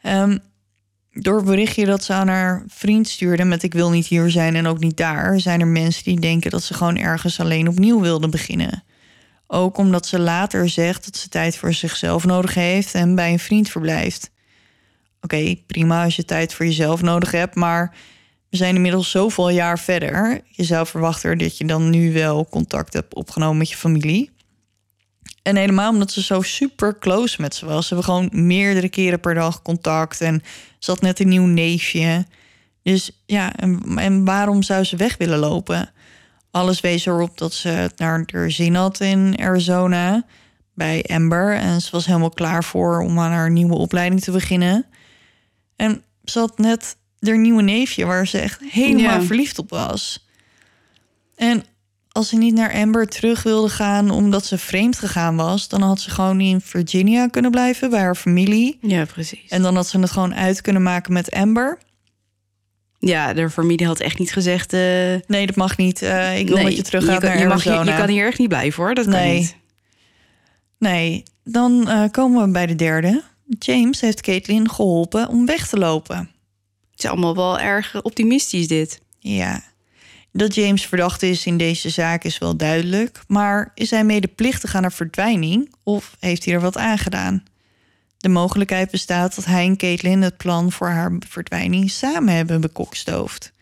[0.02, 0.38] Ehm,
[1.12, 4.56] door het berichtje dat ze aan haar vriend stuurde met ik wil niet hier zijn
[4.56, 8.00] en ook niet daar, zijn er mensen die denken dat ze gewoon ergens alleen opnieuw
[8.00, 8.84] wilde beginnen.
[9.48, 13.40] Ook omdat ze later zegt dat ze tijd voor zichzelf nodig heeft en bij een
[13.40, 14.32] vriend verblijft.
[15.22, 17.96] Oké, prima als je tijd voor jezelf nodig hebt, maar
[18.50, 20.42] we zijn inmiddels zoveel jaar verder.
[20.50, 24.32] Je zou verwachten dat je dan nu wel contact hebt opgenomen met je familie.
[25.42, 27.88] En helemaal omdat ze zo super close met ze was.
[27.88, 30.22] Ze hebben gewoon meerdere keren per dag contact.
[30.22, 30.42] En
[30.80, 32.26] ze had net een nieuw neefje.
[32.84, 35.92] Dus ja, en, waarom zou ze weg willen lopen?
[36.52, 40.26] Alles wees erop dat ze het naar haar zin had in Arizona.
[40.74, 41.56] Bij Amber.
[41.56, 44.86] En ze was helemaal klaar voor om aan haar nieuwe opleiding te beginnen.
[45.80, 49.22] En ze had net haar nieuwe neefje waar ze echt helemaal Ja.
[49.22, 50.28] verliefd op was.
[51.36, 51.64] En
[52.12, 56.02] als ze niet naar Amber terug wilde gaan omdat ze vreemd gegaan was, dan had
[56.02, 58.78] ze gewoon in Virginia kunnen blijven bij haar familie.
[58.82, 59.50] Ja, precies.
[59.50, 61.78] En dan had ze het gewoon uit kunnen maken met Amber.
[63.00, 64.74] ja, de familie had echt niet gezegd...
[64.74, 64.80] eh,
[65.28, 66.02] Nee, dat mag niet.
[66.02, 67.92] Eh, ik wil nee, dat je terug gaat naar je, mag Arizona.
[67.92, 69.38] je kan hier echt niet blijven hoor, dat kan Nee.
[69.40, 69.56] niet.
[70.78, 73.24] Nee, dan eh, komen we bij de derde.
[73.60, 76.18] James heeft Caitlin geholpen om weg te lopen.
[76.92, 79.02] Het is allemaal wel erg optimistisch dit.
[79.20, 79.64] Ja,
[80.32, 83.22] dat James verdacht is in deze zaak is wel duidelijk.
[83.28, 87.44] Maar is hij medeplichtig aan haar verdwijning of heeft hij er wat aan gedaan?
[88.18, 93.54] De mogelijkheid bestaat dat hij en Caitlin het plan voor haar verdwijning samen hebben bekokstoofd.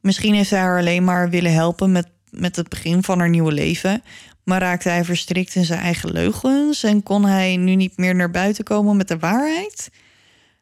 [0.00, 3.52] Misschien heeft hij haar alleen maar willen helpen met, met het begin van haar nieuwe
[3.52, 4.02] leven.
[4.44, 8.30] Maar raakte hij verstrikt in zijn eigen leugens en kon hij nu niet meer naar
[8.30, 9.90] buiten komen met de waarheid?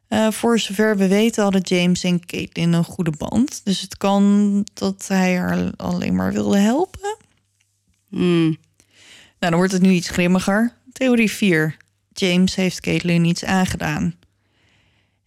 [0.07, 3.61] Eh, voor zover we weten hadden James en Caitlin een goede band.
[3.63, 7.17] Dus het kan dat hij haar alleen maar wilde helpen.
[8.09, 8.57] Hmm.
[9.39, 10.73] Nou, dan wordt het nu iets grimmiger.
[10.93, 11.77] Theorie 4.
[12.13, 14.15] James heeft Caitlin iets aangedaan.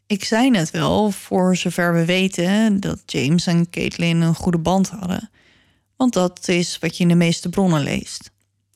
[0.06, 4.89] Ik zei net wel, voor zover we weten, dat James en Caitlin een goede band
[4.89, 5.31] hadden.
[5.97, 8.31] Want dat is wat je in de meeste bronnen leest.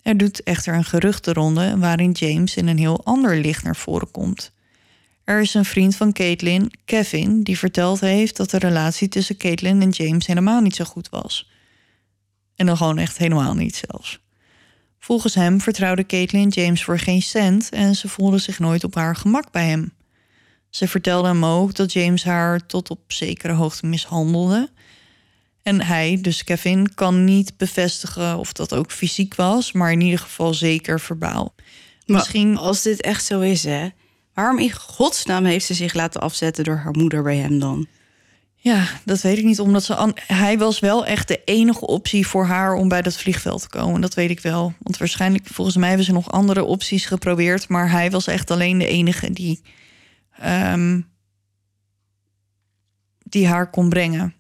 [0.09, 3.76] Er doet echter een gerucht de ronde waarin James in een heel ander licht naar
[3.76, 4.52] voren komt.
[5.24, 9.82] Er is een vriend van Caitlin, Kevin, die verteld heeft dat de relatie tussen Caitlin
[9.82, 11.51] en James helemaal niet zo goed was.
[12.56, 14.20] En dan gewoon echt helemaal niet zelfs.
[14.98, 19.16] Volgens hem vertrouwde Caitlin James voor geen cent en ze voelde zich nooit op haar
[19.16, 19.93] gemak bij hem.
[20.70, 24.70] Ze vertelde hem ook dat James haar tot op zekere hoogte mishandelde.
[25.69, 30.19] En hij, dus Kevin, kan niet bevestigen of dat ook fysiek was, maar in ieder
[30.19, 31.55] geval zeker verbaal.
[31.57, 33.89] Maar Misschien als dit echt zo is, hè?
[34.35, 37.86] Waarom in godsnaam heeft ze zich laten afzetten door haar moeder bij hem dan?
[38.57, 39.61] Ja, dat weet ik niet.
[39.61, 43.16] Omdat ze an- hij was wel echt de enige optie voor haar om bij dat
[43.16, 44.01] vliegveld te komen.
[44.01, 44.74] Dat weet ik wel.
[44.78, 47.69] Want waarschijnlijk, volgens mij hebben ze nog andere opties geprobeerd.
[47.69, 49.62] Maar hij was echt alleen de enige die,
[50.39, 51.01] ehm,
[53.19, 54.35] die haar kon brengen.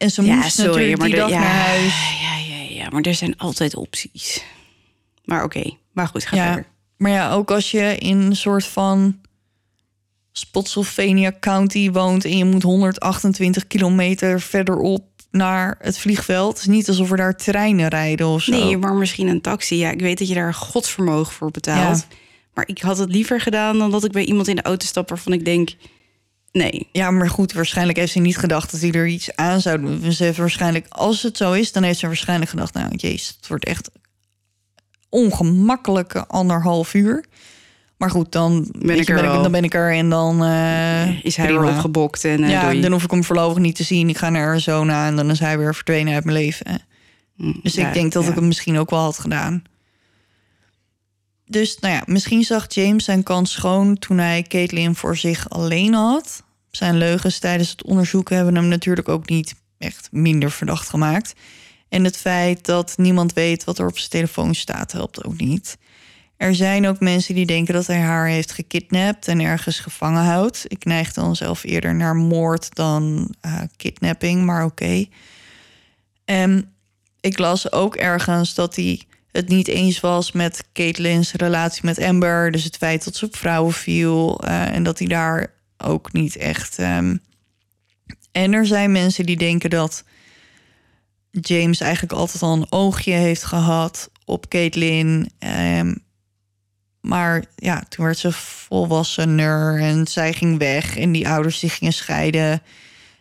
[0.00, 1.94] En ze moest natuurlijk die de- dag ja, naar huis.
[2.22, 4.42] Ja, ja, ja, maar er zijn altijd opties.
[5.24, 6.66] Maar oké, maar goed, ga Ja, verder.
[6.96, 9.20] maar ja, ook als je in een soort van
[10.32, 16.48] Spotsylvania County woont en je moet 128 kilometer verderop naar het vliegveld.
[16.52, 18.50] Het is niet alsof er daar treinen rijden of zo.
[18.52, 19.76] Nee, maar misschien een taxi.
[19.76, 22.06] Ja, ik weet dat je daar godsvermogen voor betaalt.
[22.54, 25.08] Maar ik had het liever gedaan dan dat ik bij iemand in de auto stap
[25.08, 25.70] waarvan ik denk...
[26.52, 29.80] Nee, Ja, maar goed, waarschijnlijk heeft ze niet gedacht dat hij er iets aan zou
[29.80, 30.12] doen.
[30.12, 33.48] Ze heeft waarschijnlijk, als het zo is, dan heeft ze waarschijnlijk gedacht: nou, jezus, het
[33.48, 33.90] wordt echt
[35.08, 37.24] ongemakkelijke anderhalf uur.
[37.96, 39.42] Maar goed, dan ben, ik er ben, ik, wel.
[39.42, 41.60] dan ben ik er en dan eh, is hij prima.
[41.60, 42.80] weer opgebokt en eh ja, doei.
[42.80, 44.08] dan hoef ik hem voorlopig niet te zien.
[44.08, 46.66] Ik ga naar Arizona en dan is hij weer verdwenen uit mijn leven.
[47.36, 48.28] Hm, Dus ja, ik denk dat ja.
[48.28, 49.62] ik het misschien ook wel had gedaan.
[51.50, 55.94] Dus nou ja, misschien zag James zijn kans schoon toen hij Caitlin voor zich alleen
[55.94, 56.42] had.
[56.70, 61.34] Zijn leugens tijdens het onderzoek hebben hem natuurlijk ook niet echt minder verdacht gemaakt.
[61.88, 65.78] En het feit dat niemand weet wat er op zijn telefoon staat, helpt ook niet.
[66.36, 70.64] Er zijn ook mensen die denken dat hij haar heeft gekidnapt en ergens gevangen houdt.
[70.68, 75.06] Ik neig dan zelf eerder naar moord dan eh, kidnapping, maar oké.
[76.24, 76.72] En
[77.20, 82.50] ik las ook ergens dat hij het niet eens was met Caitlin's relatie met Amber.
[82.50, 84.40] Dus het feit dat ze op vrouwen viel.
[84.44, 86.78] eh, en dat hij daar ook niet echt.
[86.78, 87.16] ehm,
[88.32, 90.04] En er zijn mensen die denken dat
[91.30, 95.30] James eigenlijk altijd al een oogje heeft gehad op Caitlin.
[95.38, 95.94] Ehm,
[97.00, 101.92] maar ja, toen werd ze volwassener en zij ging weg en die ouders die gingen
[101.92, 102.62] scheiden.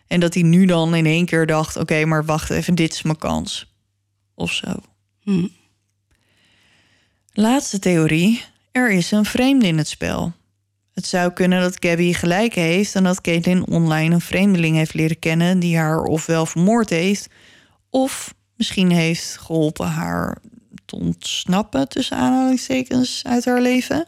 [0.07, 3.01] En dat hij nu dan in één keer dacht: oké, maar wacht even, dit is
[3.01, 3.73] mijn kans.
[4.35, 4.73] Of zo.
[5.23, 5.47] Hm.
[7.39, 8.43] Laatste theorie.
[8.71, 10.33] Er is een vreemde in het spel.
[10.93, 15.19] Het zou kunnen dat Gabby gelijk heeft en dat Caitlin online een vreemdeling heeft leren
[15.19, 17.27] kennen die haar ofwel vermoord heeft,
[17.89, 20.37] of misschien heeft geholpen haar
[20.85, 24.07] te ontsnappen tussen aanhalingstekens uit haar leven.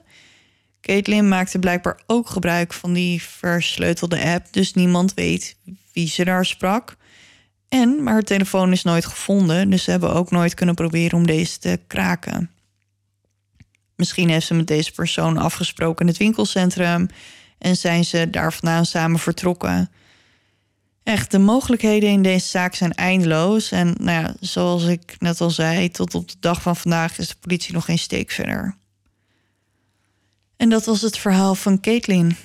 [0.81, 5.55] Caitlin maakte blijkbaar ook gebruik van die versleutelde app, dus niemand weet
[5.93, 6.95] wie ze daar sprak.
[7.69, 11.27] En maar haar telefoon is nooit gevonden, dus ze hebben ook nooit kunnen proberen om
[11.27, 12.49] deze te kraken.
[14.01, 17.07] Misschien heeft ze met deze persoon afgesproken in het winkelcentrum
[17.57, 19.91] en zijn ze daar vandaan samen vertrokken.
[21.03, 23.71] Echt, de mogelijkheden in deze zaak zijn eindeloos.
[23.71, 27.27] En nou ja, zoals ik net al zei, tot op de dag van vandaag is
[27.27, 28.77] de politie nog geen steek verder.
[30.57, 32.35] En dat was het verhaal van Caitlin.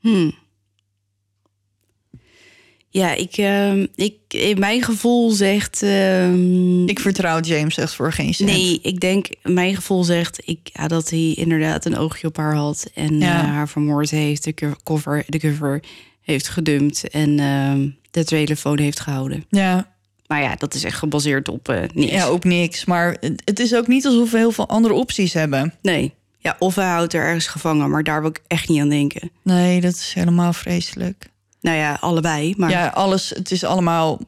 [0.00, 0.30] Hm.
[2.92, 5.82] Ja, ik, ehm, ik, in mijn gevoel zegt.
[5.82, 8.50] ehm, Ik vertrouw James echt voor geen cent.
[8.50, 12.54] nee, ik denk, mijn gevoel zegt ik, ja, dat hij inderdaad een oogje op haar
[12.54, 12.90] had.
[12.94, 13.42] En Ja.
[13.42, 15.82] eh, haar vermoord heeft, de co- cover, de cover
[16.20, 17.08] heeft gedumpt.
[17.10, 19.44] En ehm, de telefoon heeft gehouden.
[19.48, 19.92] Ja,
[20.26, 22.12] Maar ja, dat is echt gebaseerd op eh niks.
[22.12, 22.84] ja, ook niks.
[22.84, 25.74] Maar het het is ook niet alsof we heel veel andere opties hebben.
[25.82, 26.12] Nee.
[26.38, 29.30] Ja, of hij houdt er ergens gevangen, maar daar wil ik echt niet aan denken.
[29.42, 31.28] Nee, dat is helemaal vreselijk.
[31.60, 32.54] Nou ja, allebei.
[32.56, 34.20] Maar Ja, alles, het is allemaal.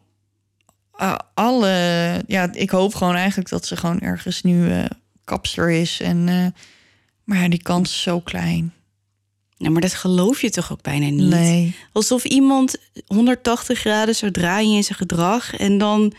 [1.35, 2.23] alle.
[2.27, 4.85] Ja, ik hoop gewoon eigenlijk dat ze gewoon ergens nu eh,
[5.25, 6.01] kapster is.
[6.01, 6.47] En, eh,
[7.25, 8.73] maar ja, die kans is zo klein.
[9.57, 11.29] Ja, maar dat geloof je toch ook bijna niet?
[11.29, 11.77] Nee.
[11.93, 12.77] Alsof iemand
[13.07, 16.13] 180 graden zou draaien in zijn gedrag en dan...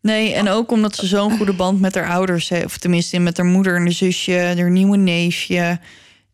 [0.00, 2.64] Nee, en ook omdat ze zo'n goede band met haar ouders heeft.
[2.64, 5.80] Of tenminste met haar moeder en de zusje, haar nieuwe neefje.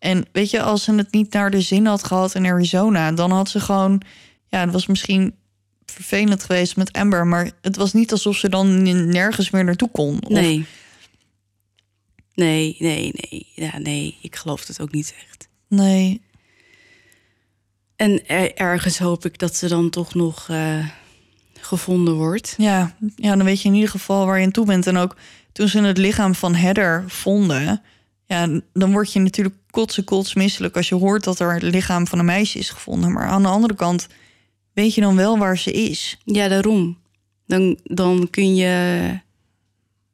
[0.03, 3.31] En weet je, als ze het niet naar de zin had gehad in Arizona, dan
[3.31, 4.03] had ze gewoon.
[4.49, 5.35] Ja, het was misschien
[5.87, 10.23] vervelend geweest met Amber, maar het was niet alsof ze dan nergens meer naartoe kon.
[10.25, 10.65] Of- Nee.
[12.35, 13.47] Nee, nee, nee.
[13.55, 15.49] Ja, nee, ik geloof het ook niet echt.
[15.69, 16.21] Nee.
[17.97, 20.87] En er- ergens hoop ik dat ze dan toch nog eh,
[21.61, 22.55] gevonden wordt.
[22.59, 24.87] Ja, ja, dan weet je in ieder geval waar je aan toe bent.
[24.87, 25.17] En ook
[25.53, 27.83] toen ze het lichaam van Heather vonden,
[28.27, 32.19] ja, dan word je natuurlijk kotse kotsmisselijk als je hoort dat er het lichaam van
[32.19, 33.13] een meisje is gevonden.
[33.13, 34.07] Maar aan de andere kant
[34.73, 36.19] weet je dan wel waar ze is.
[36.25, 36.99] Ja, daarom.
[37.47, 39.19] Dan, dan kun je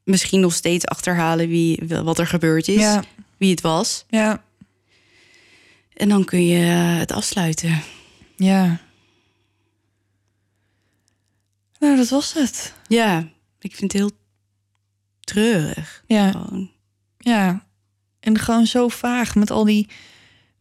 [0.05, 2.81] misschien nog steeds achterhalen wie, wat er gebeurd is.
[2.81, 3.03] Ja,
[3.37, 4.05] Wie het was.
[4.09, 4.43] ja,
[5.95, 7.83] En dan kun je eh, het afsluiten.
[8.37, 8.81] ja.
[11.79, 12.75] Nou, dat was het.
[12.89, 13.29] Ja,
[13.61, 14.11] ik vind het heel
[15.21, 16.03] treurig.
[16.07, 16.71] Ja, Gewoon.
[17.19, 17.67] ja.
[18.29, 19.89] En gewoon zo vaag met al die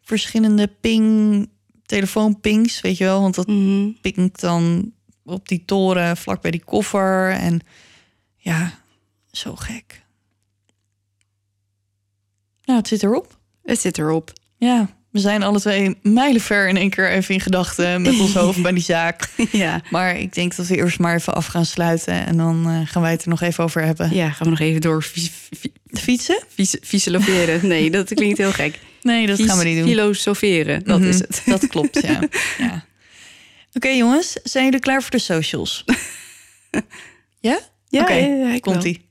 [0.01, 1.49] verschillende ping,
[1.85, 3.21] telefoonpings, weet je wel.
[3.21, 3.89] Want dat Mhm.
[4.01, 4.91] pinkt dan
[5.25, 7.31] op die toren vlak bij die koffer.
[7.31, 7.59] En
[8.37, 8.79] ja,
[9.31, 10.05] zo gek.
[12.63, 13.37] Nou, het zit erop.
[13.63, 14.33] Het zit erop.
[14.57, 18.61] Ja, we zijn alle twee mijlenver in één keer even in gedachten met ons hoofd
[18.61, 19.29] bij die zaak.
[19.51, 19.81] ja.
[19.89, 23.01] Maar ik denk dat we eerst maar even af gaan sluiten en dan eh, gaan
[23.01, 24.13] wij het er nog even over hebben.
[24.15, 25.05] ja, gaan we nog even door
[25.99, 26.43] Fietsen?
[26.49, 27.67] fi- filosoferen.
[27.67, 28.79] Nee, dat klinkt heel gek.
[29.01, 29.87] Nee, dat gaan we niet doen.
[29.87, 31.41] Filosoferen, dat Mhm, is het.
[31.45, 32.21] Dat klopt, ja.
[32.57, 32.85] ja.
[33.73, 35.83] Oké jongens, zijn jullie klaar voor de socials?
[37.39, 37.59] ja?
[37.89, 38.59] Ja, Oké, ja, ja.
[38.59, 39.05] Komt-ie.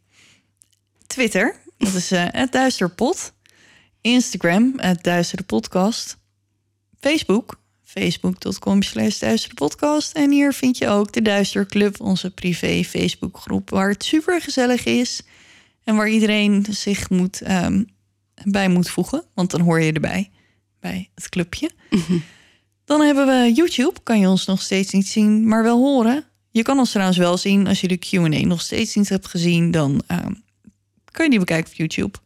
[1.07, 3.33] Twitter, dat is eh, het Duisterpot.
[4.01, 6.17] Instagram, het Duisterpodcast.
[7.01, 10.13] Facebook, facebook.com slash duisterpodcast.
[10.13, 13.71] En hier vind je ook de Duisterclub, onze privé Facebookgroep...
[13.71, 15.21] waar het super gezellig is
[15.87, 17.83] en waar iedereen zich moet, ehm,
[18.45, 19.25] bij moet voegen.
[19.35, 20.31] Want dan hoor je erbij,
[20.81, 21.71] bij het clubje.
[22.85, 26.25] Dan hebben we YouTube, kan je ons nog steeds niet zien, maar wel horen.
[26.51, 29.71] Je kan ons trouwens wel zien als je de Q&A nog steeds niet hebt gezien,
[29.71, 30.19] dan uh,
[31.11, 32.19] kan je die bekijken op YouTube.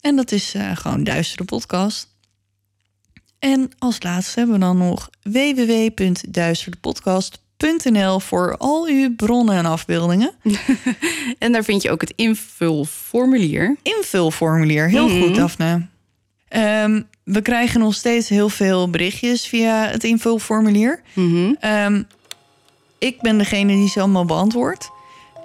[0.00, 2.14] En dat is uh, gewoon Duistere Podcast.
[3.38, 7.44] En als laatste hebben we dan nog www.duisterdepodcast.nl
[8.18, 10.32] voor al uw bronnen en afbeeldingen.
[11.38, 13.76] en daar vind je ook het invulformulier.
[13.82, 15.22] Invulformulier, heel mm -hmm.
[15.22, 15.86] goed, Daphne.
[16.48, 21.00] Um, we krijgen nog steeds heel veel berichtjes via het invulformulier.
[21.12, 21.70] Mm -hmm.
[21.70, 22.06] um,
[22.98, 24.90] ik ben degene die ze allemaal beantwoordt.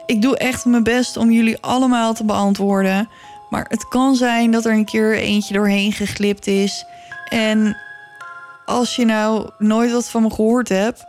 [0.06, 3.10] Ik doe echt mijn best om jullie allemaal te beantwoorden.
[3.50, 6.86] Maar het kan zijn dat er een keer eentje doorheen geglipt is.
[7.30, 7.78] En
[8.66, 11.06] als je nou nooit wat van me gehoord hebt,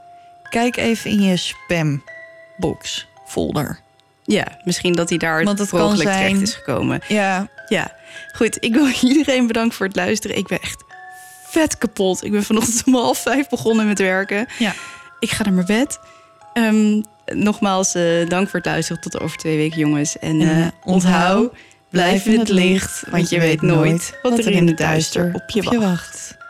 [0.53, 3.81] kijk even in je spambox folder.
[4.25, 7.01] Ja, misschien dat hij daar Want het kan zijn, terecht is gekomen.
[7.09, 7.49] Ja.
[7.69, 7.93] Ja,
[8.33, 8.57] goed.
[8.65, 10.37] Ik wil iedereen bedanken voor het luisteren.
[10.37, 10.85] Ik ben echt
[11.47, 12.25] vet kapot.
[12.25, 14.47] Ik ben vanochtend om half vijf begonnen met werken.
[14.59, 14.75] Ja.
[15.19, 15.99] Ik ga naar mijn bed.
[16.55, 19.03] Um, nogmaals, uh, dank voor het luisteren.
[19.03, 20.19] Tot over twee weken, jongens.
[20.19, 21.55] En uh, onthoud,
[21.91, 25.63] blijf in het licht, want je weet nooit wat er in het duister op je
[25.63, 26.41] wacht.